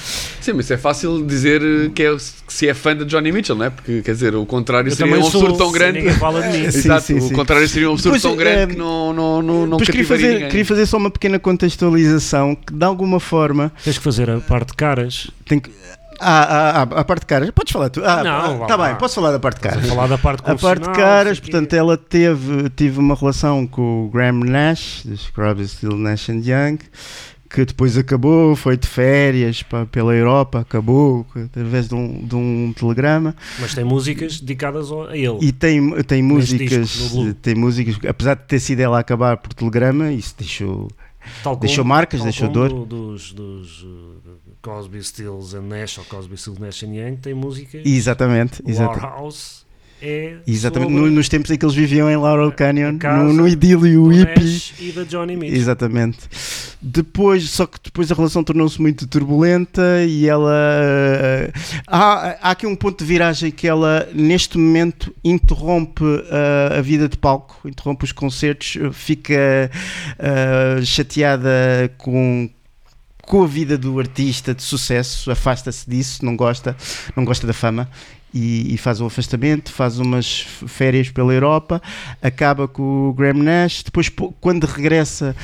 Sim, 0.40 0.52
mas 0.52 0.70
é 0.70 0.76
fácil 0.76 1.24
dizer 1.26 1.60
que, 1.94 2.02
é, 2.02 2.14
que 2.14 2.52
se 2.52 2.68
é 2.68 2.74
fã 2.74 2.96
de 2.96 3.04
Johnny 3.06 3.32
Mitchell, 3.32 3.56
não 3.56 3.64
é? 3.64 3.70
Porque, 3.70 4.02
quer 4.02 4.12
dizer, 4.12 4.34
o 4.36 4.46
contrário 4.46 4.93
seria 4.94 5.14
um 5.14 5.20
absurdo 5.20 5.48
sou- 5.48 5.56
tão 5.58 5.72
grande. 5.72 5.98
Ninguém 5.98 6.14
fala 6.14 6.42
de 6.42 6.48
mim. 6.58 6.70
Sim, 6.70 6.78
Exato, 6.78 7.06
sim, 7.06 7.14
o 7.18 7.20
sim. 7.22 7.34
contrário 7.34 7.68
seria 7.68 7.90
um 7.90 7.94
absurdo 7.94 8.14
Depois, 8.16 8.22
tão 8.22 8.36
grande 8.36 8.62
eh, 8.62 8.66
que 8.68 8.76
não, 8.76 9.12
não, 9.12 9.42
não, 9.42 9.66
não 9.66 9.78
queria 9.78 10.04
fazer, 10.04 10.32
ninguém. 10.34 10.48
queria 10.48 10.64
fazer 10.66 10.86
só 10.86 10.96
uma 10.96 11.10
pequena 11.10 11.38
contextualização 11.38 12.54
que 12.54 12.72
de 12.72 12.84
alguma 12.84 13.20
forma 13.20 13.72
Tens 13.82 13.98
que 13.98 14.04
fazer 14.04 14.30
a 14.30 14.40
parte 14.40 14.68
de 14.68 14.74
caras. 14.74 15.30
tem 15.46 15.58
que. 15.58 15.70
Ah, 16.20 16.42
ah, 16.48 16.88
ah, 16.94 17.00
a 17.00 17.04
parte 17.04 17.20
de 17.22 17.26
caras, 17.26 17.50
podes 17.50 17.72
falar 17.72 17.90
tu. 17.90 18.00
Ah, 18.04 18.22
Não, 18.22 18.58
vá 18.60 18.66
tá 18.66 18.76
lá. 18.76 18.86
bem, 18.88 18.96
posso 18.96 19.16
falar 19.16 19.32
da 19.32 19.40
parte 19.40 19.56
de 19.56 19.62
caras. 19.68 19.86
Falar 19.88 20.06
da 20.06 20.16
parte 20.16 20.42
A 20.48 20.54
parte 20.54 20.82
de 20.82 20.90
caras, 20.94 21.38
o 21.38 21.42
portanto, 21.42 21.72
ela 21.74 21.96
teve, 21.98 22.70
tive 22.70 23.00
uma 23.00 23.16
relação 23.16 23.66
com 23.66 24.06
o 24.06 24.10
Graham 24.10 24.44
Nash, 24.44 25.02
dos 25.04 25.28
Crosby, 25.30 25.66
Still, 25.66 25.96
Nash 25.96 26.28
and 26.30 26.42
Young, 26.44 26.78
que 27.54 27.64
depois 27.64 27.96
acabou, 27.96 28.56
foi 28.56 28.76
de 28.76 28.88
férias 28.88 29.62
pa- 29.62 29.86
pela 29.86 30.12
Europa, 30.14 30.58
acabou 30.60 31.24
através 31.36 31.88
de 31.88 31.94
um, 31.94 32.26
de 32.26 32.34
um 32.34 32.72
telegrama 32.76 33.34
Mas 33.60 33.74
tem 33.74 33.84
músicas 33.84 34.40
dedicadas 34.40 34.90
a 34.90 35.16
ele. 35.16 35.38
e 35.40 35.52
tem, 35.52 36.02
tem 36.02 36.22
músicas, 36.22 36.88
disco, 36.88 37.32
tem 37.34 37.54
músicas, 37.54 37.96
apesar 38.08 38.34
de 38.34 38.42
ter 38.42 38.58
sido 38.58 38.80
ela 38.80 38.96
a 38.96 39.00
acabar 39.00 39.36
por 39.36 39.52
telegrama, 39.54 40.10
isso 40.10 40.34
deixou, 40.38 40.88
Tal 41.42 41.56
deixou 41.56 41.84
marcas, 41.84 42.20
tal 42.20 42.24
deixou 42.24 42.48
como 42.48 42.68
dor. 42.68 42.68
do- 42.70 42.86
Dos, 42.86 43.32
dos 43.32 43.82
uh, 43.82 44.16
Cosby, 44.60 45.02
Stills 45.02 45.54
and 45.54 45.62
Nash 45.62 45.96
ou 45.98 46.04
Cosby, 46.04 46.36
Stills, 46.36 46.58
Nash 46.60 46.82
and 46.82 46.94
Young 46.94 47.16
tem 47.16 47.34
músicas. 47.34 47.82
exatamente, 47.86 48.62
exatamente. 48.66 49.00
House 49.02 49.63
é 50.06 50.36
Exatamente, 50.46 50.92
sobre 50.92 51.08
no- 51.08 51.14
nos 51.16 51.28
tempos 51.28 51.50
em 51.50 51.56
que 51.56 51.64
eles 51.64 51.74
viviam 51.74 52.10
em 52.10 52.16
Laurel 52.16 52.52
Canyon, 52.52 52.98
no, 53.02 53.32
no 53.32 53.48
idílio 53.48 54.08
hippie. 54.08 54.72
E 54.80 54.92
da 54.92 55.04
Johnny 55.04 55.36
Mitchell. 55.36 55.58
Exatamente. 55.58 56.18
Depois, 56.80 57.48
só 57.50 57.66
que 57.66 57.78
depois 57.82 58.12
a 58.12 58.14
relação 58.14 58.44
tornou-se 58.44 58.80
muito 58.80 59.06
turbulenta 59.06 59.82
e 60.06 60.28
ela. 60.28 60.52
eh, 60.54 61.52
há, 61.86 62.36
há 62.42 62.50
aqui 62.50 62.66
um 62.66 62.76
ponto 62.76 62.98
de 62.98 63.04
viragem 63.04 63.50
que 63.50 63.66
ela, 63.66 64.06
neste 64.14 64.58
momento, 64.58 65.14
interrompe 65.24 66.04
eh, 66.04 66.78
a 66.78 66.82
vida 66.82 67.08
de 67.08 67.16
palco, 67.16 67.66
interrompe 67.66 68.04
os 68.04 68.12
concertos, 68.12 68.76
eh, 68.80 68.90
fica 68.92 69.70
eh, 70.18 70.80
chateada 70.84 71.50
com. 71.98 72.50
Com 73.26 73.42
a 73.42 73.46
vida 73.46 73.78
do 73.78 73.98
artista 73.98 74.54
de 74.54 74.62
sucesso, 74.62 75.30
afasta-se 75.30 75.88
disso, 75.88 76.22
não 76.22 76.36
gosta, 76.36 76.76
não 77.16 77.24
gosta 77.24 77.46
da 77.46 77.54
fama 77.54 77.88
e, 78.34 78.74
e 78.74 78.76
faz 78.76 79.00
um 79.00 79.06
afastamento, 79.06 79.72
faz 79.72 79.98
umas 79.98 80.40
férias 80.66 81.08
pela 81.08 81.32
Europa, 81.32 81.80
acaba 82.20 82.66
com 82.66 83.08
o 83.08 83.12
Graham 83.14 83.42
Nash, 83.42 83.84
depois 83.84 84.08
po- 84.08 84.34
quando 84.40 84.64
regressa 84.64 85.36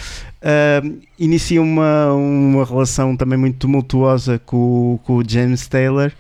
ah, 0.43 0.83
inicia 1.19 1.61
uma, 1.61 2.13
uma 2.15 2.65
relação 2.65 3.17
também 3.17 3.39
muito 3.39 3.59
tumultuosa 3.59 4.39
com, 4.39 4.95
o- 4.95 4.99
com 5.05 5.17
o 5.17 5.25
James 5.29 5.67
Taylor. 5.67 6.11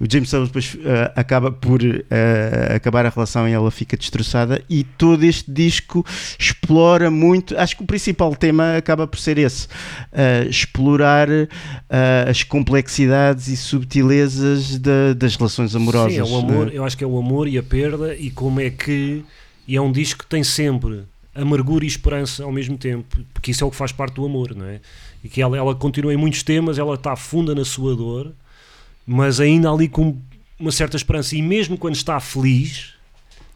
O 0.00 0.04
James 0.10 0.30
Taylor 0.30 0.46
depois 0.46 0.76
ah, 0.84 1.12
acaba 1.16 1.50
por 1.50 1.80
ah, 1.82 2.74
acabar 2.74 3.06
a 3.06 3.08
relação 3.08 3.48
e 3.48 3.52
ela 3.52 3.70
fica 3.70 3.96
destroçada 3.96 4.62
e 4.68 4.84
todo 4.84 5.24
este 5.24 5.50
disco 5.50 6.04
explora 6.38 7.10
muito, 7.10 7.56
acho 7.56 7.76
que 7.76 7.82
o 7.82 7.86
principal 7.86 8.34
tema 8.36 8.76
acaba 8.76 9.06
por 9.06 9.18
ser 9.18 9.38
esse, 9.38 9.68
ah, 10.12 10.44
explorar 10.48 11.28
as 12.28 12.42
complexidades 12.42 13.48
e 13.48 13.56
subtilezas 13.56 14.78
da- 14.78 15.12
das 15.16 15.36
relações 15.36 15.74
amorosas. 15.74 16.12
Sim, 16.14 16.20
é 16.20 16.24
o 16.24 16.36
amor, 16.36 16.66
né? 16.66 16.72
eu 16.74 16.84
acho 16.84 16.96
que 16.96 17.04
é 17.04 17.06
o 17.06 17.18
amor 17.18 17.48
e 17.48 17.58
a 17.58 17.62
perda 17.62 18.14
e 18.14 18.30
como 18.30 18.60
é 18.60 18.70
que 18.70 19.24
e 19.66 19.76
é 19.76 19.80
um 19.80 19.92
disco 19.92 20.20
que 20.24 20.26
tem 20.26 20.42
sempre 20.42 21.02
amargura 21.34 21.84
e 21.84 21.88
esperança 21.88 22.44
ao 22.44 22.52
mesmo 22.52 22.76
tempo, 22.76 23.16
porque 23.32 23.50
isso 23.52 23.64
é 23.64 23.66
o 23.66 23.70
que 23.70 23.76
faz 23.76 23.90
parte 23.92 24.14
do 24.14 24.24
amor, 24.24 24.54
não 24.54 24.66
é? 24.66 24.80
E 25.24 25.28
que 25.28 25.40
ela, 25.40 25.56
ela 25.56 25.74
continua 25.74 26.12
em 26.12 26.16
muitos 26.16 26.42
temas, 26.42 26.78
ela 26.78 26.94
está 26.94 27.16
funda 27.16 27.54
na 27.54 27.64
sua 27.64 27.94
dor, 27.96 28.32
mas 29.06 29.40
ainda 29.40 29.70
ali 29.70 29.88
com 29.88 30.16
uma 30.58 30.70
certa 30.72 30.96
esperança. 30.96 31.34
E 31.36 31.42
mesmo 31.42 31.76
quando 31.78 31.94
está 31.94 32.18
feliz, 32.20 32.92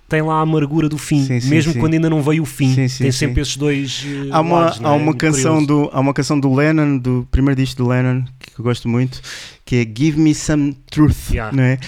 tem 0.08 0.22
lá 0.22 0.34
a 0.36 0.40
amargura 0.40 0.88
do 0.88 0.96
fim. 0.98 1.24
Sim, 1.24 1.40
sim, 1.40 1.48
mesmo 1.48 1.72
sim. 1.72 1.80
quando 1.80 1.94
ainda 1.94 2.08
não 2.08 2.22
veio 2.22 2.44
o 2.44 2.46
fim, 2.46 2.74
tem 2.74 2.88
sempre 3.12 3.42
esses 3.42 3.56
dois. 3.56 4.04
eh, 4.06 4.28
Há 4.30 4.40
uma, 4.40 4.60
lados, 4.60 4.80
não 4.80 4.90
há, 4.90 4.92
é? 4.92 4.96
uma 4.96 5.04
Muito 5.06 5.18
canção 5.18 5.58
curioso. 5.64 5.88
do, 5.90 5.96
há 5.96 6.00
uma 6.00 6.14
canção 6.14 6.38
do 6.40 6.54
Lennon, 6.54 6.98
do 6.98 7.26
primeiro 7.30 7.60
disco 7.60 7.82
do 7.82 7.88
Lennon, 7.88 8.24
que 8.38 8.58
eu 8.58 8.62
gosto 8.64 8.88
muito, 8.88 9.20
que 9.66 9.76
é 9.76 9.84
Give 9.98 10.18
Me 10.18 10.32
Some 10.34 10.74
Truth. 10.90 11.30
Yeah. 11.32 11.54
Não 11.54 11.62
é? 11.62 11.78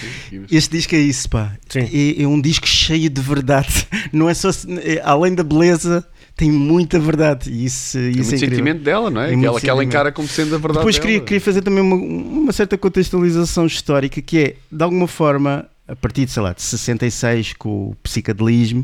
Este 0.51 0.77
disco 0.77 0.93
é 0.95 0.99
isso, 0.99 1.29
pá. 1.29 1.53
Sim. 1.69 1.79
É, 1.91 2.21
é 2.23 2.27
um 2.27 2.39
disco 2.39 2.67
cheio 2.67 3.09
de 3.09 3.21
verdade. 3.21 3.87
Não 4.13 4.29
é 4.29 4.33
só. 4.33 4.49
é- 4.83 5.01
além 5.03 5.33
da 5.33 5.43
beleza, 5.43 6.05
tem 6.35 6.51
muita 6.51 6.99
verdade. 6.99 7.49
E 7.49 7.63
isso, 7.65 7.97
Tem 7.97 8.09
isso 8.11 8.17
muito 8.17 8.33
é 8.33 8.35
incrível. 8.35 8.49
sentimento 8.49 8.83
dela, 8.83 9.09
não 9.09 9.21
é? 9.21 9.25
Tem 9.27 9.31
que, 9.31 9.37
muito 9.37 9.49
ela, 9.49 9.61
que 9.61 9.69
ela 9.69 9.83
encara 9.83 10.11
como 10.11 10.27
sendo 10.27 10.55
a 10.55 10.57
verdade 10.57 10.79
Depois 10.79 10.95
dela. 10.95 11.05
queria, 11.07 11.19
queria 11.21 11.41
fazer 11.41 11.61
também 11.61 11.81
uma, 11.81 11.95
uma 11.95 12.51
certa 12.51 12.77
contextualização 12.77 13.65
histórica 13.65 14.21
que 14.21 14.37
é, 14.37 14.55
de 14.71 14.83
alguma 14.83 15.07
forma, 15.07 15.65
a 15.89 15.95
partir 15.95 16.25
de, 16.25 16.31
sei 16.31 16.43
lá, 16.43 16.53
de 16.53 16.61
66, 16.61 17.53
com 17.53 17.89
o 17.89 17.95
psicadelismo, 18.03 18.83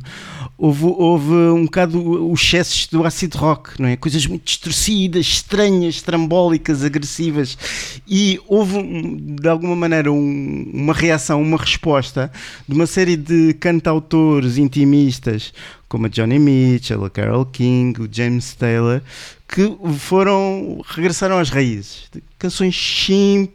houve, 0.58 0.86
houve 0.86 1.32
um 1.34 1.66
bocado 1.66 2.32
os 2.32 2.42
excessos 2.42 2.88
do 2.88 3.06
acid 3.06 3.34
rock, 3.36 3.80
não 3.80 3.88
é? 3.88 3.96
Coisas 3.96 4.26
muito 4.26 4.44
distorcidas, 4.46 5.26
estranhas, 5.26 6.02
trambólicas, 6.02 6.84
agressivas. 6.84 7.58
E 8.08 8.40
houve, 8.48 8.82
de 9.40 9.48
alguma 9.48 9.76
maneira, 9.76 10.12
um- 10.12 10.70
uma 10.74 10.94
reação, 10.94 11.42
uma 11.42 11.58
resposta 11.58 12.32
de 12.68 12.74
uma 12.74 12.88
série 12.88 13.16
de 13.16 13.54
cantautores 13.54 14.58
intimistas, 14.58 15.54
como 15.88 16.08
a 16.08 16.10
Johnny 16.10 16.40
Mitchell, 16.40 17.06
a 17.06 17.10
Carole 17.10 17.46
King, 17.52 18.02
o 18.02 18.10
James 18.12 18.54
Taylor, 18.56 19.02
que 19.48 19.72
foram 20.00 20.82
regressaram 20.88 21.38
às 21.38 21.50
raízes. 21.50 22.06
Canções 22.40 22.76
simples. 22.76 23.54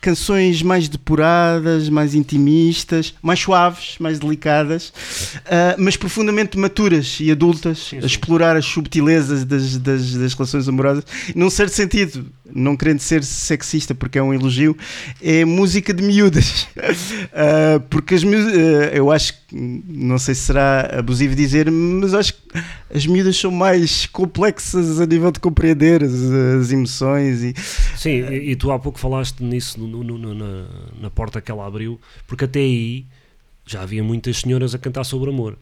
Canções 0.00 0.62
mais 0.62 0.88
depuradas, 0.88 1.88
mais 1.88 2.14
intimistas, 2.14 3.14
mais 3.22 3.40
suaves, 3.40 3.96
mais 3.98 4.18
delicadas, 4.18 4.92
ah, 5.46 5.74
mas 5.78 5.96
profundamente 5.96 6.58
maturas 6.58 7.18
e 7.20 7.30
adultas, 7.30 7.78
Sim, 7.90 7.98
a 7.98 8.00
sim. 8.00 8.06
explorar 8.06 8.56
as 8.56 8.64
subtilezas 8.66 9.44
das, 9.44 9.76
das, 9.78 10.12
das 10.14 10.34
relações 10.34 10.68
amorosas, 10.68 11.04
num 11.34 11.50
certo 11.50 11.72
sentido, 11.72 12.26
não 12.54 12.76
querendo 12.76 13.00
ser 13.00 13.22
sexista 13.24 13.94
porque 13.94 14.18
é 14.18 14.22
um 14.22 14.32
elogio, 14.32 14.76
é 15.22 15.44
música 15.44 15.92
de 15.92 16.02
miúdas, 16.02 16.68
Ah, 17.32 17.80
porque 17.90 18.14
as 18.14 18.24
miúdas, 18.24 18.52
ah, 18.54 18.94
eu 18.94 19.10
acho 19.10 19.34
não 19.52 20.18
sei 20.18 20.34
se 20.34 20.42
será 20.42 20.98
abusivo 20.98 21.34
dizer, 21.34 21.70
mas 21.70 22.14
acho 22.14 22.34
que 22.34 22.40
as 22.94 23.06
miúdas 23.06 23.36
são 23.36 23.50
mais 23.50 24.06
complexas 24.06 25.00
a 25.00 25.06
nível 25.06 25.30
de 25.30 25.40
compreender 25.40 26.02
as, 26.02 26.12
as 26.60 26.72
emoções 26.72 27.42
e 27.42 27.54
Sim, 27.96 28.22
e, 28.30 28.50
e 28.52 28.56
tu 28.56 28.70
há 28.72 28.78
pouco 28.78 28.98
falaste 28.98 29.42
nisso 29.42 29.78
no- 29.80 30.02
no- 30.02 30.18
no- 30.18 30.34
na, 30.34 30.66
na 31.02 31.10
porta 31.10 31.40
que 31.40 31.50
ela 31.50 31.66
abriu, 31.66 32.00
porque 32.26 32.44
até 32.44 32.60
aí 32.60 33.04
já 33.66 33.82
havia 33.82 34.02
muitas 34.02 34.38
senhoras 34.38 34.74
a 34.74 34.78
cantar 34.78 35.04
sobre 35.04 35.30
amor, 35.30 35.58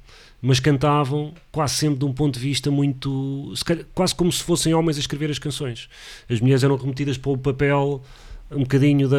mas 0.46 0.60
cantavam 0.60 1.32
quase 1.50 1.72
sempre 1.72 2.00
de 2.00 2.04
um 2.04 2.12
ponto 2.12 2.34
de 2.34 2.40
vista 2.40 2.70
muito. 2.70 3.54
quase 3.94 4.14
como 4.14 4.30
se 4.30 4.42
fossem 4.42 4.74
homens 4.74 4.98
a 4.98 5.00
escrever 5.00 5.30
as 5.30 5.38
canções. 5.38 5.88
As 6.28 6.38
mulheres 6.38 6.62
eram 6.62 6.76
remetidas 6.76 7.16
para 7.16 7.32
o 7.32 7.38
papel 7.38 8.02
um 8.50 8.60
bocadinho 8.60 9.08
da, 9.08 9.16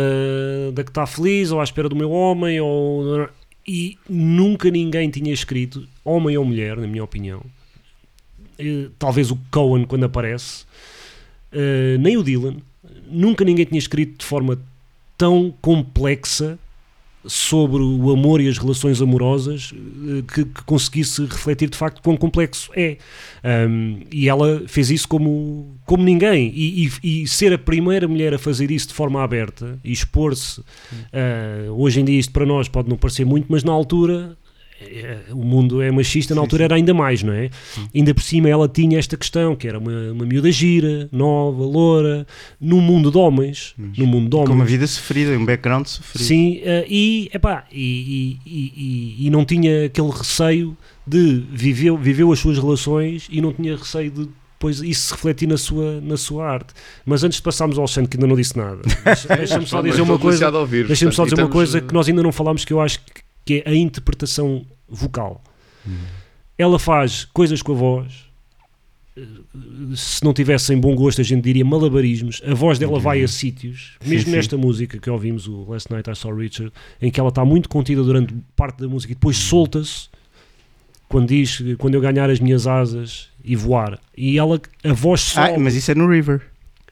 da 0.71 0.83
que 0.83 0.91
está 0.91 1.07
feliz, 1.07 1.51
ou 1.51 1.59
à 1.59 1.63
espera 1.63 1.89
do 1.89 1.95
meu 1.95 2.11
homem, 2.11 2.61
ou. 2.61 3.27
E 3.67 3.97
nunca 4.07 4.69
ninguém 4.69 5.09
tinha 5.09 5.33
escrito, 5.33 5.87
homem 6.03 6.37
ou 6.37 6.45
mulher, 6.45 6.77
na 6.77 6.85
minha 6.85 7.03
opinião. 7.03 7.41
Eh, 8.59 8.89
Talvez 8.99 9.31
o 9.31 9.39
Cohen, 9.49 9.85
quando 9.85 10.03
aparece, 10.03 10.63
eh, 11.51 11.97
nem 11.99 12.17
o 12.17 12.23
Dylan, 12.23 12.57
nunca 13.07 13.43
ninguém 13.43 13.65
tinha 13.65 13.79
escrito 13.79 14.19
de 14.19 14.25
forma 14.25 14.61
tão 15.17 15.51
complexa 15.59 16.59
sobre 17.27 17.81
o 17.81 18.11
amor 18.11 18.39
e 18.41 18.47
as 18.47 18.57
relações 18.57 19.01
amorosas 19.01 19.73
eh, 19.73 20.23
que, 20.33 20.45
que 20.45 20.63
conseguisse 20.63 21.23
refletir 21.25 21.69
de 21.69 21.77
facto 21.77 22.01
quão 22.01 22.15
complexo 22.17 22.69
é. 22.75 22.97
Um, 23.67 23.99
e 24.11 24.27
ela 24.29 24.63
fez 24.67 24.89
isso 24.91 25.07
como, 25.07 25.75
como 25.85 26.03
ninguém. 26.03 26.51
E, 26.55 26.87
e- 27.03 27.23
e 27.23 27.27
ser 27.27 27.53
a 27.53 27.57
primeira 27.57 28.07
mulher 28.07 28.33
a 28.33 28.39
fazer 28.39 28.71
isso 28.71 28.87
de 28.89 28.93
forma 28.93 29.23
aberta 29.23 29.77
e 29.83 29.91
expor-se. 29.91 30.61
eh, 31.11 31.67
hoje 31.71 32.01
em 32.01 32.05
dia, 32.05 32.19
isto 32.19 32.31
para 32.33 32.45
nós 32.45 32.67
pode 32.67 32.89
não 32.89 32.97
parecer 32.97 33.25
muito, 33.25 33.47
mas 33.49 33.63
na 33.63 33.71
altura. 33.71 34.37
Eh, 34.81 35.17
O 35.31 35.43
mundo 35.43 35.81
é 35.81 35.91
machista, 35.91 36.33
na 36.33 36.41
Sim, 36.41 36.45
altura 36.45 36.59
sim. 36.61 36.65
era 36.65 36.75
ainda 36.75 36.93
mais, 36.93 37.23
não 37.23 37.33
é? 37.33 37.49
Ainda 37.93 38.13
por 38.13 38.23
cima 38.23 38.49
ela 38.49 38.67
tinha 38.67 38.97
esta 38.99 39.15
questão 39.17 39.55
que 39.55 39.67
era 39.67 39.79
uma, 39.79 40.11
uma 40.11 40.25
miúda 40.25 40.51
gira, 40.51 41.07
nova, 41.11 41.63
loura, 41.63 42.27
num 42.59 42.81
mundo 42.81 43.09
de 43.11 43.17
homens, 43.17 43.73
num 43.77 44.05
mundo 44.05 44.29
de 44.29 44.35
homens. 44.35 44.49
com 44.49 44.55
uma 44.55 44.65
vida 44.65 44.85
sofrida, 44.87 45.31
um 45.37 45.45
background 45.45 45.85
sofrido. 45.85 46.23
Sim, 46.25 46.59
eh, 46.63 46.85
e, 46.89 47.29
epá, 47.33 47.65
e, 47.71 48.37
e, 48.45 48.49
e, 48.51 49.27
e- 49.27 49.29
não 49.29 49.45
tinha 49.45 49.85
aquele 49.85 50.09
receio 50.09 50.75
de 51.07 51.43
viveu, 51.51 51.97
viveu 51.97 52.31
as 52.31 52.39
suas 52.39 52.57
relações 52.57 53.27
e 53.31 53.39
não 53.41 53.53
tinha 53.53 53.75
receio 53.75 54.11
de 54.11 54.27
depois 54.57 54.79
isso 54.81 55.07
se 55.07 55.13
refletir 55.13 55.47
na 55.49 55.57
sua, 55.57 55.99
na 55.99 56.15
sua 56.15 56.45
arte. 56.49 56.73
Mas 57.05 57.25
antes 57.25 57.37
de 57.37 57.43
passarmos 57.43 57.77
ao 57.77 57.83
Alexandre, 57.83 58.09
que 58.09 58.15
ainda 58.17 58.25
não 58.25 58.37
disse 58.37 58.57
nada, 58.57 58.79
deixa- 59.03 59.27
deixa-me 59.35 59.67
só 59.67 59.81
dizer 59.81 60.01
uma 60.01 60.17
coisa. 60.17 60.49
ouvir, 60.57 60.87
Deixa-me 60.87 61.11
só 61.11 61.25
dizer 61.25 61.35
uma 61.41 61.49
coisa 61.49 61.81
que 61.81 61.93
nós 61.93 62.07
ainda 62.07 62.23
não 62.23 62.31
falámos 62.31 62.63
que 62.63 62.71
eu 62.71 62.79
acho 62.79 62.99
que- 62.99 63.24
que 63.45 63.63
é 63.65 63.69
a 63.69 63.75
interpretação 63.75 64.65
vocal. 64.89 65.41
Ela 66.57 66.79
faz 66.79 67.25
coisas 67.25 67.61
com 67.61 67.73
a 67.73 67.75
voz. 67.75 68.25
eh, 69.15 69.21
Se 69.95 70.23
não 70.23 70.33
tivessem 70.33 70.77
bom 70.79 70.95
gosto, 70.95 71.21
a 71.21 71.23
gente 71.23 71.43
diria 71.43 71.63
malabarismos. 71.63 72.41
A 72.45 72.53
voz 72.53 72.79
dela 72.79 72.99
vai 72.99 73.21
a 73.23 73.27
sítios, 73.27 73.93
mesmo 74.05 74.29
sim. 74.29 74.35
nesta 74.35 74.57
música 74.57 74.97
que 74.97 75.09
ouvimos, 75.09 75.47
o 75.47 75.65
Last 75.69 75.91
Night 75.91 76.09
I 76.09 76.15
Saw 76.15 76.33
Richard, 76.35 76.73
em 77.01 77.11
que 77.11 77.19
ela 77.19 77.29
está 77.29 77.45
muito 77.45 77.69
contida 77.69 78.01
durante 78.03 78.33
parte 78.55 78.79
da 78.79 78.87
música 78.87 79.11
e 79.11 79.15
depois 79.15 79.37
solta-se 79.37 80.09
quando 81.07 81.27
diz 81.27 81.61
quando 81.77 81.93
eu 81.95 82.01
ganhar 82.01 82.29
as 82.29 82.39
minhas 82.39 82.65
asas 82.67 83.29
e 83.43 83.55
voar. 83.55 83.99
E 84.17 84.37
ela, 84.39 84.59
a 84.83 84.93
voz 84.93 85.21
sobe. 85.21 85.51
Ah, 85.55 85.59
mas 85.59 85.75
isso 85.75 85.91
é 85.91 85.95
no 85.95 86.09
River. 86.09 86.41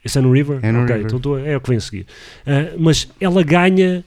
Isso 0.05 0.19
é 0.19 0.21
no 0.21 0.31
River? 0.31 0.59
É 0.61 0.71
no 0.71 0.83
ok, 0.83 0.95
River. 0.97 1.15
então 1.15 1.37
é 1.39 1.57
o 1.57 1.61
que 1.61 1.69
vem 1.69 1.77
a 1.77 1.81
seguir. 1.81 2.05
Ah, 2.45 2.75
mas 2.77 3.07
ela 3.19 3.41
ganha, 3.43 4.03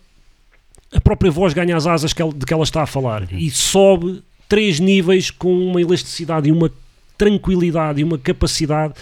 a 0.97 1.01
própria 1.01 1.31
voz 1.31 1.53
ganha 1.53 1.77
as 1.77 1.87
asas 1.87 2.13
que 2.13 2.23
ela- 2.23 2.33
de 2.33 2.45
que 2.47 2.53
ela 2.55 2.65
está 2.65 2.83
a 2.83 2.87
falar 2.87 3.23
Uhum. 3.23 3.39
e 3.39 3.51
sobe 3.51 4.23
três 4.49 4.81
níveis 4.81 5.31
com 5.31 5.53
uma 5.53 5.81
elasticidade 5.81 6.49
e 6.49 6.53
uma 6.53 6.71
tranquilidade 7.19 8.01
e 8.01 8.05
uma 8.05 8.19
capacidade. 8.19 8.95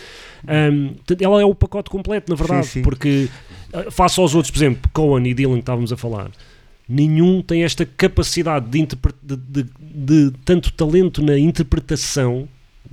Portanto, 0.43 1.23
ela 1.23 1.41
é 1.41 1.45
o 1.45 1.55
pacote 1.55 1.91
completo, 1.91 2.31
na 2.31 2.37
verdade, 2.37 2.67
Sim, 2.67 2.73
sim. 2.75 2.83
porque 2.83 3.29
ah, 3.73 3.91
face 3.91 4.21
aos 4.21 4.35
outros, 4.35 4.51
por 4.51 4.59
exemplo, 4.59 4.91
Cohen 4.93 5.27
e 5.27 5.35
Dylan 5.35 5.55
que 5.55 5.61
estávamos 5.61 5.93
a 5.93 5.97
falar. 5.97 6.31
Nenhum 6.89 7.41
tem 7.43 7.65
esta 7.65 7.85
capacidade 7.87 8.67
de, 8.69 8.87
de- 9.23 9.37
de- 9.63 9.67
de 9.81 10.33
tanto 10.45 10.71
talento 10.73 11.23
na 11.23 11.39
interpretação 11.39 12.47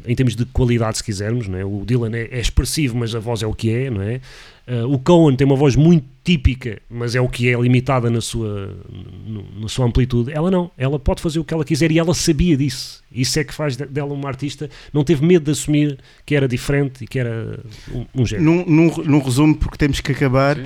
em 0.07 0.15
termos 0.15 0.35
de 0.35 0.45
qualidade, 0.45 0.97
se 0.97 1.03
quisermos, 1.03 1.47
não 1.47 1.59
é? 1.59 1.65
o 1.65 1.83
Dylan 1.85 2.11
é, 2.15 2.29
é 2.31 2.39
expressivo, 2.39 2.97
mas 2.97 3.13
a 3.13 3.19
voz 3.19 3.43
é 3.43 3.47
o 3.47 3.53
que 3.53 3.69
é, 3.69 3.89
não 3.89 4.01
é? 4.01 4.21
Ah, 4.65 4.87
o 4.87 4.97
Cohen 4.97 5.35
tem 5.35 5.45
uma 5.45 5.55
voz 5.57 5.75
muito 5.75 6.05
típica, 6.23 6.79
mas 6.89 7.15
é 7.15 7.21
o 7.21 7.27
que 7.27 7.49
é, 7.49 7.59
limitada 7.59 8.09
na 8.09 8.21
sua, 8.21 8.77
no- 9.25 9.43
na 9.61 9.67
sua 9.67 9.85
amplitude. 9.85 10.31
Ela 10.31 10.51
não, 10.51 10.69
ela 10.77 10.99
pode 10.99 11.21
fazer 11.21 11.39
o 11.39 11.43
que 11.43 11.53
ela 11.53 11.65
quiser 11.65 11.91
e 11.91 11.97
ela 11.97 12.13
sabia 12.13 12.55
disso. 12.55 13.01
Isso 13.11 13.37
é 13.39 13.43
que 13.43 13.53
faz 13.53 13.75
de- 13.75 13.85
dela 13.87 14.13
uma 14.13 14.27
artista, 14.29 14.69
não 14.93 15.03
teve 15.03 15.25
medo 15.25 15.43
de 15.45 15.51
assumir 15.51 15.97
que 16.25 16.33
era 16.35 16.47
diferente 16.47 17.03
e 17.03 17.07
que 17.07 17.19
era 17.19 17.59
um, 17.93 18.05
um 18.21 18.25
género. 18.25 18.45
Num, 18.49 18.65
num, 18.65 18.95
num 19.03 19.19
resumo, 19.19 19.55
porque 19.55 19.77
temos 19.77 19.99
que 19.99 20.11
acabar, 20.11 20.57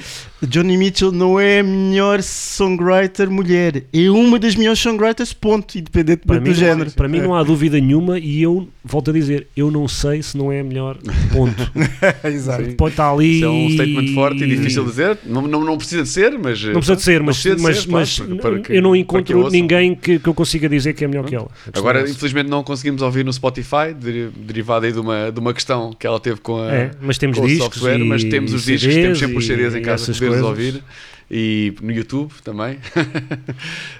Johnny 0.47 0.77
Mitchell 0.77 1.11
não 1.11 1.39
é 1.39 1.59
a 1.59 1.63
melhor 1.63 2.21
songwriter 2.21 3.29
mulher. 3.31 3.83
É 3.91 4.09
uma 4.11 4.37
das 4.37 4.55
melhores 4.55 4.79
songwriters, 4.79 5.33
ponto, 5.33 5.77
independentemente 5.77 6.27
Para 6.27 6.39
do 6.39 6.51
há- 6.51 6.53
género. 6.53 6.91
para 6.91 7.07
mim 7.07 7.19
não 7.19 7.33
há 7.33 7.41
dúvida 7.43 7.79
nenhuma 7.79 8.19
e 8.19 8.41
eu 8.41 8.67
volto 8.83 9.09
a 9.09 9.13
dizer, 9.13 9.47
eu 9.55 9.71
não 9.71 9.87
sei 9.87 10.21
se 10.21 10.37
não 10.37 10.51
é 10.51 10.59
a 10.59 10.63
melhor 10.63 10.97
ponto. 11.33 11.71
Exato. 12.23 12.65
Sim. 12.65 12.71
Pode 12.75 12.93
estar 12.93 13.11
ali. 13.11 13.37
Isso 13.37 13.45
é 13.45 13.49
um 13.49 13.69
statement 13.71 14.13
forte 14.13 14.43
e 14.43 14.47
difícil 14.47 14.83
de 14.83 14.89
dizer. 14.91 15.17
Não, 15.25 15.44
não, 15.47 15.63
não 15.63 15.77
precisa 15.77 16.03
de 16.03 16.09
ser, 16.09 16.37
mas. 16.37 16.61
Não 16.63 16.73
precisa 16.73 16.95
de 16.95 17.01
ser, 17.01 17.21
mas, 17.23 17.35
de 17.37 17.49
mas, 17.57 17.77
ser, 17.77 17.85
claro, 17.87 17.89
mas 17.89 18.19
para- 18.19 18.51
para 18.51 18.59
que- 18.61 18.73
eu 18.73 18.81
não 18.81 18.93
que 18.93 18.99
encontro 18.99 19.37
ouçam. 19.37 19.51
ninguém 19.51 19.95
que, 19.95 20.19
que 20.19 20.27
eu 20.27 20.33
consiga 20.33 20.67
dizer 20.69 20.93
que 20.93 21.03
é 21.03 21.07
melhor 21.07 21.25
que 21.25 21.35
ela. 21.35 21.47
Agora, 21.73 22.01
é 22.01 22.09
infelizmente, 22.09 22.49
não 22.49 22.63
conseguimos 22.63 23.01
ouvir 23.01 23.23
no 23.25 23.31
Spotify, 23.33 23.93
deri- 23.97 24.29
derivado 24.35 24.85
aí 24.85 24.91
de 24.91 24.99
uma, 24.99 25.31
de 25.31 25.39
uma 25.39 25.53
questão 25.53 25.91
que 25.93 26.05
ela 26.05 26.19
teve 26.19 26.39
com, 26.41 26.57
a, 26.61 26.71
É, 26.73 26.91
mas 27.01 27.17
temos 27.17 27.37
com 27.37 27.45
discos 27.45 27.65
software, 27.75 27.99
mas 28.05 28.23
e 28.23 28.29
temos 28.29 28.53
os 28.53 28.63
CDs 28.63 28.81
discos, 28.81 29.01
temos 29.01 29.19
sempre 29.19 29.37
os 29.37 29.45
CDs 29.45 29.75
em 29.75 29.81
casa 29.81 30.05
para 30.11 30.13
poderes 30.19 30.41
ouvir. 30.45 30.83
E 31.29 31.73
no 31.81 31.91
YouTube 31.91 32.31
também. 32.43 32.77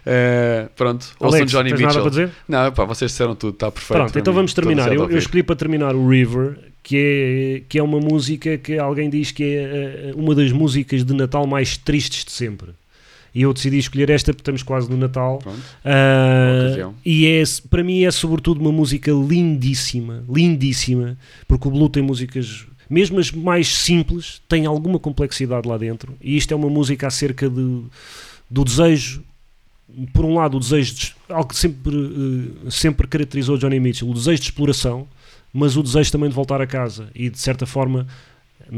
Eh, 0.05 0.67
pronto, 0.75 1.07
ouçam 1.19 1.39
Alex, 1.39 1.51
Johnny 1.51 1.69
tens 1.71 1.79
Mitchell. 1.81 1.87
nada 1.87 2.01
para 2.01 2.09
dizer? 2.09 2.29
Não, 2.47 2.71
pá, 2.71 2.85
vocês 2.85 3.09
disseram 3.11 3.35
tudo, 3.35 3.53
está 3.55 3.71
perfeito. 3.71 3.97
Pronto, 3.97 4.19
então 4.19 4.31
mim. 4.33 4.35
vamos 4.37 4.53
terminar. 4.53 4.93
Eu, 4.93 5.09
eu 5.09 5.17
escolhi 5.17 5.41
para 5.41 5.55
terminar 5.55 5.95
o 5.95 6.07
River, 6.07 6.59
que 6.85 6.97
é, 6.97 7.63
que 7.67 7.79
é 7.79 7.83
uma 7.83 7.99
música 7.99 8.59
que 8.59 8.77
alguém 8.77 9.09
diz 9.09 9.31
que 9.31 9.43
é 9.43 9.55
eh, 9.55 10.13
uma 10.15 10.35
das 10.35 10.51
músicas 10.51 11.03
de 11.03 11.15
Natal 11.15 11.47
mais 11.47 11.77
tristes 11.77 12.23
de 12.23 12.31
sempre. 12.31 12.73
E 13.33 13.41
eu 13.41 13.51
decidi 13.51 13.79
escolher 13.79 14.11
esta 14.11 14.31
porque 14.31 14.41
estamos 14.41 14.61
quase 14.61 14.87
no 14.87 14.95
Natal. 14.95 15.41
Uh, 15.47 16.93
e 17.03 17.25
é, 17.25 17.43
para 17.71 17.83
mim 17.83 18.03
é 18.03 18.11
sobretudo 18.11 18.61
uma 18.61 18.71
música 18.71 19.11
lindíssima, 19.11 20.23
lindíssima, 20.29 21.17
porque 21.47 21.67
o 21.67 21.71
Blue 21.71 21.89
tem 21.89 22.03
músicas, 22.03 22.67
mesmo 22.87 23.17
as 23.19 23.31
mais 23.31 23.67
simples, 23.67 24.39
tem 24.47 24.67
alguma 24.67 24.99
complexidade 24.99 25.67
lá 25.67 25.79
dentro. 25.79 26.13
E 26.21 26.37
isto 26.37 26.53
é 26.53 26.55
uma 26.55 26.69
música 26.69 27.07
acerca 27.07 27.49
de, 27.49 27.81
do 28.47 28.63
desejo 28.63 29.23
por 30.13 30.23
um 30.23 30.35
lado, 30.35 30.57
o 30.57 30.59
desejo 30.59 30.93
de, 30.93 31.15
algo 31.29 31.49
que 31.49 31.57
sempre, 31.57 31.95
eh, 31.95 32.69
sempre 32.69 33.07
caracterizou 33.07 33.57
Johnny 33.57 33.79
Mitchell, 33.79 34.09
o 34.09 34.13
desejo 34.13 34.41
de 34.41 34.49
exploração, 34.49 35.07
mas 35.57 35.77
o 35.77 35.81
desejo 35.81 36.11
também 36.11 36.27
de 36.27 36.35
voltar 36.35 36.59
a 36.59 36.67
casa 36.67 37.09
e 37.15 37.29
de 37.29 37.39
certa 37.39 37.65
forma, 37.65 38.05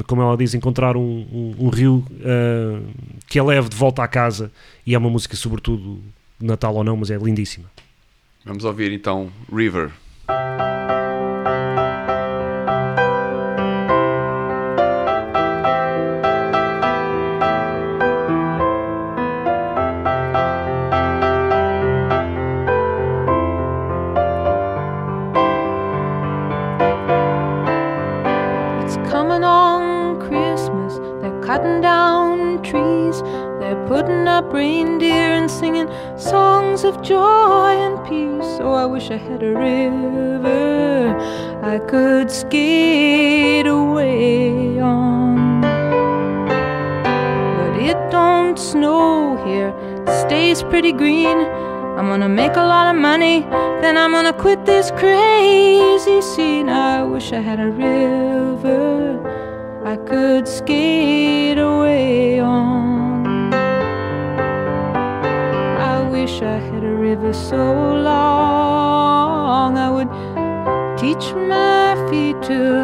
como 0.06 0.22
ela 0.22 0.38
diz, 0.38 0.54
encontrar 0.54 0.96
um, 0.96 1.02
um, 1.02 1.56
um 1.66 1.70
rio 1.70 2.06
uh, 2.12 2.88
que 3.28 3.40
a 3.40 3.44
leve 3.44 3.68
de 3.68 3.76
volta 3.76 4.04
à 4.04 4.08
casa 4.08 4.52
e 4.86 4.94
é 4.94 4.98
uma 4.98 5.10
música, 5.10 5.36
sobretudo, 5.36 6.00
Natal 6.40 6.76
ou 6.76 6.84
não, 6.84 6.96
mas 6.96 7.10
é 7.10 7.18
lindíssima. 7.18 7.66
Vamos 8.46 8.64
ouvir 8.64 8.92
então 8.92 9.32
River. 9.52 9.92
I 57.38 57.40
had 57.40 57.60
a 57.60 57.70
river 57.70 59.22
I 59.86 59.96
could 59.96 60.48
skate 60.48 61.60
away 61.60 62.40
on. 62.40 63.54
I 65.94 66.10
wish 66.10 66.42
I 66.42 66.58
had 66.58 66.84
a 66.84 66.96
river 66.96 67.34
so 67.34 67.94
long 68.12 69.78
I 69.78 69.92
would 69.92 70.10
teach 70.98 71.32
my 71.36 71.94
feet 72.10 72.42
to 72.50 72.77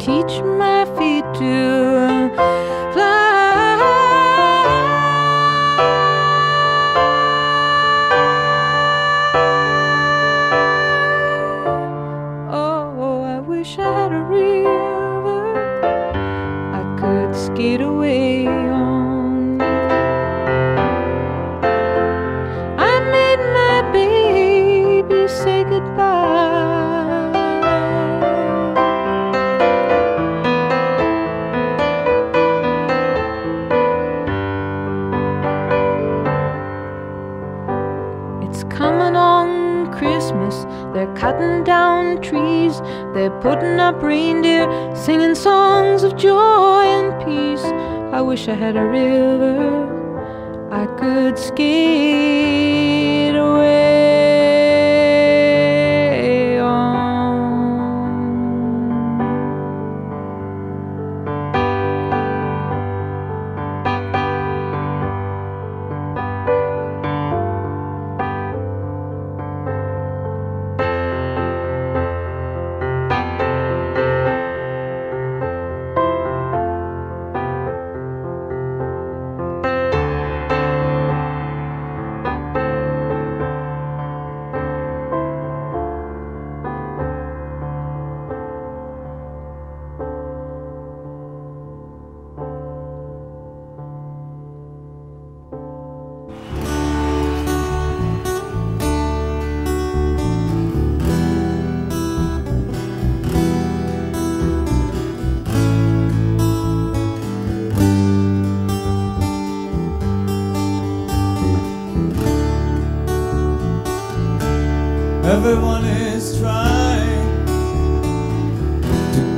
teach 0.00 0.40
my 0.42 0.86
feet 0.96 1.26
to 1.34 1.69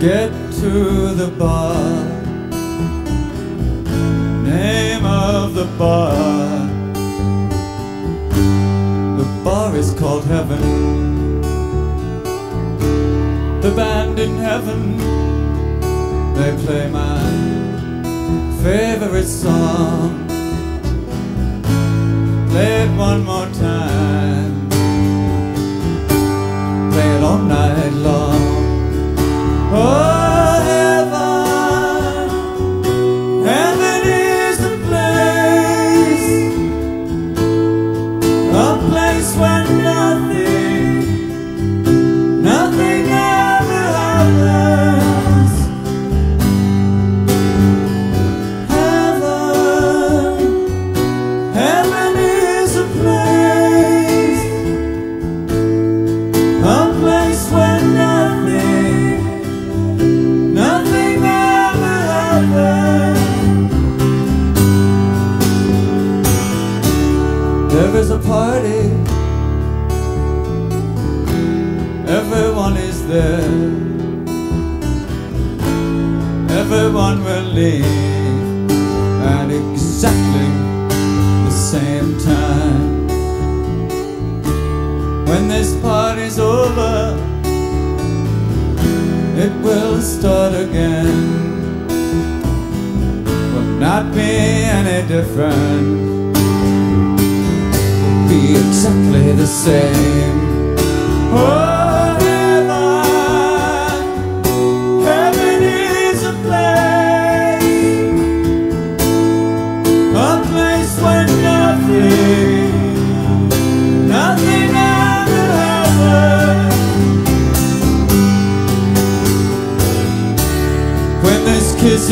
get 0.02 0.32
to 0.60 1.14
the 1.14 1.30
bar. 1.38 1.94
Name 4.42 5.06
of 5.06 5.54
the 5.54 5.66
bar. 5.78 6.12
The 9.18 9.28
bar 9.44 9.76
is 9.76 9.94
called 9.94 10.24
heaven. 10.24 10.60
The 13.60 13.70
band 13.76 14.18
in 14.18 14.34
heaven, 14.38 14.80
they 16.34 16.50
play 16.64 16.90
my 16.90 17.22
favorite 18.64 19.30
song. 19.44 20.26
Play 22.50 22.72
it 22.86 22.92
one 22.98 23.22
more 23.24 23.48
time. 23.70 24.68
Play 26.90 27.08
it 27.16 27.22
all 27.22 27.38
night 27.38 27.92
long. 28.08 28.31
Oh, 29.74 30.21
at 77.70 79.50
exactly 79.50 80.48
the 81.44 81.50
same 81.50 82.18
time. 82.18 83.06
When 85.26 85.48
this 85.48 85.80
party's 85.80 86.38
over, 86.38 87.16
it 89.36 89.52
will 89.62 90.00
start 90.00 90.54
again. 90.54 91.86
Will 93.54 93.72
not 93.78 94.12
be 94.12 94.30
any 94.78 95.06
different. 95.06 96.34
Be 98.28 98.56
exactly 98.56 99.32
the 99.32 99.46
same. 99.46 100.76
Oh, 101.34 101.71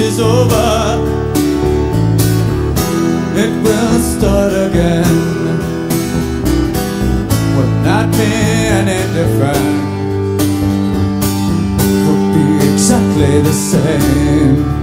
is 0.01 0.19
over, 0.19 0.97
it 3.37 3.53
will 3.63 3.99
start 4.01 4.53
again. 4.53 5.05
Will 7.55 7.75
not 7.85 8.11
be 8.13 8.33
any 8.79 9.01
different. 9.13 9.67
Will 12.07 12.27
be 12.35 12.73
exactly 12.73 13.43
the 13.43 13.53
same. 13.53 14.80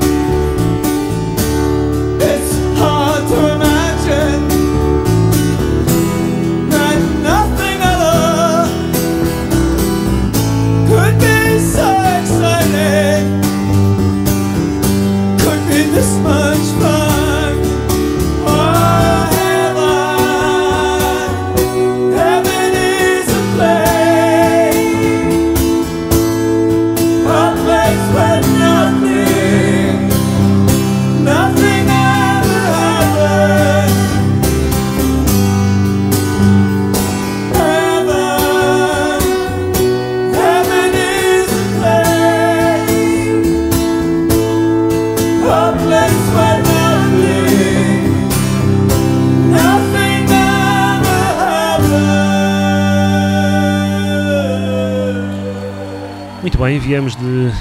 Viemos 56.80 57.16
de 57.16 57.52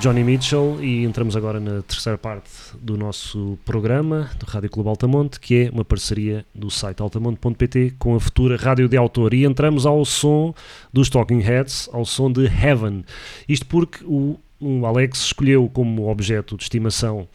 Johnny 0.00 0.22
Mitchell 0.22 0.78
e 0.82 1.04
entramos 1.04 1.34
agora 1.34 1.58
na 1.58 1.82
terceira 1.82 2.16
parte 2.16 2.50
do 2.80 2.96
nosso 2.96 3.58
programa 3.64 4.30
do 4.38 4.46
Rádio 4.46 4.70
Clube 4.70 4.88
Altamonte, 4.88 5.40
que 5.40 5.64
é 5.64 5.70
uma 5.70 5.84
parceria 5.84 6.44
do 6.54 6.70
site 6.70 7.00
altamonte.pt 7.00 7.94
com 7.98 8.14
a 8.14 8.20
futura 8.20 8.56
Rádio 8.56 8.88
de 8.88 8.96
Autor. 8.96 9.34
E 9.34 9.44
entramos 9.44 9.86
ao 9.86 10.04
som 10.04 10.54
dos 10.92 11.08
Talking 11.08 11.40
Heads, 11.40 11.88
ao 11.92 12.04
som 12.04 12.30
de 12.30 12.46
Heaven. 12.46 13.04
Isto 13.48 13.66
porque 13.66 14.04
o, 14.04 14.38
o 14.60 14.86
Alex 14.86 15.26
escolheu 15.26 15.68
como 15.72 16.08
objeto 16.08 16.56
de 16.56 16.62
estimação 16.62 17.26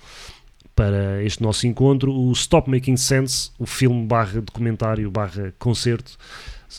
para 0.76 1.24
este 1.24 1.42
nosso 1.42 1.68
encontro 1.68 2.14
o 2.14 2.32
Stop 2.34 2.70
Making 2.70 2.98
Sense, 2.98 3.52
o 3.58 3.66
filme 3.66 4.06
barra 4.06 4.42
documentário 4.42 5.10
barra 5.10 5.54
concerto 5.58 6.18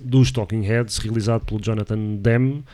dos 0.02 0.30
Talking 0.30 0.62
Heads, 0.62 0.98
realizado 0.98 1.44
pelo 1.44 1.61
Jonathan 1.61 2.16
Demme. 2.16 2.64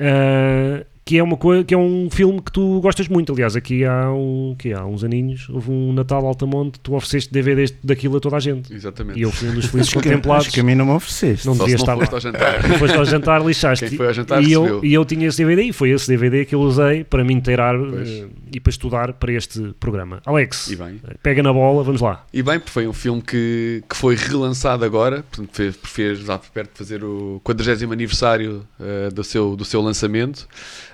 Uh, 0.00 0.93
que 1.04 1.18
é 1.18 1.22
uma 1.22 1.36
coisa 1.36 1.62
que 1.62 1.74
é 1.74 1.76
um 1.76 2.08
filme 2.10 2.40
que 2.40 2.50
tu 2.50 2.80
gostas 2.80 3.08
muito. 3.08 3.30
Aliás, 3.32 3.54
aqui 3.54 3.84
há, 3.84 4.10
um, 4.10 4.56
que 4.58 4.72
há 4.72 4.84
uns 4.86 5.04
aninhos 5.04 5.46
houve 5.50 5.70
um 5.70 5.92
Natal 5.92 6.24
Altamonte, 6.26 6.80
tu 6.80 6.94
ofereceste 6.94 7.30
DVDs 7.30 7.74
daquilo 7.84 8.16
a 8.16 8.20
toda 8.20 8.36
a 8.36 8.40
gente. 8.40 8.72
Exatamente. 8.72 9.18
E 9.18 9.22
eu 9.22 9.30
fui 9.30 9.48
um 9.50 9.54
dos 9.54 9.66
felizes 9.70 9.92
contemplados. 9.92 10.46
acho 10.46 10.54
que 10.54 10.60
a 10.60 10.64
mim 10.64 10.74
não 10.74 10.86
me 10.86 10.92
ofereceste. 10.92 11.46
Não 11.46 11.54
Só 11.54 11.64
devia 11.64 11.76
se 11.78 11.86
não 11.86 11.92
estar 11.94 12.04
lá. 12.04 12.10
foste 12.10 12.14
ao 12.26 12.32
jantar. 12.32 12.62
Tu 12.62 12.78
foste 12.78 12.96
ao 12.96 13.04
jantar, 13.04 13.44
lixaste. 13.46 13.88
Quem 13.88 13.96
foi 13.98 14.06
ao 14.06 14.14
jantar 14.14 14.42
e, 14.42 14.50
eu, 14.52 14.82
e 14.84 14.94
eu 14.94 15.04
tinha 15.04 15.26
esse 15.28 15.36
DVD 15.36 15.62
e 15.64 15.72
foi 15.74 15.90
esse 15.90 16.08
DVD 16.08 16.44
que 16.46 16.54
eu 16.54 16.60
usei 16.60 17.04
para 17.04 17.22
me 17.22 17.34
inteirar 17.34 17.76
Pois. 17.78 18.08
eh, 18.08 18.24
e 18.54 18.60
para 18.60 18.70
estudar 18.70 19.12
para 19.12 19.32
este 19.32 19.74
programa. 19.78 20.22
Alex, 20.24 20.70
E 20.70 20.76
bem. 20.76 21.00
pega 21.22 21.42
na 21.42 21.52
bola, 21.52 21.82
vamos 21.84 22.00
lá. 22.00 22.24
E 22.32 22.42
bem, 22.42 22.58
porque 22.58 22.70
foi 22.72 22.86
um 22.88 22.92
filme 22.94 23.20
que, 23.20 23.82
que 23.88 23.94
foi 23.96 24.14
relançado 24.16 24.84
agora, 24.86 25.22
portanto, 25.30 25.50
fez, 25.52 25.78
fez 25.82 26.18
já 26.20 26.38
perto 26.38 26.72
de 26.72 26.78
fazer 26.78 27.04
o 27.04 27.40
40 27.44 27.92
aniversário 27.92 28.66
eh, 28.80 29.10
do, 29.12 29.22
seu, 29.22 29.54
do 29.54 29.64
seu 29.66 29.82
lançamento. 29.82 30.48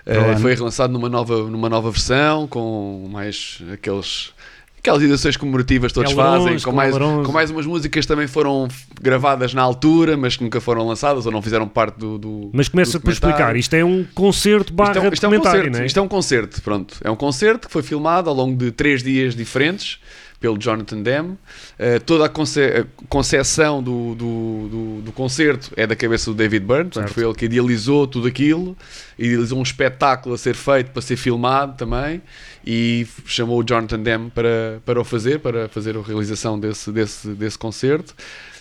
Eh, 0.07 0.37
foi 0.37 0.55
relançado 0.55 0.93
numa 0.93 1.09
nova, 1.09 1.37
numa 1.49 1.69
nova 1.69 1.91
versão, 1.91 2.47
com 2.47 3.09
mais 3.11 3.63
aqueles. 3.73 4.33
Aquelas 4.79 5.03
edições 5.03 5.37
comemorativas 5.37 5.93
todos 5.93 6.11
Ailerons, 6.11 6.45
fazem, 6.45 6.61
com 6.61 6.73
mais, 6.73 6.97
com 6.97 7.33
mais 7.33 7.51
umas 7.51 7.67
músicas 7.67 8.07
que 8.07 8.09
também 8.09 8.27
foram 8.27 8.67
gravadas 8.99 9.53
na 9.53 9.61
altura, 9.61 10.17
mas 10.17 10.39
que 10.39 10.43
nunca 10.43 10.59
foram 10.59 10.87
lançadas 10.87 11.27
ou 11.27 11.33
não 11.33 11.43
fizeram 11.43 11.69
parte 11.69 11.99
do. 11.99 12.17
do 12.17 12.51
Mas 12.51 12.67
começa 12.67 12.99
por 12.99 13.13
explicar. 13.13 13.55
Isto 13.57 13.75
é 13.75 13.85
um 13.85 14.07
concerto 14.15 14.73
barra 14.73 14.93
Isto 14.93 15.05
é, 15.05 15.09
isto 15.13 15.27
é 15.27 15.29
um 15.29 15.39
concerto, 15.39 15.77
é? 15.77 15.87
isto 15.87 15.99
é 15.99 16.03
um 16.03 16.09
concerto, 16.09 16.63
pronto. 16.63 16.97
É 17.05 17.11
um 17.11 17.17
concerto 17.17 17.67
que 17.67 17.73
foi 17.75 17.83
filmado 17.83 18.31
ao 18.31 18.35
longo 18.35 18.57
de 18.57 18.73
três 18.73 19.03
dias 19.03 19.37
diferentes 19.37 19.99
pelo 20.41 20.57
Jonathan 20.59 21.03
Demme. 21.03 21.37
Eh, 21.79 21.99
toda 21.99 22.25
a, 22.25 22.29
conce 22.29 22.61
a 22.65 22.87
concepção 23.09 23.83
do, 23.83 24.15
do, 24.15 24.69
do, 24.71 25.03
do 25.03 25.13
concerto 25.13 25.71
é 25.77 25.87
da 25.87 25.95
cabeça 25.95 26.31
do 26.31 26.35
David 26.35 26.65
Byrne, 26.65 26.85
portanto 26.85 27.05
Certo. 27.05 27.15
foi 27.15 27.25
ele 27.25 27.35
que 27.35 27.45
idealizou 27.45 28.07
tudo 28.07 28.27
aquilo, 28.27 28.75
idealizou 29.19 29.59
um 29.59 29.63
espetáculo 29.63 30.35
a 30.35 30.39
ser 30.39 30.55
feito 30.55 30.93
para 30.93 31.03
ser 31.03 31.17
filmado 31.17 31.77
também 31.77 32.23
e 32.67 33.07
chamou 33.27 33.61
o 33.61 33.65
Jonathan 33.65 34.01
Demme 34.01 34.31
para, 34.31 34.81
para 34.85 34.99
o 35.01 35.05
fazer, 35.05 35.41
para 35.41 35.69
fazer 35.69 35.95
a 35.97 36.01
realização 36.01 36.59
desse, 36.59 36.91
desse, 36.91 37.29
desse 37.29 37.59
concerto. 37.59 38.15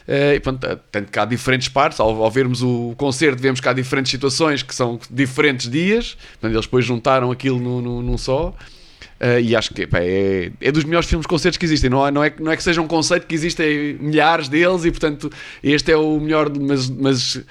Eh, 0.05 0.35
e, 0.35 0.39
pronto, 0.41 0.67
tanto 0.91 1.11
que 1.11 1.17
há 1.19 1.23
diferentes 1.23 1.69
partes, 1.69 1.99
ao, 1.99 2.23
ao 2.23 2.31
vermos 2.31 2.61
o 2.61 2.93
concerto, 2.97 3.41
vemos 3.41 3.59
que 3.61 3.69
há 3.69 3.73
diferentes 3.73 4.09
situações 4.11 4.63
que 4.63 4.73
são 4.75 4.99
diferentes 5.09 5.69
dias, 5.69 6.17
portanto, 6.33 6.51
eles 6.53 6.65
depois 6.65 6.83
juntaram 6.83 7.31
aquilo 7.31 7.59
no, 7.59 7.81
no- 7.81 8.01
num 8.01 8.17
só. 8.17 8.53
Eh, 9.19 9.41
e 9.41 9.55
acho 9.55 9.73
que 9.73 9.85
pá, 9.85 9.99
é, 10.01 10.51
é 10.61 10.71
dos 10.71 10.83
melhores 10.85 11.09
filmes 11.09 11.27
concertos 11.27 11.57
que 11.57 11.65
existem. 11.65 11.89
Não 11.89 12.07
é, 12.07 12.11
não, 12.11 12.23
é, 12.23 12.33
não 12.39 12.51
é 12.51 12.55
que 12.55 12.63
seja 12.63 12.81
um 12.81 12.87
conceito 12.87 13.27
que 13.27 13.35
existem 13.35 13.95
milhares 13.99 14.47
deles 14.47 14.85
e, 14.85 14.91
portanto, 14.91 15.29
este 15.61 15.91
é 15.91 15.97
o 15.97 16.19
melhor, 16.19 16.49
mas, 16.57 16.89
mas 16.89 17.41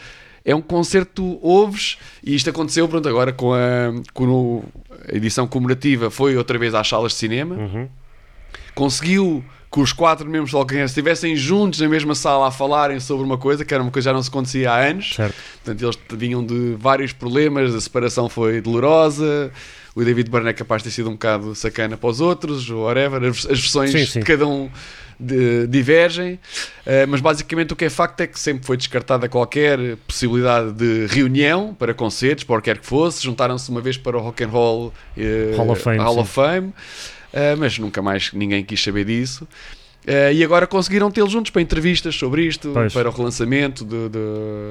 é 0.44 0.54
um 0.54 0.62
concerto 0.62 1.38
ouves 1.42 1.98
e 2.24 2.34
isto 2.34 2.48
aconteceu 2.48 2.88
pronto, 2.88 3.06
agora 3.06 3.32
com 3.34 3.52
a, 3.52 3.92
com 4.14 4.64
a 5.06 5.14
edição 5.14 5.46
comemorativa. 5.46 6.10
Foi 6.10 6.36
outra 6.36 6.58
vez 6.58 6.74
às 6.74 6.88
salas 6.88 7.12
de 7.12 7.18
cinema 7.18 7.54
Uhum. 7.54 7.88
conseguiu 8.74 9.44
que 9.70 9.80
os 9.80 9.92
quatro 9.92 10.26
membros 10.26 10.52
do 10.52 10.62
Heads 10.62 10.92
estivessem 10.92 11.36
juntos 11.36 11.80
na 11.80 11.88
mesma 11.88 12.14
sala 12.14 12.48
a 12.48 12.50
falarem 12.50 12.98
sobre 13.00 13.24
uma 13.26 13.36
coisa 13.36 13.64
que 13.64 13.74
era 13.74 13.82
uma 13.82 13.92
coisa 13.92 14.08
que 14.08 14.10
já 14.10 14.14
não 14.14 14.22
se 14.22 14.30
acontecia 14.30 14.70
há 14.72 14.78
anos. 14.78 15.14
Certo. 15.14 15.34
Portanto, 15.62 15.82
eles 15.84 15.98
vinham 16.18 16.42
de 16.42 16.74
vários 16.78 17.12
problemas, 17.12 17.74
a 17.74 17.80
separação 17.80 18.30
foi 18.30 18.62
dolorosa. 18.62 19.52
O 19.94 20.04
David 20.04 20.30
Byrne 20.30 20.50
é 20.50 20.52
capaz 20.52 20.82
de 20.82 20.88
ter 20.88 20.94
sido 20.94 21.08
um 21.08 21.12
bocado 21.12 21.54
sacana 21.54 21.96
para 21.96 22.08
os 22.08 22.20
outros, 22.20 22.68
ou 22.70 22.84
whatever. 22.84 23.22
As, 23.24 23.46
as 23.46 23.60
versões 23.60 23.90
Sim, 23.90 24.06
sim. 24.06 24.20
de 24.20 24.24
cada 24.26 24.46
um 24.46 24.70
de- 25.18 25.66
divergem. 25.66 26.38
Eh, 26.86 27.06
mas 27.06 27.20
basicamente 27.20 27.72
o 27.72 27.76
que 27.76 27.84
é 27.84 27.90
facto 27.90 28.20
é 28.20 28.26
que 28.26 28.38
sempre 28.38 28.64
foi 28.64 28.76
descartada 28.76 29.28
qualquer 29.28 29.96
possibilidade 30.06 30.72
de 30.72 31.06
reunião 31.06 31.74
para 31.74 31.92
concertos, 31.92 32.44
para 32.44 32.56
o 32.56 32.58
que 32.58 32.66
quer 32.66 32.78
que 32.78 32.86
fosse. 32.86 33.24
Juntaram-se 33.24 33.68
uma 33.70 33.80
vez 33.80 33.96
para 33.96 34.16
o 34.16 34.20
Rock 34.20 34.44
and 34.44 34.48
Roll 34.48 34.92
eh, 35.16 35.54
Hall 35.56 35.70
of 35.70 35.82
Fame, 35.82 35.98
Hall 35.98 36.18
of 36.18 36.32
Fame. 36.32 36.72
Uh, 37.30 37.54
mas 37.58 37.78
nunca 37.78 38.00
mais 38.00 38.32
ninguém 38.32 38.64
quis 38.64 38.82
saber 38.82 39.04
disso. 39.04 39.46
Uh, 40.08 40.32
e 40.32 40.42
agora 40.42 40.66
conseguiram 40.66 41.10
tê-los 41.10 41.30
juntos 41.30 41.50
para 41.50 41.60
entrevistas 41.60 42.14
sobre 42.14 42.46
isto, 42.46 42.70
Pois. 42.72 42.94
para 42.94 43.10
o 43.10 43.12
relançamento 43.12 43.84
de, 43.84 44.08
de, 44.08 44.18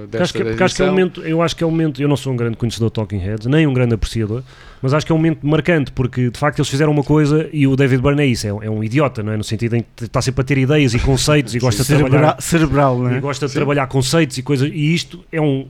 Porque 0.10 0.18
acho 0.18 0.34
desta 0.34 0.38
que, 0.40 0.44
porque 0.46 0.64
acho 0.64 0.76
que 0.76 0.82
é 0.82 0.86
um 0.86 0.88
edição. 0.88 0.92
momento, 1.00 1.22
eu 1.22 1.42
acho 1.44 1.56
que 1.56 1.64
é 1.64 1.68
um 1.68 1.70
momento, 1.70 2.02
eu 2.02 2.08
não 2.08 2.18
sou 2.18 2.34
um 2.34 2.36
grande 2.36 2.58
conhecedor 2.58 2.90
de 2.90 2.94
Talking 2.94 3.20
Heads, 3.20 3.46
nem 3.46 3.68
um 3.68 3.74
grande 3.74 3.94
apreciador, 3.94 4.42
mas 4.82 4.96
acho 4.96 5.06
que 5.06 5.12
é 5.12 5.16
um 5.16 5.18
momento 5.20 5.46
marcante, 5.46 5.92
porque 5.92 6.32
de 6.32 6.40
facto 6.40 6.58
eles 6.58 6.68
fizeram 6.70 6.92
uma 6.92 7.04
coisa 7.04 7.48
e 7.54 7.68
o 7.68 7.76
David 7.76 8.02
Byrne 8.02 8.24
é 8.24 8.26
isso, 8.26 8.48
é, 8.48 8.54
um- 8.54 8.64
é 8.64 8.70
um 8.70 8.84
idiota, 8.84 9.22
não 9.22 9.32
é? 9.32 9.38
No 9.38 9.44
sentido 9.44 9.76
em 9.76 9.82
que 9.96 10.06
está 10.06 10.22
sempre 10.24 10.42
a 10.42 10.44
ter 10.44 10.58
ideias 10.58 10.96
e 10.96 11.00
conceitos 11.00 11.54
e 11.54 11.60
gosta 11.60 11.84
de 11.84 11.90
trabalhar, 11.96 12.42
cerebral, 12.42 12.98
não 12.98 13.12
e 13.12 13.18
é? 13.18 13.20
gosta 13.20 13.48
de 13.48 13.54
trabalhar 13.54 13.86
conceitos 13.86 14.38
e 14.40 14.42
coisas, 14.42 14.68
e 14.74 14.94
isto 14.96 15.24
é 15.32 15.40
um, 15.40 15.68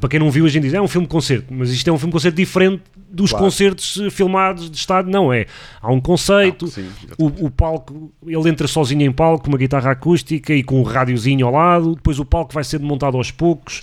para 0.00 0.08
quem 0.08 0.18
não 0.18 0.30
viu, 0.30 0.44
a 0.44 0.48
gente 0.48 0.64
diz, 0.64 0.74
é 0.74 0.80
um 0.80 0.88
filme 0.88 1.06
concerto, 1.06 1.46
mas 1.54 1.70
isto 1.70 1.88
é 1.88 1.92
um 1.92 1.98
filme 1.98 2.12
concerto 2.12 2.36
diferente 2.36 2.82
dos 3.10 3.30
Claro. 3.30 3.44
concertos 3.46 3.98
eh, 4.00 4.10
filmados 4.10 4.70
de 4.70 4.76
estado, 4.76 5.10
não 5.10 5.32
é? 5.32 5.46
Há 5.80 5.90
um 5.92 6.00
conceito, 6.00 6.66
Não, 6.66 6.72
sim, 6.72 6.86
o, 7.18 7.46
o 7.46 7.50
palco, 7.50 8.12
ele 8.26 8.48
entra 8.48 8.68
sozinho 8.68 9.02
em 9.02 9.10
palco 9.12 9.44
com 9.44 9.48
uma 9.50 9.58
guitarra 9.58 9.90
acústica 9.92 10.52
e 10.54 10.62
com 10.62 10.78
um 10.80 10.82
rádiozinho 10.82 11.46
ao 11.46 11.52
lado, 11.52 11.94
depois 11.94 12.18
o 12.18 12.24
palco 12.24 12.52
vai 12.52 12.62
ser 12.64 12.78
montado 12.80 13.16
aos 13.16 13.30
poucos, 13.30 13.82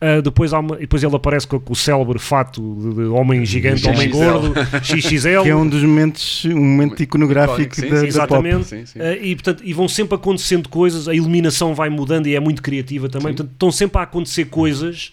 ah, 0.00 0.20
depois, 0.20 0.52
há 0.52 0.58
uma- 0.60 0.76
depois 0.76 1.02
ele 1.02 1.16
aparece 1.16 1.46
com, 1.46 1.58
com 1.58 1.72
o 1.72 1.76
célebre 1.76 2.18
fato 2.18 2.60
de, 2.78 2.94
de 2.96 3.02
homem 3.06 3.44
gigante, 3.46 3.86
homem 3.88 4.08
XXL. 4.10 4.12
gordo, 4.12 4.54
XXL. 4.84 5.42
Que 5.42 5.48
é 5.48 5.56
um 5.56 5.66
dos 5.68 5.82
momentos, 5.82 6.44
um 6.44 6.54
momento 6.56 7.02
iconográfico 7.02 7.74
Sim, 7.74 7.82
da, 7.82 7.86
sim, 7.88 7.92
da 7.92 8.00
pop. 8.00 8.08
Exatamente. 8.08 8.64
Sim, 8.66 8.86
sim. 8.86 8.98
Ah, 9.00 9.12
e, 9.16 9.34
portanto, 9.34 9.62
e 9.64 9.72
vão 9.72 9.88
sempre 9.88 10.14
acontecendo 10.16 10.68
coisas, 10.68 11.08
a 11.08 11.14
iluminação 11.14 11.74
vai 11.74 11.88
mudando 11.88 12.26
e 12.26 12.34
é 12.36 12.40
muito 12.40 12.60
criativa 12.62 13.08
também. 13.08 13.28
Portanto, 13.34 13.52
estão 13.52 13.72
sempre 13.72 13.98
a 13.98 14.02
acontecer 14.02 14.44
coisas 14.46 15.12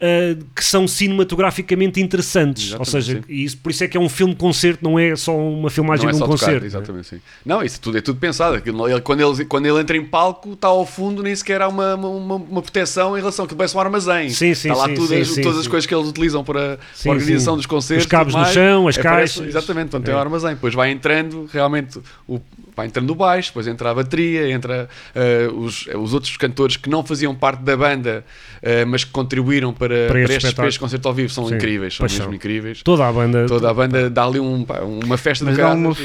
ah, 0.00 0.36
que 0.54 0.64
são 0.64 0.86
cinematograficamente 0.88 2.00
interessantes. 2.00 2.72
Ou 2.72 2.82
Exatamente, 2.82 2.90
seja, 3.06 3.18
sim. 3.20 3.24
e 3.28 3.44
isso, 3.44 3.58
por 3.58 3.70
isso 3.70 3.84
é 3.84 3.88
que 3.88 3.96
é 3.96 4.00
um 4.00 4.08
filme 4.08 4.34
concerto, 4.34 4.82
não 4.82 4.98
é 4.98 5.14
só 5.16 5.36
uma 5.36 5.70
filmagem 5.70 6.04
Não 6.04 6.10
é 6.10 6.12
de 6.12 6.18
um 6.18 6.20
tocar, 6.26 6.38
concerto. 6.38 6.66
exatamente, 6.66 7.06
sim. 7.08 7.20
Não, 7.44 7.62
isso 7.62 7.80
tudo 7.80 7.98
é 7.98 8.00
tudo 8.00 8.18
pensado. 8.18 8.56
Aquilo, 8.56 8.88
ele- 8.88 9.00
quando, 9.00 9.20
ele, 9.20 9.44
quando 9.44 9.66
ele 9.66 9.80
entra 9.80 9.96
em 9.96 10.04
palco, 10.04 10.52
está 10.52 10.68
ao 10.68 10.86
fundo, 10.86 11.22
nem 11.22 11.34
sequer 11.34 11.60
há 11.62 11.68
uma, 11.68 11.94
uma, 11.96 12.34
uma 12.36 12.62
proteção 12.62 13.16
em 13.16 13.20
relação 13.20 13.46
que 13.46 13.54
parece 13.54 13.76
um 13.76 13.80
armazém. 13.80 14.30
Sim, 14.30 14.54
sim, 14.54 14.68
está 14.70 14.74
lá 14.82 14.88
sim, 14.88 14.94
tudo, 14.94 15.08
sim, 15.08 15.20
as- 15.20 15.28
sim, 15.28 15.42
todas 15.42 15.58
as 15.58 15.66
coisas 15.66 15.86
que 15.86 15.94
eles 15.94 16.08
utilizam 16.08 16.44
para, 16.44 16.74
a 16.74 17.08
organização 17.10 17.56
dos 17.56 17.66
concertos. 17.66 18.04
Os 18.06 18.10
cabos 18.10 18.32
tudo 18.32 18.38
no 18.40 18.44
mais. 18.44 18.54
chão, 18.54 18.88
as 18.88 18.98
É, 18.98 19.02
parece- 19.02 19.34
caixas. 19.40 19.48
Exatamente, 19.56 19.90
quando 19.90 20.04
tem 20.04 20.14
É. 20.14 20.16
o 20.16 20.20
armazém. 20.20 20.50
Depois 20.54 20.74
vai 20.74 20.90
entrando, 20.90 21.48
realmente, 21.52 21.98
o, 22.26 22.40
vai 22.78 22.86
entrando 22.86 23.10
o 23.10 23.14
baixo, 23.14 23.50
depois 23.50 23.66
entra 23.66 23.90
a 23.90 23.94
bateria, 23.94 24.48
entra 24.50 24.88
eh, 25.14 25.48
os, 25.52 25.86
os 25.88 26.14
outros 26.14 26.36
cantores 26.36 26.76
que 26.76 26.88
não 26.88 27.02
faziam 27.04 27.34
parte 27.34 27.60
da 27.62 27.76
banda, 27.76 28.24
eh, 28.62 28.84
mas 28.84 29.02
que 29.04 29.10
contribuíram 29.10 29.72
para, 29.72 30.06
para, 30.06 30.20
este 30.22 30.54
para 30.54 30.68
este 30.68 30.78
concerto 30.78 31.08
ao 31.08 31.12
vivo, 31.14 31.28
são 31.32 31.48
Sim. 31.48 31.56
incríveis, 31.56 31.96
são 31.96 32.04
mesmo 32.04 32.24
são. 32.24 32.32
incríveis. 32.34 32.82
Toda 32.82 33.06
a 33.06 33.12
banda. 33.12 33.46
Toda 33.46 33.68
a 33.68 33.74
banda 33.74 34.08
dá 34.08 34.24
ali 34.24 34.38
um, 34.38 34.64
pá, 34.64 34.78
uma 34.80 35.16
festa 35.18 35.44
Mas 35.44 35.56
do 35.56 35.62
uma- 35.66 35.96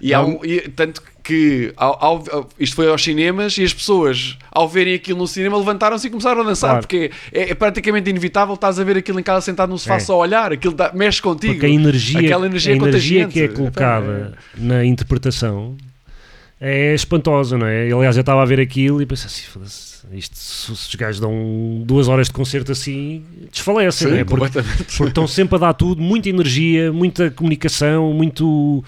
E, 0.00 0.10
e 0.12 0.16
um- 0.16 0.40
e 0.44 0.60
tanto 0.68 1.02
que 1.24 1.72
ao- 1.76 2.04
ao- 2.04 2.24
ao- 2.32 2.48
isto 2.58 2.74
foi 2.74 2.88
aos 2.90 3.02
cinemas 3.02 3.56
e 3.56 3.62
as 3.62 3.72
pessoas, 3.72 4.36
ao 4.50 4.68
verem 4.68 4.92
aquilo 4.94 5.18
no 5.20 5.26
cinema, 5.28 5.56
levantaram-se 5.56 6.08
e 6.08 6.10
começaram 6.10 6.40
a 6.40 6.44
dançar, 6.44 6.70
Claro. 6.70 6.82
porque 6.82 7.10
é, 7.32 7.50
é 7.50 7.54
praticamente 7.54 8.10
inevitável 8.10 8.54
estás 8.54 8.78
a 8.80 8.84
ver 8.84 8.96
aquilo 8.96 9.20
em 9.20 9.22
casa 9.22 9.40
sentado 9.46 9.70
no 9.70 9.78
sofá 9.78 9.94
É. 9.96 10.00
só 10.00 10.14
a 10.14 10.16
olhar, 10.18 10.52
aquilo 10.52 10.74
dá- 10.74 10.90
mexe 10.92 11.22
contigo. 11.22 11.52
Porque 11.54 11.66
a 11.66 11.68
energia, 11.70 12.18
Aquela 12.20 12.44
energia 12.46 12.72
a 12.72 12.76
energia 12.76 13.28
que 13.28 13.40
é 13.40 13.48
colocada 13.48 14.34
na 14.58 14.84
interpretação 14.84 15.76
é 16.64 16.94
espantosa, 16.94 17.58
não 17.58 17.66
é? 17.66 17.90
Aliás, 17.90 18.16
eu 18.16 18.20
estava 18.20 18.40
a 18.40 18.44
ver 18.44 18.60
aquilo 18.60 19.02
e 19.02 19.06
pensei 19.06 19.26
assim, 19.26 19.42
foda-se, 19.50 19.92
isto, 20.12 20.36
se 20.36 20.70
os 20.70 20.94
gajos 20.94 21.20
dão 21.20 21.82
duas 21.84 22.06
horas 22.06 22.28
de 22.28 22.32
concerto 22.32 22.70
assim, 22.70 23.24
desfalecem, 23.50 24.06
Sim, 24.06 24.14
não 24.14 24.20
é? 24.20 24.24
Porque, 24.24 24.46
completamente. 24.46 24.84
porque 24.96 25.08
estão 25.10 25.26
sempre 25.26 25.56
a 25.56 25.58
dar 25.58 25.74
tudo, 25.74 26.00
muita 26.00 26.28
energia, 26.28 26.92
muita 26.92 27.32
comunicação, 27.32 28.12
muito... 28.12 28.84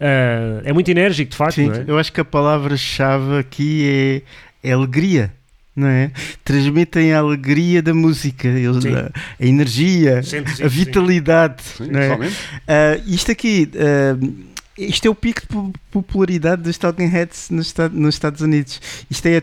ah, 0.00 0.60
é 0.64 0.72
muito 0.72 0.88
enérgico, 0.88 1.32
de 1.32 1.36
facto, 1.36 1.54
Sim, 1.56 1.66
não 1.66 1.74
é? 1.74 1.84
eu 1.88 1.98
acho 1.98 2.12
que 2.12 2.20
a 2.20 2.24
palavra-chave 2.24 3.38
aqui 3.38 4.22
é, 4.62 4.68
é 4.68 4.72
alegria. 4.72 5.32
Não 5.74 5.88
é? 5.88 6.10
Transmitem 6.42 7.12
a 7.12 7.18
alegria 7.18 7.82
da 7.82 7.92
música, 7.92 8.48
eles- 8.48 8.86
a, 8.86 9.10
a 9.38 9.44
energia, 9.46 10.22
sim, 10.22 10.38
a 10.38 10.68
vitalidade. 10.68 11.62
Sim, 11.62 11.88
não 11.90 12.00
é? 12.00 12.30
Ah, 12.66 12.98
isto 13.06 13.30
aqui, 13.30 13.68
ah, 13.76 14.16
isto 14.78 15.06
é 15.06 15.10
o 15.10 15.14
pico 15.14 15.40
de 15.40 15.46
po- 15.46 15.72
popularidade 15.90 16.62
dos 16.62 16.76
Talking 16.78 17.06
Heads 17.08 17.50
nos, 17.50 17.68
Esta- 17.68 17.88
nos 17.88 18.14
Estados 18.14 18.40
Unidos. 18.40 18.80
Isto 19.10 19.26
é, 19.26 19.42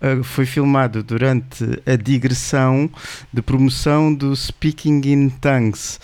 ah, 0.00 0.22
foi 0.22 0.46
filmado 0.46 1.02
durante 1.02 1.64
a 1.86 1.96
digressão 1.96 2.90
de 3.32 3.42
promoção 3.42 4.12
do 4.14 4.34
Speaking 4.34 5.00
in 5.04 5.28
Tongues, 5.30 5.98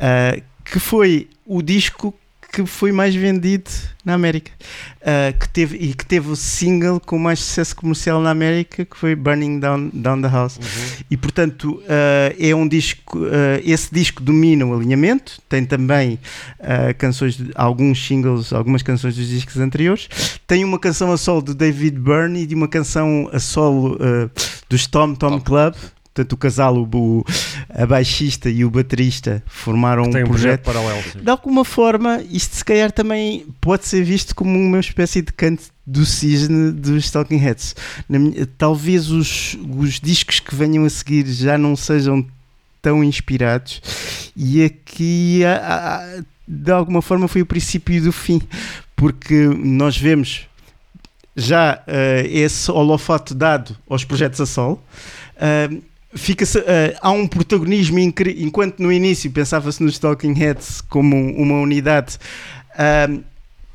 ah, 0.00 0.40
que 0.64 0.78
foi 0.78 1.28
o 1.46 1.62
disco 1.62 2.14
que 2.50 2.64
foi 2.66 2.92
mais 2.92 3.14
vendido 3.14 3.70
na 4.04 4.14
América. 4.14 4.50
Ah, 5.02 5.32
que 5.38 5.48
teve, 5.48 5.76
e 5.76 5.94
que 5.94 6.04
teve 6.04 6.28
o 6.30 6.36
single 6.36 6.98
com 6.98 7.18
mais 7.18 7.38
sucesso 7.38 7.76
comercial 7.76 8.20
na 8.20 8.30
América 8.30 8.84
que 8.84 8.96
foi 8.96 9.14
Burning 9.14 9.60
Down, 9.60 9.90
Down 9.92 10.22
the 10.22 10.28
House. 10.28 10.58
E 11.10 11.16
portanto 11.16 11.82
ah, 11.88 12.34
é 12.38 12.54
um 12.54 12.66
disco 12.66 13.18
ah, 13.26 13.60
esse 13.64 13.92
disco 13.92 14.22
domina 14.22 14.66
o 14.66 14.74
alinhamento 14.74 15.40
tem 15.48 15.64
também 15.64 16.18
canções 16.98 17.36
de- 17.36 17.50
alguns 17.54 18.04
singles 18.06 18.52
algumas 18.52 18.82
canções 18.82 19.14
dos 19.16 19.28
discos 19.28 19.58
anteriores. 19.58 20.08
Tem 20.46 20.64
uma 20.64 20.78
canção 20.78 21.12
a 21.12 21.16
solo 21.16 21.42
do 21.42 21.54
David 21.54 21.98
Byrne 21.98 22.42
e 22.42 22.46
de 22.46 22.54
uma 22.54 22.68
canção 22.68 23.28
a 23.32 23.38
solo 23.38 23.98
dos 24.68 24.86
Tom 24.86 25.14
Tom 25.14 25.38
Tom. 25.38 25.40
Club 25.40 25.74
Portanto, 26.18 26.32
o 26.32 26.36
casal, 26.36 26.76
o, 26.76 27.24
a 27.68 27.86
baixista 27.86 28.50
e 28.50 28.64
o 28.64 28.70
baterista 28.70 29.40
formaram 29.46 30.02
um 30.02 30.06
um 30.08 30.10
projeto 30.10 30.28
projeto 30.28 30.62
paralelo. 30.64 31.02
sim. 31.12 31.20
de 31.20 31.30
alguma 31.30 31.64
forma, 31.64 32.20
isto 32.28 32.56
se 32.56 32.64
calhar 32.64 32.90
também 32.90 33.46
pode 33.60 33.86
ser 33.86 34.02
visto 34.02 34.34
como 34.34 34.50
uma 34.58 34.80
espécie 34.80 35.22
de 35.22 35.32
canto 35.32 35.62
do 35.86 36.04
cisne 36.04 36.72
dos 36.72 37.08
Talking 37.10 37.36
Heads. 37.36 37.76
Minha- 38.08 38.46
talvez 38.58 39.10
os, 39.10 39.56
os 39.78 40.00
discos 40.00 40.40
que 40.40 40.54
venham 40.56 40.84
a 40.84 40.90
seguir 40.90 41.24
já 41.26 41.56
não 41.56 41.76
sejam 41.76 42.26
tão 42.82 43.04
inspirados 43.04 43.80
e 44.36 44.64
aqui 44.64 45.44
há- 45.44 45.56
há- 46.18 46.22
de 46.48 46.70
alguma 46.72 47.00
forma 47.02 47.28
foi 47.28 47.42
o 47.42 47.46
princípio 47.46 48.02
do 48.02 48.10
fim 48.12 48.40
porque 48.96 49.34
nós 49.62 49.96
vemos 49.96 50.46
já 51.36 51.80
eh, 51.86 52.26
esse 52.28 52.70
holofote 52.70 53.34
dado 53.34 53.76
aos 53.88 54.04
projetos 54.04 54.40
a 54.40 54.46
solo 54.46 54.82
Ah, 55.40 55.68
fica-se, 56.14 56.58
ah, 56.58 56.98
há 57.00 57.10
um 57.10 57.26
protagonismo 57.26 57.98
incri- 57.98 58.42
enquanto 58.42 58.80
no 58.80 58.92
início 58.92 59.30
pensava-se 59.30 59.82
nos 59.82 59.98
Talking 59.98 60.32
Heads 60.34 60.80
como 60.82 61.16
uma 61.36 61.60
unidade 61.60 62.18
ah, 62.76 63.08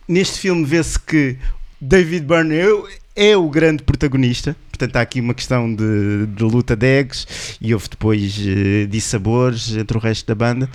neste 0.07 0.39
filme 0.39 0.65
vê-se 0.65 0.99
que 0.99 1.38
David 1.79 2.25
Byrne 2.25 2.55
é, 2.55 2.67
o- 2.73 2.88
é 3.15 3.38
o 3.38 3.49
grande 3.49 3.84
protagonista. 3.84 4.55
Portanto 4.71 4.95
há 4.95 5.01
aqui 5.01 5.21
uma 5.21 5.36
questão 5.36 5.73
de, 5.73 6.25
de 6.27 6.43
luta 6.43 6.75
de 6.75 6.86
egos 6.99 7.27
e 7.61 7.73
houve 7.73 7.88
depois 7.89 8.36
eh, 8.43 8.88
dissabores 8.89 9.75
entre 9.77 9.95
o 9.95 9.99
resto 9.99 10.25
da 10.25 10.34
banda. 10.34 10.67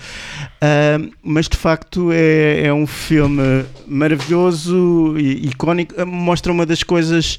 Ah, 0.61 0.99
mas 1.23 1.49
de 1.49 1.57
facto 1.57 2.11
é, 2.13 2.67
é 2.67 2.73
um 2.73 2.87
filme 2.87 3.65
maravilhoso 3.87 5.17
e 5.19 5.49
icónico. 5.49 6.07
Mostra 6.07 6.53
uma 6.53 6.65
das 6.65 6.83
coisas 6.85 7.39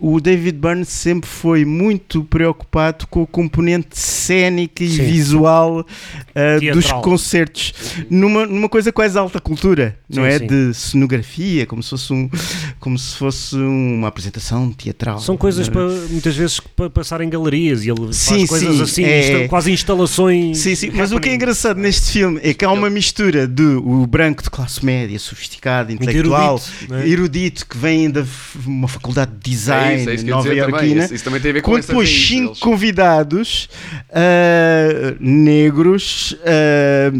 o 0.00 0.20
David 0.20 0.58
Byrne 0.58 0.84
sempre 0.84 1.28
foi 1.28 1.64
muito 1.64 2.24
preocupado 2.24 3.06
com 3.06 3.22
o 3.22 3.26
componente 3.26 3.98
cénico 3.98 4.82
e 4.82 4.88
Sim. 4.88 5.04
visual 5.04 5.86
ah, 6.34 6.72
dos 6.72 6.90
concertos 6.92 7.74
numa, 8.08 8.46
numa 8.46 8.68
coisa 8.68 8.90
quase 8.90 9.18
alta 9.18 9.38
cultura, 9.40 9.96
não 10.08 10.22
Sim, 10.22 10.28
é? 10.28 10.38
sim. 10.38 10.46
De 10.46 10.74
cenografia, 10.74 11.66
como 11.66 11.82
se 11.82 11.90
fosse, 11.90 12.12
um, 12.12 12.30
como 12.78 12.98
se 12.98 13.16
fosse 13.16 13.56
uma 13.56 14.08
apresentação 14.08 14.72
teatral. 14.72 15.18
São 15.18 15.36
coisas 15.36 15.68
para, 15.68 15.86
muitas 16.08 16.34
vezes 16.34 16.60
para 16.60 16.88
passar 16.88 17.20
em 17.20 17.28
galerias 17.28 17.84
e 17.84 17.90
ele 17.90 18.12
Sim, 18.12 18.46
faz 18.46 18.48
coisas 18.48 18.90
sim, 18.90 19.04
assim, 19.04 19.04
é- 19.04 19.48
quase 19.48 19.70
instalações. 19.70 20.58
Sim, 20.58 20.74
sim, 20.74 20.90
mas 20.94 21.12
o 21.12 21.20
que 21.20 21.28
é 21.28 21.34
engraçado 21.34 21.78
neste 21.78 22.12
filme 22.12 22.40
é 22.42 22.54
que 22.54 22.64
há 22.64 22.72
uma 22.72 22.88
mistura 22.88 23.46
de 23.46 23.62
o 23.62 24.06
branco 24.06 24.42
de 24.42 24.50
classe 24.50 24.84
média, 24.84 25.18
sofisticado, 25.18 25.92
intelectual, 25.92 26.56
erudito, 26.58 26.94
é? 26.94 27.08
erudito, 27.08 27.66
que 27.66 27.76
vem 27.76 28.10
de 28.10 28.24
uma 28.66 28.88
faculdade 28.88 29.32
de 29.32 29.50
design 29.50 29.89
É 29.89 29.89
isso, 29.94 30.10
é 30.10 30.14
isso 30.14 30.24
que 30.24 30.30
nova 30.30 30.54
iorquina, 30.54 31.04
Isso, 31.04 31.14
isso 31.14 31.24
também 31.24 31.40
tem 31.40 31.50
a 31.50 31.54
ver 31.54 31.62
com 31.62 31.78
depois 31.78 32.08
raiz 32.08 32.28
cinco 32.28 32.44
deles. 32.46 32.58
convidados 32.60 33.68
ah, 34.12 35.14
negros, 35.20 36.36
ah, 36.44 37.12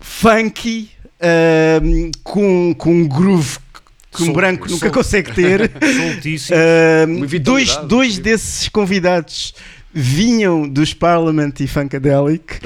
funky, 0.00 0.90
ahm, 1.20 2.10
com, 2.22 2.74
com 2.76 2.94
um 2.94 3.06
groove 3.08 3.58
que 4.14 4.22
um 4.22 4.26
Sol- 4.26 4.34
branco 4.34 4.68
nunca 4.70 4.86
sol- 4.86 4.94
consegue 4.94 5.32
ter. 5.34 5.70
Uma 7.06 7.26
dois, 7.40 7.76
dois 7.86 8.18
desses 8.18 8.68
convidados 8.68 9.54
vinham 9.92 10.68
dos 10.68 10.94
Parliament 10.94 11.54
e 11.60 11.66
Funkadelic. 11.66 12.60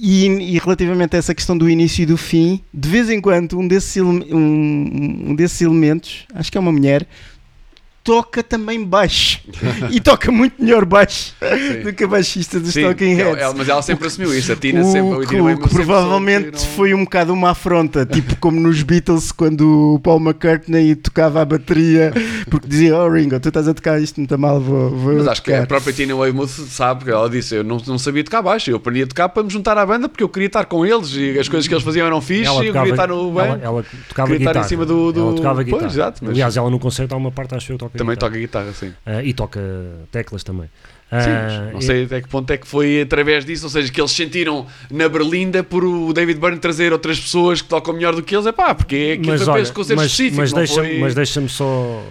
E, 0.00 0.26
e 0.26 0.58
relativamente 0.58 1.16
a 1.16 1.18
essa 1.18 1.34
questão 1.34 1.58
do 1.58 1.68
início 1.68 2.02
e 2.02 2.06
do 2.06 2.16
fim, 2.16 2.62
de 2.72 2.88
vez 2.88 3.10
em 3.10 3.20
quando 3.20 3.58
um 3.58 3.66
desses, 3.66 4.00
um, 4.00 4.20
um 5.30 5.34
desses 5.34 5.60
elementos, 5.60 6.24
acho 6.34 6.52
que 6.52 6.56
é 6.56 6.60
uma 6.60 6.70
mulher, 6.70 7.04
toca 8.08 8.42
também 8.42 8.82
baixo. 8.84 9.40
e 9.90 10.00
toca 10.00 10.32
muito 10.32 10.62
melhor 10.62 10.84
baixo 10.86 11.34
do 11.84 11.92
que 11.92 12.04
a 12.04 12.08
baixista 12.08 12.58
dos 12.58 12.72
Sim, 12.72 12.82
Talking 12.84 13.12
ela- 13.18 13.30
Heads. 13.30 13.42
ela- 13.42 13.54
mas 13.54 13.68
ela 13.68 13.82
sempre 13.82 14.06
assumiu 14.06 14.36
isso. 14.36 14.50
A 14.50 14.56
Tina 14.56 14.82
sempre. 14.84 15.00
O 15.18 15.20
que, 15.20 15.26
Tina 15.26 15.42
o 15.42 15.46
que 15.56 15.62
sempre 15.68 15.74
provavelmente 15.84 16.50
que 16.52 16.52
não- 16.52 16.72
foi 16.74 16.94
um 16.94 17.04
bocado 17.04 17.32
uma 17.34 17.50
afronta, 17.50 18.06
tipo 18.06 18.34
como 18.36 18.58
nos 18.58 18.82
Beatles 18.82 19.30
quando 19.30 19.94
o 19.96 20.00
Paul 20.00 20.20
McCartney 20.20 20.94
tocava 20.96 21.42
a 21.42 21.44
bateria 21.44 22.12
porque 22.50 22.66
dizia: 22.66 22.96
Oh 22.96 23.08
Ringo, 23.10 23.38
tu 23.40 23.48
estás 23.48 23.68
a 23.68 23.74
tocar 23.74 24.00
isto 24.00 24.16
muito 24.18 24.38
mal, 24.38 24.58
vou, 24.60 24.90
vou 24.90 25.14
Mas 25.16 25.28
acho 25.28 25.42
que 25.42 25.50
tocar." 25.50 25.64
a 25.64 25.66
própria 25.66 25.92
Tina 25.92 26.16
Weymouth 26.16 26.48
sabe 26.48 27.04
que 27.04 27.10
ela 27.10 27.28
disse: 27.28 27.56
Eu 27.56 27.64
não, 27.64 27.76
não 27.86 27.98
sabia 27.98 28.24
tocar 28.24 28.40
baixo, 28.40 28.70
eu 28.70 28.76
aprendi 28.76 29.02
a 29.02 29.06
tocar 29.06 29.28
para 29.28 29.42
me 29.42 29.50
juntar 29.50 29.76
à 29.76 29.84
banda 29.84 30.08
porque 30.08 30.22
eu 30.24 30.28
queria 30.28 30.46
estar 30.46 30.64
com 30.64 30.86
eles 30.86 31.10
e 31.14 31.38
as 31.38 31.46
coisas 31.48 31.68
que 31.68 31.74
eles 31.74 31.84
faziam 31.84 32.06
eram 32.06 32.20
fixe 32.22 32.50
e 32.62 32.66
eu 32.68 32.72
queria 32.72 32.90
estar 32.92 33.08
no 33.08 33.38
ela, 33.38 33.56
bem. 33.56 33.64
ela 33.64 33.84
tocava 34.08 34.28
Queria 34.30 34.42
estar 34.42 34.50
guitarra. 34.52 34.64
em 34.64 34.68
cima 34.68 34.86
do- 34.86 35.12
do- 35.12 35.20
Ela 35.20 35.34
tocava 35.34 35.54
Pois, 35.56 35.66
guitarra. 35.66 35.86
exato, 35.86 36.20
mas- 36.22 36.30
Aliás, 36.32 36.56
ela 36.56 36.70
no 36.70 36.78
concerto 36.78 37.14
há 37.14 37.18
uma 37.18 37.30
parte, 37.32 37.54
acho 37.54 37.66
que 37.66 37.72
eu 37.72 37.78
toco 37.78 37.97
Também 37.98 38.14
guitarra. 38.14 38.30
toca 38.32 38.40
guitarra, 38.40 38.72
sim. 38.72 38.92
Ah, 39.04 39.22
e 39.22 39.32
toca 39.34 39.60
teclas 40.10 40.42
também. 40.42 40.68
Sim, 41.10 41.16
Ah, 41.30 41.70
não 41.72 41.80
sei 41.80 42.04
até 42.04 42.20
que 42.20 42.28
ponto 42.28 42.50
é 42.50 42.58
que 42.58 42.66
foi 42.66 43.00
através 43.00 43.42
disso, 43.44 43.64
ou 43.64 43.70
seja, 43.70 43.90
que 43.90 43.98
eles 44.00 44.10
sentiram 44.12 44.66
na 44.90 45.08
Berlinda 45.08 45.62
por 45.64 45.82
o 45.82 46.12
David 46.12 46.38
Byrne 46.38 46.58
trazer 46.58 46.92
outras 46.92 47.18
pessoas 47.18 47.62
que 47.62 47.68
tocam 47.68 47.94
melhor 47.94 48.14
do 48.14 48.22
que 48.22 48.34
eles, 48.36 48.46
é 48.46 48.52
pá, 48.52 48.74
porque 48.74 48.94
é 48.94 49.12
aquilo 49.14 49.28
mas, 49.28 49.48
olha, 49.48 49.62
mas, 49.96 50.06
específico. 50.10 50.36
mas 50.36 50.52
deixa-me 50.52 50.88
foi- 50.88 50.98
mas 50.98 51.14
deixa-me 51.14 51.48
só 51.48 52.04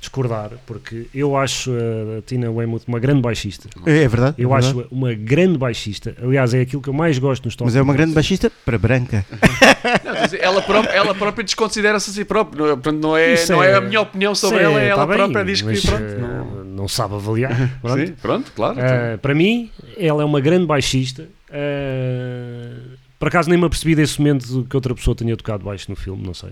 discordar, 0.00 0.50
porque 0.66 1.06
eu 1.14 1.36
acho 1.36 1.72
a 2.18 2.22
Tina 2.22 2.50
Weymouth 2.50 2.82
uma 2.86 2.98
grande 3.00 3.20
baixista. 3.20 3.68
É, 3.84 4.04
é 4.04 4.08
verdade. 4.08 4.34
Eu 4.38 4.54
é 4.54 4.58
acho 4.58 4.68
verdade. 4.74 4.88
uma 4.94 5.12
grande 5.14 5.58
baixista. 5.58 6.14
Aliás, 6.22 6.54
é 6.54 6.60
aquilo 6.60 6.80
que 6.80 6.88
eu 6.88 6.92
mais 6.94 7.18
gosto 7.18 7.44
nos 7.46 7.56
Mas 7.60 7.74
é 7.74 7.82
uma 7.82 7.94
grande 7.94 8.14
baixista 8.14 8.50
para 8.64 8.78
branca. 8.78 9.24
Não, 10.04 10.38
ela, 10.40 10.62
própria, 10.62 10.92
ela 10.92 11.14
própria 11.14 11.44
desconsidera-se 11.44 12.10
a 12.10 12.12
si 12.12 12.24
própria, 12.24 12.58
não 12.58 12.66
é- 12.66 12.74
portanto, 12.74 13.00
não 13.00 13.16
é, 13.16 13.34
Isso 13.34 13.52
não 13.52 13.62
é- 13.62 13.70
é 13.70 13.74
a 13.76 13.80
minha 13.80 14.00
opinião 14.00 14.34
sobre 14.34 14.58
Sim, 14.58 14.64
ela, 14.64 14.80
é 14.80 14.84
tá 14.86 14.90
ela 14.90 15.06
bem, 15.06 15.16
própria 15.16 15.44
diz 15.44 15.62
que 15.62 15.86
pronto. 15.86 16.02
eh, 16.02 16.18
não- 16.18 16.64
não 16.64 16.88
sabe 16.88 17.14
avaliar. 17.14 17.78
Pronto. 17.80 18.06
Sim, 18.06 18.12
pronto, 18.20 18.52
claro. 18.54 18.78
Ah, 18.80 19.18
para 19.18 19.34
mim, 19.34 19.70
ela 19.96 20.22
é 20.22 20.24
uma 20.24 20.40
grande 20.40 20.66
baixista. 20.66 21.26
Ah, 21.50 22.97
por 23.18 23.28
acaso 23.28 23.48
nem 23.48 23.58
me 23.58 23.64
apercebi 23.64 23.94
desse 23.94 24.18
momento 24.20 24.64
que 24.68 24.76
outra 24.76 24.94
pessoa 24.94 25.14
tenha 25.14 25.36
tocado 25.36 25.64
baixo 25.64 25.86
no 25.90 25.96
filme, 25.96 26.24
não 26.24 26.34
sei. 26.34 26.50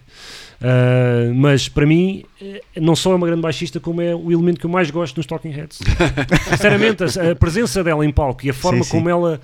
Ah, 0.60 1.30
mas 1.34 1.68
para 1.68 1.86
mim, 1.86 2.24
eh, 2.42 2.60
não 2.80 2.96
só 2.96 3.12
é 3.12 3.14
uma 3.14 3.26
grande 3.26 3.42
baixista, 3.42 3.78
como 3.78 4.00
é 4.00 4.14
o 4.14 4.32
elemento 4.32 4.58
que 4.58 4.66
eu 4.66 4.70
mais 4.70 4.90
gosto 4.90 5.16
nos 5.16 5.26
Talking 5.26 5.50
Heads. 5.50 5.78
Sinceramente, 6.50 7.04
a, 7.04 7.32
a 7.32 7.36
presença 7.36 7.84
dela 7.84 8.04
em 8.04 8.10
palco 8.10 8.44
e 8.44 8.50
a 8.50 8.54
forma 8.54 8.82
Sim, 8.82 8.90
sim. 8.90 8.96
como 8.96 9.08
ela 9.08 9.40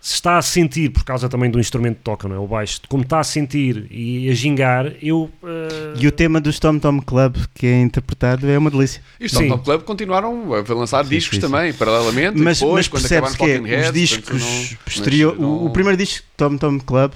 se 0.00 0.14
está 0.14 0.38
a 0.38 0.42
sentir, 0.42 0.88
por 0.90 1.04
causa 1.04 1.28
também 1.28 1.50
do 1.50 1.60
instrumento 1.60 1.96
que 1.98 2.02
toca, 2.04 2.26
não 2.26 2.36
é? 2.36 2.38
O 2.38 2.46
baixo, 2.46 2.80
como 2.88 3.02
está 3.02 3.20
a 3.20 3.24
sentir 3.24 3.86
e 3.90 4.30
a 4.30 4.34
gingar, 4.34 4.92
eu. 5.02 5.30
ah, 5.44 5.94
E 5.98 6.06
o 6.06 6.10
tema 6.12 6.40
do 6.40 6.50
Tom 6.58 6.78
Tom 6.78 7.00
Club 7.02 7.36
que 7.54 7.66
é 7.66 7.80
interpretado 7.82 8.48
é 8.48 8.56
uma 8.56 8.70
delícia. 8.70 9.02
E 9.20 9.26
os 9.26 9.32
Tom. 9.32 9.46
Tom 9.48 9.58
Club 9.58 9.82
continuaram 9.82 10.54
a 10.54 10.74
lançar 10.74 11.04
Sim, 11.04 11.10
discos 11.10 11.36
sim, 11.36 11.40
sim. 11.42 11.50
também, 11.52 11.72
paralelamente, 11.74 12.38
Mas, 12.38 12.58
depois, 12.60 12.88
mas 12.88 12.88
quando 12.88 13.06
acabaram 13.06 13.34
que 13.36 13.42
é, 13.44 13.54
Talking 13.58 13.68
Heads. 13.70 13.86
os 13.88 13.92
discos 13.94 14.76
portanto, 14.84 15.40
não- 15.40 15.48
o, 15.48 15.66
o 15.66 15.70
primeiro 15.70 15.98
disco 15.98 16.24
Tom 16.36 16.56
Tom 16.56 16.78
Club 16.80 17.12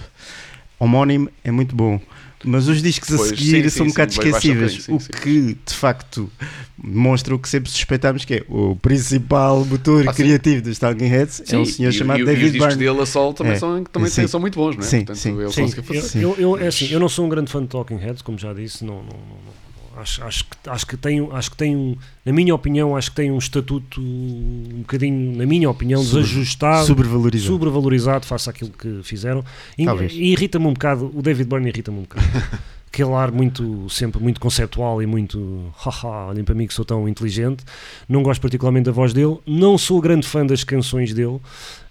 homónimo 0.78 1.30
é 1.42 1.50
muito 1.50 1.74
bom. 1.74 1.98
Mas 2.44 2.68
os 2.68 2.82
discos 2.82 3.12
a 3.12 3.16
Pois, 3.16 3.28
seguir 3.30 3.62
sim, 3.62 3.68
são 3.70 3.86
um 3.86 3.88
sim, 3.88 3.94
bocado 3.94 4.12
sim, 4.12 4.20
esquecíveis. 4.20 4.74
o 4.74 4.80
sim, 4.82 4.98
sim. 5.00 5.08
que 5.22 5.56
de 5.66 5.74
facto 5.74 6.30
demonstra 6.76 7.34
o 7.34 7.38
que 7.38 7.48
sempre 7.48 7.70
suspeitámos 7.70 8.24
que 8.24 8.34
é 8.34 8.44
o 8.48 8.76
principal 8.76 9.64
motor 9.64 10.06
Ah, 10.08 10.12
criativo 10.12 10.60
dos 10.62 10.78
Talking 10.78 11.06
Heads 11.06 11.42
é 11.50 11.56
um 11.56 11.64
senhor 11.64 11.88
e- 11.90 11.92
chamado 11.92 12.18
e, 12.20 12.22
e 12.22 12.26
David 12.26 12.44
os 12.46 12.52
discos 12.52 12.74
Byrne. 12.76 12.84
dele 12.92 13.02
a 13.02 13.06
sol 13.06 13.32
também, 13.32 13.52
É, 13.54 13.58
são, 13.58 13.82
também 13.84 14.10
sim. 14.10 14.26
são 14.26 14.38
muito 14.40 14.58
bons, 14.58 14.76
não 14.76 14.82
é? 14.82 14.86
Sim, 14.86 14.98
Portanto, 15.04 15.16
sim. 15.16 15.30
eu, 15.40 15.50
fazer. 15.82 16.22
eu, 16.22 16.34
eu- 16.38 16.58
é 16.58 16.66
assim, 16.66 16.88
eu 16.90 17.00
não 17.00 17.08
sou 17.08 17.24
um 17.24 17.28
grande 17.28 17.50
fã 17.50 17.62
de 17.62 17.68
Talking 17.68 17.96
Heads, 17.96 18.20
como 18.22 18.36
já 18.38 18.52
disse, 18.52 18.84
não, 18.84 18.96
não- 18.96 19.02
não- 19.04 19.08
não- 19.10 19.63
acho, 19.96 20.24
acho, 20.24 20.44
que, 20.44 20.70
acho 20.70 20.86
que 20.86 20.96
tem, 20.96 21.28
acho 21.32 21.50
que 21.50 21.56
tem 21.56 21.76
um, 21.76 21.96
na 22.24 22.32
minha 22.32 22.54
opinião, 22.54 22.96
acho 22.96 23.10
que 23.10 23.16
tem 23.16 23.30
um 23.30 23.38
estatuto 23.38 24.00
um 24.00 24.78
bocadinho, 24.78 25.36
na 25.36 25.46
minha 25.46 25.68
opinião, 25.70 26.02
Sobre- 26.02 26.22
desajustado, 26.22 26.86
Sobrevalorizado. 26.86 27.52
sobrevalorizado 27.52 28.26
face 28.26 28.48
àquilo 28.50 28.70
que 28.70 29.00
fizeram. 29.02 29.44
E, 29.78 29.84
e 30.12 30.32
irrita-me 30.32 30.66
um 30.66 30.72
bocado, 30.72 31.10
o 31.14 31.22
David 31.22 31.48
Byrne 31.48 31.68
irrita-me 31.68 31.98
um 31.98 32.02
bocado. 32.02 32.24
Aquele 32.94 33.12
ar 33.12 33.32
muito, 33.32 33.90
sempre 33.90 34.22
muito 34.22 34.38
conceptual 34.40 35.02
e 35.02 35.06
muito, 35.06 35.64
haha, 35.78 36.28
olhem 36.28 36.44
para 36.44 36.54
mim 36.54 36.64
que 36.64 36.72
sou 36.72 36.84
tão 36.84 37.08
inteligente. 37.08 37.64
Não 38.08 38.22
gosto 38.22 38.40
particularmente 38.40 38.84
da 38.84 38.92
voz 38.92 39.12
dele. 39.12 39.36
Não 39.44 39.76
sou 39.76 40.00
grande 40.00 40.24
fã 40.28 40.46
das 40.46 40.62
canções 40.62 41.12
dele. 41.12 41.40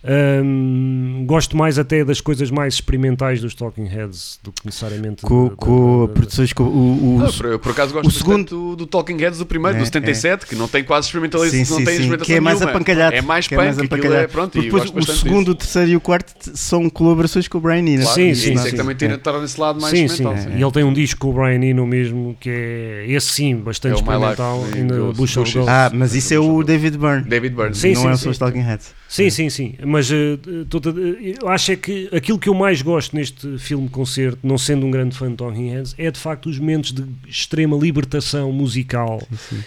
Hum, 0.05 1.23
gosto 1.25 1.55
mais 1.55 1.79
até 1.79 2.03
das 2.03 2.19
coisas 2.19 2.51
mais 2.51 2.73
experimentais 2.75 3.39
dos 3.41 3.55
Talking 3.55 3.85
Heads 3.87 4.39
do 4.43 4.51
que 4.51 4.65
necessariamente 4.65 5.21
Com, 5.23 5.47
da- 5.49 5.55
com 5.55 6.01
da- 6.01 6.07
da- 6.07 6.13
produções 6.13 6.51
com 6.53 6.63
o, 6.63 7.17
o- 7.17 7.23
Ah, 7.25 7.31
por, 7.31 7.59
por 7.59 7.71
acaso 7.71 7.93
gosto 7.93 8.07
o 8.07 8.11
segundo- 8.11 8.49
do, 8.49 8.75
do 8.75 8.85
Talking 8.87 9.17
Heads 9.17 9.39
do 9.39 9.45
primeiro, 9.45 9.77
É, 9.77 9.79
do 9.79 9.85
77, 9.85 10.45
que 10.45 10.55
não 10.55 10.67
tem 10.67 10.83
quase 10.83 11.07
experimentalização, 11.07 11.63
Sim, 11.65 11.71
não 11.71 11.79
sim, 11.79 11.85
tem 11.85 11.93
sim, 11.95 12.01
experimentação 12.01 12.25
que 12.25 12.33
é 12.33 12.39
mais 12.41 12.59
nenhuma. 12.59 12.71
apancalhado. 12.75 13.15
É 13.15 13.21
mais 13.21 13.47
que 13.47 13.53
é 13.53 13.57
mais 13.57 13.75
punk, 13.77 13.85
aquilo 13.85 13.95
apancalhado. 14.01 14.23
é, 14.23 14.27
pronto, 14.27 14.57
e 14.57 14.61
depois 14.63 14.83
o 14.83 15.01
segundo, 15.13 15.51
o 15.51 15.55
disso. 15.55 15.55
terceiro 15.55 15.91
e 15.91 15.95
o 15.95 16.01
quarto 16.01 16.33
são 16.53 16.89
colaborações 16.89 17.47
com 17.47 17.57
o 17.57 17.61
Brian 17.61 17.79
Eno. 17.79 18.01
Claro, 18.03 18.15
Sim, 18.15 18.29
e 18.29 18.35
sim, 18.35 18.53
isso 18.53 18.61
é 18.61 18.65
sim. 18.65 18.69
que 18.71 18.75
também 18.77 18.95
tira, 18.95 19.17
torna 19.17 19.45
esse 19.45 19.59
lado 19.59 19.79
mais 19.81 19.91
Sim, 19.97 20.07
sim. 20.07 20.13
experimental. 20.23 20.57
E 20.57 20.61
ele 20.61 20.71
tem 20.71 20.83
um 20.83 20.93
disco 20.93 21.19
com 21.21 21.29
o 21.29 21.33
Brian 21.33 21.63
Eno 21.63 21.87
mesmo, 21.87 22.35
que 22.39 22.49
é 22.49 23.05
esse 23.07 23.27
sim, 23.27 23.55
bastante 23.55 23.93
É 23.93 23.95
o 23.95 23.99
experimental, 23.99 24.63
Bush. 25.15 25.37
Ah, 25.67 25.89
mas 25.93 26.13
isso 26.13 26.33
é 26.33 26.39
o 26.39 26.61
David 26.63 26.97
Byrne. 26.97 27.23
David 27.29 27.55
Byrne. 27.55 27.75
Sim, 27.75 27.93
não 27.93 28.01
sim, 28.01 28.07
é 28.09 28.15
sim. 28.17 28.23
só 28.25 28.29
os 28.31 28.37
Talking 28.37 28.59
Heads. 28.61 28.93
Sim, 29.07 29.29
sim, 29.29 29.49
sim. 29.49 29.75
Mas 29.93 30.09
eh, 30.11 30.37
tô- 30.69 30.81
tô- 30.81 30.89
eu 30.89 31.47
acho 31.47 31.71
é 31.71 31.75
que 31.75 32.09
aquilo 32.11 32.39
que 32.39 32.49
eu 32.49 32.53
mais 32.55 32.81
gosto 32.81 33.15
neste 33.15 33.59
filme-concerto, 33.59 34.39
não 34.41 34.57
sendo 34.57 34.87
um 34.87 34.89
grande 34.91 35.15
fã 35.15 35.29
de 35.29 35.35
Talking 35.35 35.69
Heads, 35.69 35.93
é 35.99 36.09
de 36.09 36.19
facto 36.19 36.49
os 36.49 36.57
momentos 36.57 36.91
de 36.91 37.03
extrema 37.27 37.77
libertação 37.77 38.51
musical. 38.51 39.21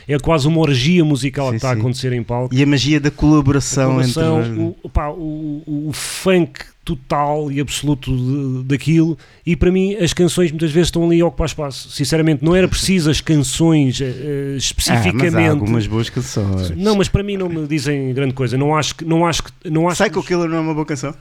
É 0.08 0.18
quase 0.18 0.48
uma 0.48 0.58
orgia 0.58 1.04
musical 1.04 1.46
Sim, 1.46 1.50
que 1.52 1.56
está 1.58 1.70
a 1.70 1.74
sim. 1.74 1.80
acontecer 1.80 2.12
em 2.12 2.24
palco. 2.24 2.52
E 2.52 2.60
a 2.60 2.66
magia 2.66 2.98
da 2.98 3.10
colaboração, 3.10 3.90
Colaboração, 3.92 4.40
entre. 4.44 4.74
o, 4.82 4.88
pá, 4.88 5.08
o, 5.10 5.62
o- 5.64 5.88
o 5.90 5.92
funk 5.92 6.60
total 6.87 7.51
e 7.51 7.61
absoluto 7.61 8.11
de- 8.16 8.62
daquilo 8.68 9.18
e 9.45 9.57
para 9.57 9.72
mim 9.72 9.95
as 9.97 10.12
canções 10.12 10.51
muitas 10.53 10.70
vezes 10.70 10.87
estão 10.87 11.05
ali 11.05 11.20
a 11.20 11.26
ocupar 11.26 11.47
espaço 11.49 11.91
sinceramente 11.91 12.45
não 12.45 12.55
era 12.55 12.68
preciso 12.68 13.11
as 13.11 13.20
canções 13.20 14.01
eh, 14.01 14.05
eh, 14.05 14.11
Ah, 14.12 14.53
mas 14.55 14.64
especificamente 14.64 15.37
há 15.37 15.51
algumas 15.51 15.87
boas 15.89 16.09
canções. 16.09 16.70
não 16.76 16.95
mas 16.97 17.09
para 17.09 17.22
mim 17.24 17.37
não 17.37 17.49
me 17.49 17.66
dizem 17.66 18.14
grande 18.14 18.34
coisa 18.34 18.57
não 18.57 18.76
acho 18.76 18.95
que 18.95 19.05
não 19.05 19.26
acho 19.26 19.43
que 19.43 19.53
não 19.68 19.89
acho 19.89 20.03
Psycho 20.05 20.22
que 20.22 20.28
Killer 20.28 20.49
não 20.49 20.59
é 20.59 20.61
uma 20.61 20.74
boa 20.74 20.87
canção? 20.87 21.12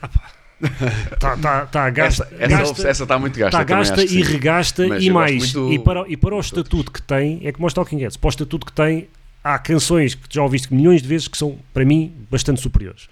tá, 1.20 1.36
tá, 1.36 1.66
tá, 1.66 1.90
gasta, 1.90 2.24
Essa, 2.24 2.34
essa, 2.44 2.56
gasta, 2.58 2.88
essa 2.88 3.02
está 3.02 3.18
muito 3.18 3.38
gasta. 3.38 3.58
tá, 3.58 3.64
gasta 3.64 4.02
e 4.04 4.08
sim. 4.08 4.22
regasta 4.22 4.86
Mas 4.88 5.02
e 5.04 5.10
mais 5.10 5.52
muito 5.52 5.72
e 5.72 5.78
para, 5.78 6.04
e 6.08 6.16
para 6.16 6.34
o 6.34 6.40
estatuto 6.40 6.90
que 6.90 7.02
tem 7.02 7.40
é 7.44 7.52
como 7.52 7.66
os 7.66 7.74
Talking 7.74 7.98
Heads 7.98 8.16
para 8.16 8.28
o 8.28 8.30
estatuto 8.30 8.64
que 8.66 8.72
tem 8.72 9.08
há 9.44 9.58
canções 9.58 10.14
que 10.14 10.22
já 10.30 10.42
ouviste 10.42 10.72
milhões 10.72 11.02
de 11.02 11.08
vezes 11.08 11.28
que 11.28 11.36
são 11.36 11.56
para 11.74 11.84
mim 11.84 12.12
bastante 12.30 12.60
superiores 12.60 13.08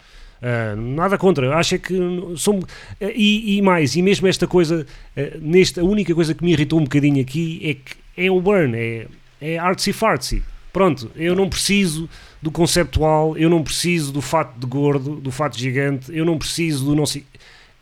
Ah, 0.46 0.76
nada 0.76 1.16
contra, 1.16 1.56
acho 1.56 1.76
é 1.76 1.78
que 1.78 1.96
são 2.36 2.60
ah, 3.00 3.06
e, 3.14 3.56
e 3.56 3.62
mais, 3.62 3.96
e 3.96 4.02
mesmo 4.02 4.28
esta 4.28 4.46
coisa 4.46 4.86
ah, 5.16 5.20
nesta, 5.40 5.80
a 5.80 5.84
única 5.84 6.14
coisa 6.14 6.34
que 6.34 6.44
me 6.44 6.52
irritou 6.52 6.78
um 6.78 6.82
bocadinho 6.82 7.18
aqui 7.22 7.62
é 7.64 7.72
que 7.72 8.26
é 8.26 8.30
o 8.30 8.38
burn, 8.42 8.76
é, 8.76 9.06
é 9.40 9.56
artsy 9.56 9.90
fartsy 9.90 10.42
pronto, 10.70 11.10
eu 11.16 11.34
não 11.34 11.48
preciso 11.48 12.10
do 12.42 12.50
conceptual, 12.50 13.38
eu 13.38 13.48
não 13.48 13.62
preciso 13.62 14.12
do 14.12 14.20
fato 14.20 14.60
de 14.60 14.66
gordo, 14.66 15.16
do 15.16 15.30
fato 15.30 15.58
gigante, 15.58 16.14
eu 16.14 16.26
não 16.26 16.36
preciso 16.36 16.84
do 16.84 16.94
não 16.94 17.06
sei 17.06 17.24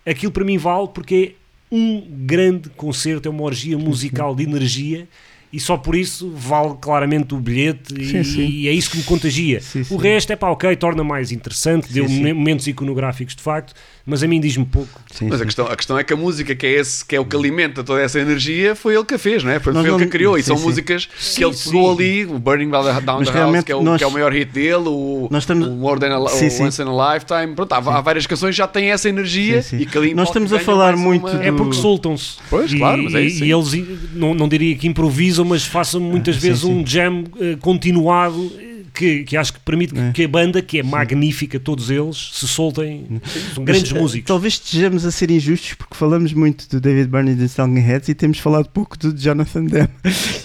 aquilo 0.07 0.31
para 0.31 0.45
mim 0.45 0.57
vale 0.57 0.87
porque 0.95 1.35
é 1.35 1.75
um 1.75 2.01
grande 2.09 2.71
concerto, 2.71 3.27
é 3.27 3.31
uma 3.31 3.43
orgia 3.43 3.77
musical 3.77 4.37
de 4.37 4.45
energia 4.45 5.09
e 5.53 5.61
só 5.61 5.77
por 5.77 5.95
isso 5.95 6.31
vale 6.35 6.75
claramente 6.81 7.35
o 7.35 7.39
bilhete 7.39 7.95
e, 8.01 8.05
Sim, 8.07 8.25
sim. 8.25 8.47
e 8.49 8.69
é 8.69 8.73
isso 8.73 8.91
que 8.91 8.97
me 8.99 9.03
contagia. 9.05 9.61
Sim, 9.61 9.85
sim. 9.85 9.95
O 9.95 9.99
resto 9.99 10.33
é 10.33 10.37
pá, 10.37 10.49
ok, 10.49 10.75
torna 10.77 11.05
mais 11.05 11.31
interessante, 11.31 11.93
deu 11.93 12.09
sim. 12.09 12.33
momentos 12.33 12.67
iconográficos 12.67 13.35
de 13.37 13.43
facto, 13.43 13.75
mas 14.07 14.23
a 14.23 14.27
mim 14.27 14.41
diz-me 14.41 14.65
pouco. 14.65 15.01
Sim, 15.13 15.29
Mas 15.29 15.41
a 15.41 15.45
questão, 15.45 15.67
a 15.67 15.77
questão 15.77 15.99
é 15.99 16.03
que 16.05 16.13
a 16.13 16.17
música, 16.17 16.55
que 16.55 16.67
é, 16.67 16.71
esse, 16.81 17.05
que 17.05 17.15
é 17.15 17.21
o 17.21 17.25
que 17.25 17.37
alimenta 17.37 17.85
toda 17.85 18.01
essa 18.01 18.19
energia, 18.19 18.75
foi 18.75 18.95
ele 18.95 19.05
que 19.05 19.15
a 19.15 19.19
fez, 19.19 19.45
não 19.45 19.51
é? 19.53 19.61
Foi, 19.61 19.73
Nós 19.73 19.83
foi 19.83 19.91
ele 19.95 19.99
que 20.03 20.09
a 20.09 20.11
criou. 20.11 20.37
E 20.39 20.43
são 20.43 20.57
sim. 20.57 20.65
músicas 20.65 21.09
Sim, 21.19 21.37
que 21.37 21.45
ele 21.45 21.55
pegou 21.55 21.97
sim. 21.97 22.03
ali, 22.03 22.25
o 22.25 22.39
Burning 22.39 22.71
Down 22.71 22.85
the 22.85 22.93
Mas 22.95 23.05
House, 23.07 23.29
realmente 23.29 23.65
que 23.67 23.73
é, 23.73 23.77
o, 23.77 23.83
nós- 23.83 23.99
que 23.99 24.05
é 24.05 24.07
o 24.07 24.11
maior 24.11 24.33
hit 24.33 24.51
dele, 24.51 24.89
o, 24.89 25.29
Nós 25.31 25.43
estamos- 25.45 25.69
o 25.69 25.71
More 25.73 26.01
Than 26.01 26.17
a, 26.17 26.29
Sim, 26.31 26.47
o 26.47 26.51
sim. 26.51 26.63
Once 26.65 26.83
in 26.83 26.87
a 26.89 27.15
Lifetime. 27.15 27.55
Pronto, 27.55 27.73
há, 27.73 27.77
há 27.77 28.01
várias 28.01 28.27
canções 28.27 28.51
que 28.55 28.59
já 28.59 28.67
têm 28.67 28.91
essa 28.91 29.09
energia 29.09 29.63
Sim, 29.63 29.77
sim. 29.77 29.83
e 29.83 29.87
que 29.87 29.97
ali 29.99 30.15
Nós 30.15 30.29
estamos 30.31 30.53
a 30.53 30.59
falar 30.59 30.97
muito 30.97 31.27
uma- 31.27 31.35
do- 31.39 31.43
É 31.43 31.53
porque 31.53 31.75
soltam-se. 31.77 32.39
Pois, 32.51 32.73
e, 32.73 32.79
claro, 32.79 33.03
mas 33.05 33.15
é 33.15 33.21
isso, 33.23 33.45
e- 33.45 33.49
e 33.49 33.53
eles, 33.53 33.73
não, 34.15 34.35
não 34.35 34.49
diria 34.49 34.75
que 34.75 34.87
improvisam, 34.89 35.42
mas 35.45 35.65
façam 35.65 36.01
muitas 36.01 36.37
Ah, 36.37 36.41
sim, 36.41 36.47
vezes 36.49 36.63
sim. 36.63 36.73
um 36.73 36.87
jam 36.87 37.25
eh, 37.41 37.57
continuado 37.61 38.51
que, 38.95 39.25
que 39.25 39.37
acho 39.39 39.55
que 39.55 39.61
permite 39.61 39.95
que, 39.95 40.01
É. 40.01 40.13
que 40.13 40.25
a 40.25 40.29
banda, 40.29 40.61
que 40.61 40.79
é 40.79 40.83
magnífica, 40.83 41.59
todos 41.59 41.89
eles, 41.91 42.31
se 42.35 42.47
soltem. 42.47 43.07
São 43.55 43.65
grandes 43.65 43.91
Mas, 43.91 43.99
eh, 43.99 44.03
músicos. 44.03 44.27
Talvez 44.29 44.53
estejamos 44.55 45.07
a 45.07 45.11
ser 45.11 45.31
injustos 45.31 45.73
porque 45.75 45.95
falamos 45.95 46.33
muito 46.35 46.69
do 46.69 46.79
David 46.79 47.09
Byrne 47.09 47.31
e 47.31 47.35
dos 47.35 47.55
Talking 47.55 47.79
Heads 47.81 48.09
e 48.11 48.15
temos 48.15 48.39
falado 48.39 48.69
pouco 48.69 48.99
do 48.99 49.17
Jonathan 49.19 49.65
Demme. 49.65 49.89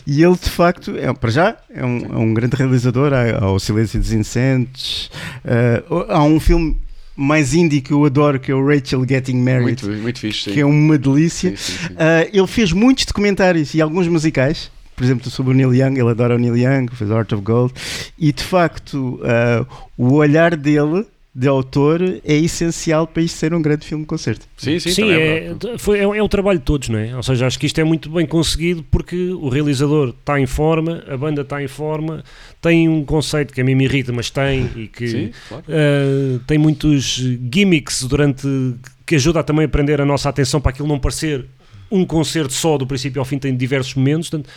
E 0.08 0.24
ele, 0.24 0.36
de 0.42 0.50
facto, 0.50 0.96
é, 0.96 1.12
para 1.14 1.30
já, 1.30 1.58
é 1.70 1.84
um, 1.86 1.98
é 2.06 2.18
um 2.18 2.34
grande 2.34 2.56
realizador. 2.56 3.12
Há, 3.12 3.38
há 3.44 3.52
O 3.52 3.60
Silêncio 3.60 4.00
dos 4.00 4.14
Incêndios. 4.14 5.12
eh, 5.44 5.84
há 6.08 6.24
um 6.24 6.40
filme 6.40 6.78
mais 7.20 7.54
indie 7.56 7.82
que 7.82 7.92
eu 7.92 8.06
adoro, 8.06 8.40
que 8.40 8.52
é 8.52 8.56
o 8.56 8.64
Rachel 8.66 9.04
Getting 9.10 9.38
Married, 9.42 9.84
Muito, 9.84 10.02
muito 10.04 10.20
fixe, 10.20 10.44
sim. 10.44 10.54
que 10.54 10.60
é 10.60 10.66
uma 10.66 10.98
delícia. 11.00 11.50
Sim, 11.50 11.56
sim, 11.58 11.88
sim. 11.88 11.94
Uh, 11.96 12.30
ele 12.32 12.48
fez 12.48 12.72
muitos 12.72 13.06
documentários 13.06 13.74
e 13.74 13.82
alguns 13.82 14.08
musicais, 14.08 14.70
por 14.98 15.04
exemplo, 15.04 15.30
sobre 15.30 15.52
o 15.54 15.56
Neil 15.56 15.74
Young, 15.76 16.00
ele 16.00 16.10
adora 16.10 16.36
o 16.36 16.40
Neil 16.40 16.58
Young, 16.58 16.88
fez 16.92 17.12
Art 17.12 17.32
of 17.32 17.44
Gold, 17.44 17.72
e 18.18 18.34
de 18.34 18.44
facto 18.44 19.22
uh, 19.22 19.66
o 19.96 20.16
olhar 20.16 20.56
dele, 20.58 21.06
de 21.36 21.48
autor, 21.48 22.02
é 22.26 22.34
essencial 22.34 23.06
para 23.06 23.22
isto 23.22 23.38
ser 23.38 23.54
um 23.54 23.62
grande 23.62 23.86
filme-concerto. 23.86 24.48
Sim, 24.58 24.80
sim, 24.80 24.90
Sim, 24.90 25.02
também 25.04 25.22
é, 25.22 25.40
verdade. 25.50 25.78
foi- 25.78 26.00
é, 26.00 26.02
é 26.02 26.24
o 26.24 26.28
trabalho 26.28 26.58
de 26.58 26.66
todos, 26.66 26.90
não 26.90 26.98
é? 26.98 27.16
Ou 27.16 27.22
seja, 27.22 27.46
acho 27.46 27.60
que 27.60 27.68
isto 27.68 27.80
é 27.80 27.84
muito 27.84 28.10
bem 28.10 28.26
conseguido 28.26 28.84
porque 28.90 29.30
o 29.30 29.48
realizador 29.48 30.16
está 30.20 30.40
em 30.40 30.48
forma, 30.48 31.04
a 31.08 31.16
banda 31.16 31.44
está 31.44 31.62
em 31.62 31.68
forma, 31.68 32.24
tem 32.60 32.90
um 32.90 33.06
conceito 33.06 33.54
que 33.54 33.62
a 33.62 33.64
mim 33.64 33.76
me 33.76 33.84
irrita, 33.84 34.12
mas 34.12 34.32
tem 34.32 34.68
e 34.76 34.88
que 34.88 35.08
Sim, 35.08 35.30
claro. 35.48 35.64
Uh, 35.70 36.40
tem 36.48 36.58
muitos 36.58 37.22
gimmicks 37.54 38.02
durante 38.06 38.48
que 39.06 39.14
ajuda 39.14 39.42
a 39.42 39.44
também 39.44 39.66
a 39.66 39.70
prender 39.70 40.02
a 40.02 40.06
nossa 40.06 40.28
atenção 40.30 40.60
para 40.60 40.72
aquilo 40.72 40.88
não 40.88 40.98
parecer 40.98 41.46
um 41.90 42.04
concerto 42.06 42.52
só 42.52 42.78
do 42.78 42.86
princípio 42.86 43.20
ao 43.22 43.26
fim, 43.26 43.38
tem 43.38 43.56
diversos 43.56 43.94
momentos. 43.96 44.30
Portanto, 44.30 44.50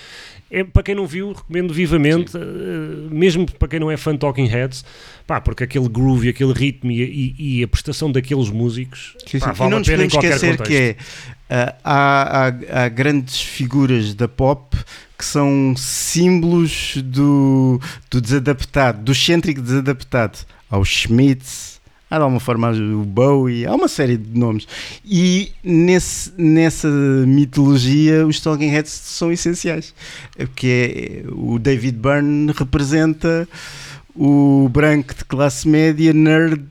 é, 0.50 0.64
para 0.64 0.82
quem 0.82 0.94
não 0.94 1.06
viu, 1.06 1.32
recomendo 1.32 1.72
vivamente, 1.72 2.36
uh, 2.36 2.40
mesmo 3.10 3.46
para 3.52 3.68
quem 3.68 3.78
não 3.78 3.90
é 3.90 3.96
fã 3.96 4.12
de 4.12 4.18
Talking 4.18 4.46
Heads, 4.46 4.84
pá, 5.26 5.40
porque 5.40 5.64
aquele 5.64 5.88
groove, 5.88 6.26
e 6.26 6.30
aquele 6.30 6.52
ritmo 6.52 6.90
e, 6.90 7.02
e- 7.38 7.58
e 7.58 7.62
a 7.62 7.68
prestação 7.68 8.10
daqueles 8.10 8.50
músicos 8.50 9.14
pá, 9.40 9.52
e 9.52 9.54
vale 9.54 9.70
não 9.70 9.76
a 9.76 9.80
nos 9.80 9.88
pena 9.88 10.04
em 10.04 10.08
podemos 10.08 10.12
qualquer 10.12 10.34
esquecer 10.34 10.56
contexto. 10.56 10.68
que 10.68 10.96
é, 11.48 11.70
uh, 11.70 11.74
há, 11.84 12.46
há- 12.48 12.84
há 12.84 12.88
grandes 12.88 13.40
figuras 13.40 14.12
da 14.14 14.26
pop 14.26 14.76
que 15.16 15.24
são 15.24 15.74
símbolos 15.76 16.94
do, 17.04 17.78
do 18.10 18.20
desadaptado, 18.20 19.02
do 19.02 19.12
excêntrico 19.12 19.60
desadaptado. 19.60 20.38
Há 20.70 20.78
o 20.78 20.84
Schmitz, 20.84 21.69
há 22.10 22.16
de 22.16 22.22
alguma 22.22 22.40
forma 22.40 22.70
o 22.72 23.04
Bowie, 23.04 23.64
há 23.66 23.74
uma 23.74 23.88
série 23.88 24.16
de 24.16 24.38
nomes. 24.38 24.66
E 25.04 25.52
nesse, 25.62 26.32
nessa 26.36 26.88
mitologia 26.88 28.26
os 28.26 28.40
Talking 28.40 28.68
Heads 28.68 28.90
são 28.90 29.30
essenciais. 29.30 29.94
Porque 30.36 31.24
é, 31.24 31.30
o 31.30 31.58
David 31.58 31.96
Byrne 31.96 32.52
representa 32.52 33.48
o 34.14 34.68
branco 34.68 35.14
de 35.14 35.24
classe 35.24 35.68
média, 35.68 36.12
nerd, 36.12 36.66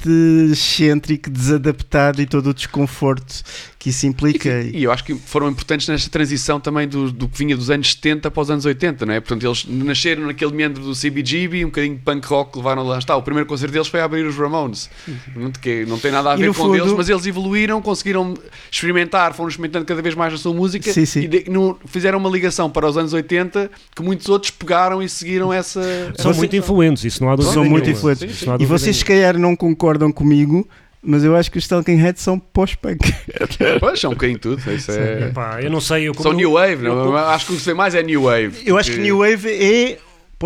excêntrico, 0.51 1.29
desadaptado 1.29 2.21
e 2.21 2.25
todo 2.25 2.49
o 2.49 2.53
desconforto 2.53 3.43
que 3.79 3.91
isso 3.91 4.05
implica. 4.05 4.61
E 4.73 4.83
eu 4.83 4.91
acho 4.91 5.05
que 5.05 5.15
foram 5.15 5.47
importantes 5.47 5.87
nesta 5.87 6.09
transição 6.09 6.59
também 6.59 6.85
do, 6.85 7.09
do 7.13 7.29
que 7.29 7.37
vinha 7.37 7.55
dos 7.55 7.69
anos 7.69 7.91
70 7.93 8.29
para 8.29 8.41
os 8.41 8.51
anos 8.51 8.65
80, 8.65 9.05
não 9.05 9.13
é? 9.13 9.21
Portanto, 9.21 9.45
eles 9.45 9.65
nasceram 9.69 10.25
naquele 10.27 10.51
meandro 10.51 10.83
do 10.83 10.91
CBGB, 10.93 11.63
um 11.63 11.69
bocadinho 11.69 11.95
de 11.95 12.01
punk 12.01 12.27
rock, 12.27 12.57
levaram 12.57 12.83
lá 12.83 12.99
está. 12.99 13.15
O 13.15 13.21
primeiro 13.23 13.47
concerto 13.47 13.71
deles 13.71 13.87
foi 13.87 14.01
abrir 14.01 14.25
os 14.25 14.35
Ramones, 14.35 14.89
Não- 15.33 15.49
que 15.49 15.85
não 15.85 15.97
tem 15.97 16.11
nada 16.11 16.31
a 16.31 16.35
E 16.35 16.39
ver 16.41 16.47
com 16.49 16.53
fundo- 16.55 16.75
eles, 16.75 16.91
mas 16.91 17.07
eles 17.07 17.25
evoluíram, 17.25 17.81
conseguiram 17.81 18.33
experimentar, 18.69 19.33
foram 19.33 19.47
experimentando 19.47 19.85
cada 19.85 20.01
vez 20.01 20.13
mais 20.13 20.33
a 20.33 20.37
sua 20.37 20.53
música 20.53 20.91
Sim, 20.91 21.05
sim. 21.05 21.21
e 21.21 21.27
de- 21.29 21.49
no- 21.49 21.79
fizeram 21.85 22.19
uma 22.19 22.29
ligação 22.29 22.69
para 22.69 22.85
os 22.85 22.97
anos 22.97 23.13
80 23.13 23.71
que 23.95 24.01
muitos 24.03 24.27
outros 24.27 24.51
pegaram 24.51 25.01
e 25.01 25.07
seguiram 25.07 25.53
essa. 25.53 25.81
São 26.17 26.31
essa 26.31 26.37
muito 26.37 26.53
influentes, 26.53 27.05
isso 27.05 27.23
não 27.23 27.31
há 27.31 27.35
dúvida 27.37 27.53
São 27.53 27.63
muito 27.63 27.89
influentes. 27.89 28.39
Sim, 28.39 28.55
E 28.59 28.65
vocês, 28.65 28.97
se 28.97 29.05
calhar, 29.05 29.37
não 29.37 29.55
concordam 29.55 30.11
comigo, 30.11 30.67
mas 31.01 31.23
eu 31.23 31.35
acho 31.35 31.51
que 31.51 31.57
os 31.57 31.67
Talking 31.67 31.95
Heads 31.95 32.21
são 32.21 32.37
pós-punk. 32.39 32.99
Pois, 33.79 33.99
são 33.99 34.11
um 34.11 34.13
bocadinho 34.13 34.39
tudo. 34.39 34.61
Isso 34.73 34.91
é... 34.91 35.27
Epá, 35.29 35.61
eu 35.61 35.69
não 35.71 35.79
sei, 35.81 36.07
eu 36.07 36.13
como 36.13 36.29
São 36.29 36.33
New 36.33 36.53
Wave, 36.53 36.85
eu 36.85 36.95
não? 36.95 37.05
como- 37.05 37.17
acho 37.17 37.45
que 37.47 37.53
o 37.53 37.55
que 37.55 37.61
sei 37.61 37.73
mais 37.73 37.95
é 37.95 38.03
New 38.03 38.23
Wave. 38.23 38.51
Eu 38.65 38.77
acho 38.77 38.91
que 38.91 38.97
New 38.97 39.19
Wave 39.19 39.47
é. 39.49 39.97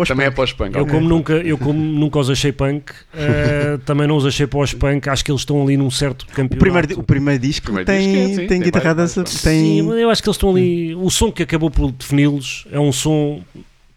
Também 0.08 0.26
é 0.26 0.30
pós-punk. 0.30 0.76
Eu 0.76 0.86
como, 0.88 1.08
nunca, 1.08 1.34
eu 1.34 1.56
como 1.56 1.78
nunca 1.80 2.18
os 2.18 2.28
achei 2.28 2.50
punk, 2.50 2.92
eh, 3.14 3.78
também 3.86 4.08
não 4.08 4.16
os 4.16 4.26
achei 4.26 4.44
pós-punk, 4.44 5.08
acho 5.08 5.24
que 5.24 5.30
eles 5.30 5.42
estão 5.42 5.62
ali 5.62 5.76
num 5.76 5.88
certo 5.88 6.22
O 6.22 6.26
campeonato. 6.26 6.58
primeiro, 6.58 6.98
o 7.00 7.02
primeiro 7.04 7.40
disco 7.40 7.66
primeiro 7.66 7.86
tem, 7.86 8.00
disco 8.00 8.18
é, 8.40 8.42
sim, 8.42 8.46
tem 8.48 8.70
vários- 8.72 9.12
Sim, 9.30 9.48
tem... 9.48 9.82
mas 9.82 9.98
eu 9.98 10.10
acho 10.10 10.20
que 10.20 10.28
eles 10.28 10.36
estão 10.36 10.50
ali. 10.50 10.96
O 10.96 11.08
som 11.10 11.30
que 11.30 11.44
acabou 11.44 11.70
por 11.70 11.92
defini-los 11.92 12.66
é 12.72 12.80
um 12.80 12.90
som 12.90 13.40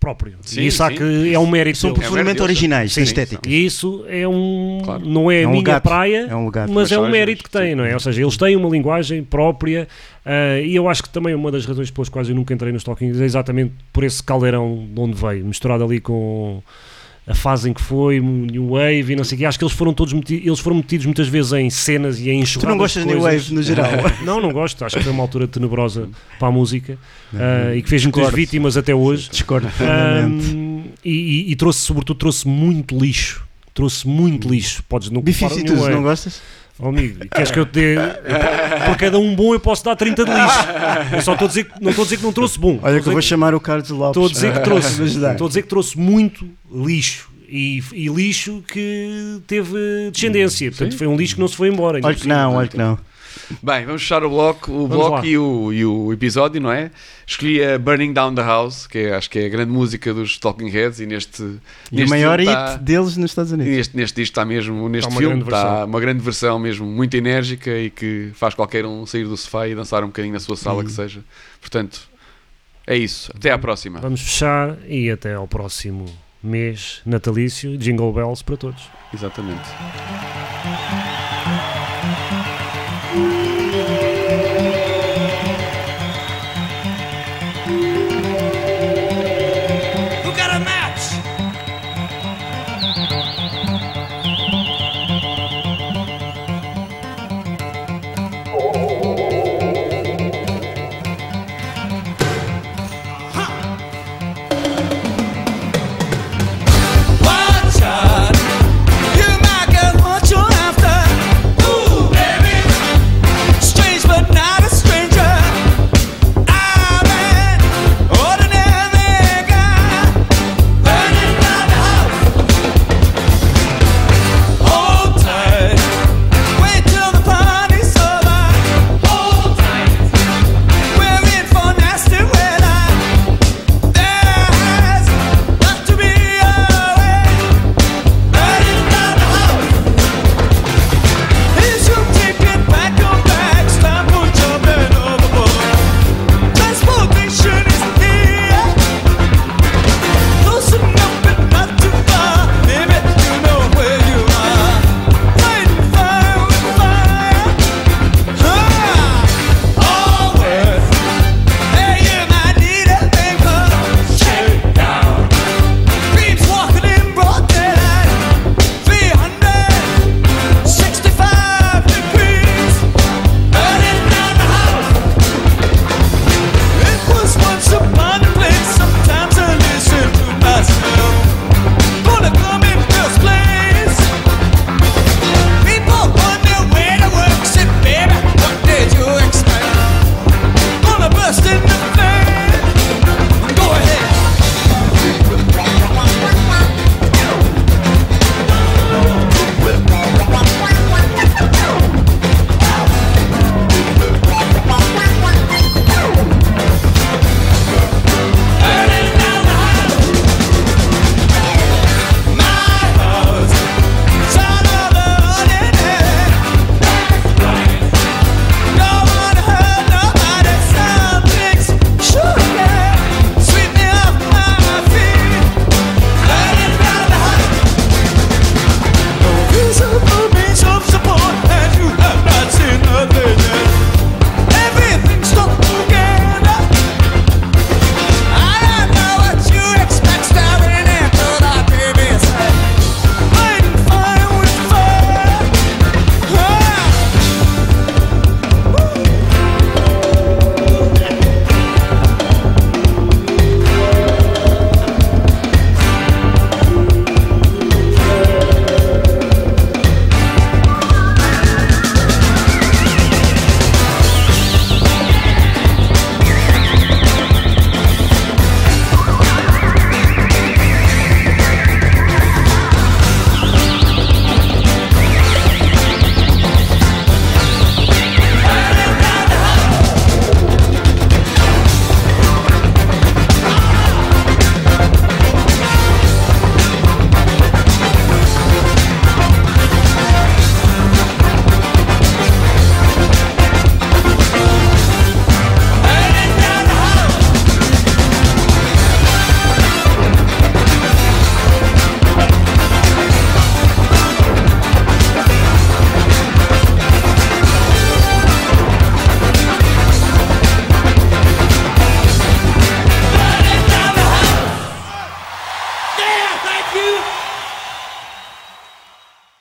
próprio. 0.08 0.38
Sim, 0.42 0.62
e 0.62 0.68
isso 0.68 0.84
há 0.84 0.90
sim. 0.90 0.96
que 0.96 1.34
é 1.34 1.40
um 1.40 1.48
mérito 1.48 1.78
São 1.78 1.94
profundamente 1.94 2.38
deles, 2.38 2.42
originais 2.42 2.94
sim, 2.94 3.02
estética. 3.02 3.48
E 3.48 3.66
isso 3.66 4.06
é 4.08 4.28
um. 4.28 4.82
Claro. 4.84 5.06
Não 5.06 5.30
é 5.30 5.40
a 5.40 5.42
É 5.42 5.48
um 5.48 5.52
minha 5.52 5.82
praia, 5.82 6.28
É 6.30 6.36
um 6.36 6.50
mas 6.52 6.70
Mas 6.70 6.92
é 6.92 7.00
um 7.00 7.10
mérito 7.10 7.44
que 7.44 7.50
têm, 7.50 7.76
não 7.76 7.84
é? 7.84 7.94
Ou 7.94 8.00
seja, 8.00 8.22
eles 8.22 8.38
têm 8.38 8.56
uma 8.56 8.70
linguagem 8.70 9.24
própria 9.24 9.88
ah, 10.28 10.60
e 10.60 10.76
eu 10.76 10.90
acho 10.90 11.04
que 11.04 11.10
também 11.10 11.34
uma 11.34 11.50
das 11.50 11.66
razões 11.66 11.90
pelas 11.90 12.10
quais 12.10 12.28
eu 12.28 12.36
nunca 12.36 12.54
entrei 12.54 12.74
nos 12.74 12.84
Talking 12.84 13.18
é 13.22 13.24
exatamente 13.24 13.74
por 13.94 14.04
esse 14.04 14.22
caldeirão 14.22 14.86
de 14.94 15.00
onde 15.00 15.16
veio, 15.16 15.46
misturado 15.46 15.86
ali 15.86 16.02
com 16.02 16.62
a 17.28 17.36
fase 17.36 17.70
em 17.70 17.74
que 17.74 17.82
foi, 17.82 18.22
New 18.22 18.70
Wave 18.70 19.12
e 19.12 19.16
não 19.18 19.24
sei 19.26 19.36
o 19.36 19.40
quê. 19.40 19.46
Acho 19.46 19.58
que 19.60 19.66
eles 19.66 19.74
foram 19.76 19.94
todos 19.94 20.14
meti- 20.14 20.42
eles 20.46 20.60
foram 20.60 20.78
metidos 20.78 21.06
muitas 21.06 21.28
vezes 21.28 21.52
em 21.52 21.70
cenas 21.70 22.20
e 22.20 22.30
em 22.30 22.40
Tu 22.40 22.44
enxurradas 22.44 22.70
não 22.72 22.78
gostas 22.78 23.04
de 23.06 23.10
New. 23.10 23.22
Wave 23.22 23.54
no 23.54 23.62
geral? 23.62 23.92
Não, 24.24 24.40
não 24.42 24.52
gosto. 24.54 24.86
Acho 24.86 24.96
que 24.98 25.04
foi 25.04 25.12
uma 25.12 25.24
altura 25.24 25.46
tenebrosa 25.48 26.08
para 26.40 26.48
a 26.48 26.52
música 26.52 26.98
ah, 27.34 27.76
e 27.76 27.82
que 27.82 27.90
fez 27.90 28.04
muitas 28.06 28.34
vítimas 28.34 28.78
até 28.78 28.96
hoje. 28.96 29.30
Discordo. 29.30 29.68
Ahm, 29.82 30.84
e, 31.04 31.12
e- 31.48 31.52
e 31.52 31.56
trouxe, 31.56 31.82
sobretudo, 31.82 32.18
trouxe 32.18 32.48
muito 32.48 32.98
lixo. 32.98 33.46
Trouxe 33.74 34.08
muito 34.08 34.50
lixo. 34.50 34.82
Podes 34.88 35.10
não 35.10 35.22
tu, 35.22 35.88
é. 35.88 35.92
não 35.92 36.02
gostas? 36.04 36.42
Oh, 36.80 36.90
amigo, 36.90 37.28
queres 37.30 37.50
que 37.50 37.60
eu 37.60 37.66
te 37.66 37.72
dê. 37.72 37.96
Por 38.86 38.98
cada 38.98 39.18
um 39.18 39.36
bom 39.36 39.54
eu 39.54 39.60
posso 39.60 39.84
dar 39.84 39.96
30 39.96 40.26
de 40.26 40.32
lixo. 40.32 40.68
Eu 41.16 41.22
só 41.22 41.34
estou 41.34 41.46
a 41.46 41.50
dizer 41.50 41.64
que 41.66 41.82
não 41.82 41.90
estou 41.90 42.04
a 42.04 42.06
dizer 42.06 42.18
que 42.18 42.24
não 42.24 42.34
trouxe 42.34 42.60
bom. 42.60 42.80
Olha 42.82 43.02
que 43.02 43.08
eu 43.08 43.12
vou 43.12 43.20
dizer 43.20 43.30
chamar 43.30 43.56
o 43.56 43.60
Carlos 43.60 43.90
Lopes. 43.90 44.10
Estou 44.10 44.26
a 44.26 44.30
dizer 44.30 44.54
que 44.54 44.60
trouxe. 44.60 44.96
Para 44.96 45.06
ajudar. 45.06 45.32
Estou 45.32 45.46
a 45.46 45.48
dizer 45.48 45.62
que 45.64 45.68
trouxe 45.68 45.98
muito 45.98 46.48
lixo. 46.72 47.30
E, 47.50 47.82
e 47.94 48.10
lixo 48.10 48.62
que 48.68 49.40
teve 49.48 50.12
descendência. 50.12 50.70
Portanto, 50.70 50.98
foi 50.98 51.08
um 51.08 51.16
lixo 51.16 51.36
que 51.36 51.42
não 51.42 51.48
se 51.48 51.56
foi 51.56 51.70
embora. 51.70 52.00
Olha 52.04 52.16
que 52.16 52.28
não, 52.28 52.56
olha 52.56 52.68
que 52.68 52.78
não. 52.78 53.00
Bem, 53.62 53.86
vamos 53.86 54.02
fechar 54.02 54.24
o 54.24 54.30
bloco, 54.30 54.72
o 54.72 54.88
Vamos 54.88 55.08
bloco 55.08 55.26
e 55.26 55.38
o, 55.38 55.74
e 55.74 55.86
o 55.86 56.14
episódio, 56.14 56.60
não 56.62 56.72
é? 56.72 56.92
Escolhi 57.26 57.64
a 57.64 57.78
Burning 57.78 58.14
Down 58.14 58.34
the 58.36 58.42
House, 58.42 58.88
que 58.88 58.98
é- 59.00 59.16
acho 59.16 59.30
que 59.30 59.40
é 59.40 59.46
a 59.46 59.50
grande 59.50 59.72
música 59.72 60.14
dos 60.14 60.38
Talking 60.38 60.70
Heads 60.70 61.00
e 61.00 61.06
neste. 61.06 61.42
E 61.44 61.96
neste 61.98 62.06
o 62.06 62.10
maior 62.10 62.40
hit 62.40 62.50
está- 62.50 62.76
deles 62.78 63.18
nos 63.18 63.32
Estados 63.32 63.52
Unidos. 63.52 63.74
Neste, 63.76 63.98
neste 63.98 64.16
disco 64.16 64.32
está 64.32 64.46
mesmo, 64.46 64.88
neste 64.90 65.10
uma 65.12 65.18
filme, 65.20 65.36
grande 65.36 65.50
está 65.50 65.64
versão. 65.70 65.86
uma 65.88 66.00
grande 66.00 66.20
versão 66.24 66.60
mesmo, 66.60 66.86
muito 66.86 67.16
enérgica 67.18 67.72
e 67.78 67.90
que 67.90 68.32
faz 68.34 68.54
qualquer 68.54 68.86
um 68.86 69.06
sair 69.06 69.26
do 69.26 69.36
sofá 69.36 69.68
e 69.68 69.76
dançar 69.76 70.04
um 70.04 70.08
bocadinho 70.08 70.34
na 70.34 70.40
sua 70.40 70.56
sala, 70.56 70.84
que 70.84 70.92
seja. 70.92 71.22
Portanto, 71.60 72.00
é 72.86 72.96
isso. 72.98 73.32
Até 73.36 73.52
à 73.52 73.58
próxima. 73.58 74.00
Vamos 74.00 74.22
fechar 74.22 74.78
e 74.88 75.12
até 75.12 75.34
ao 75.34 75.48
próximo 75.48 76.06
mês 76.42 77.02
natalício. 77.06 77.78
Jingle 77.78 78.14
Bells 78.14 78.42
para 78.44 78.56
todos. 78.56 78.84
Exatamente. 79.14 79.68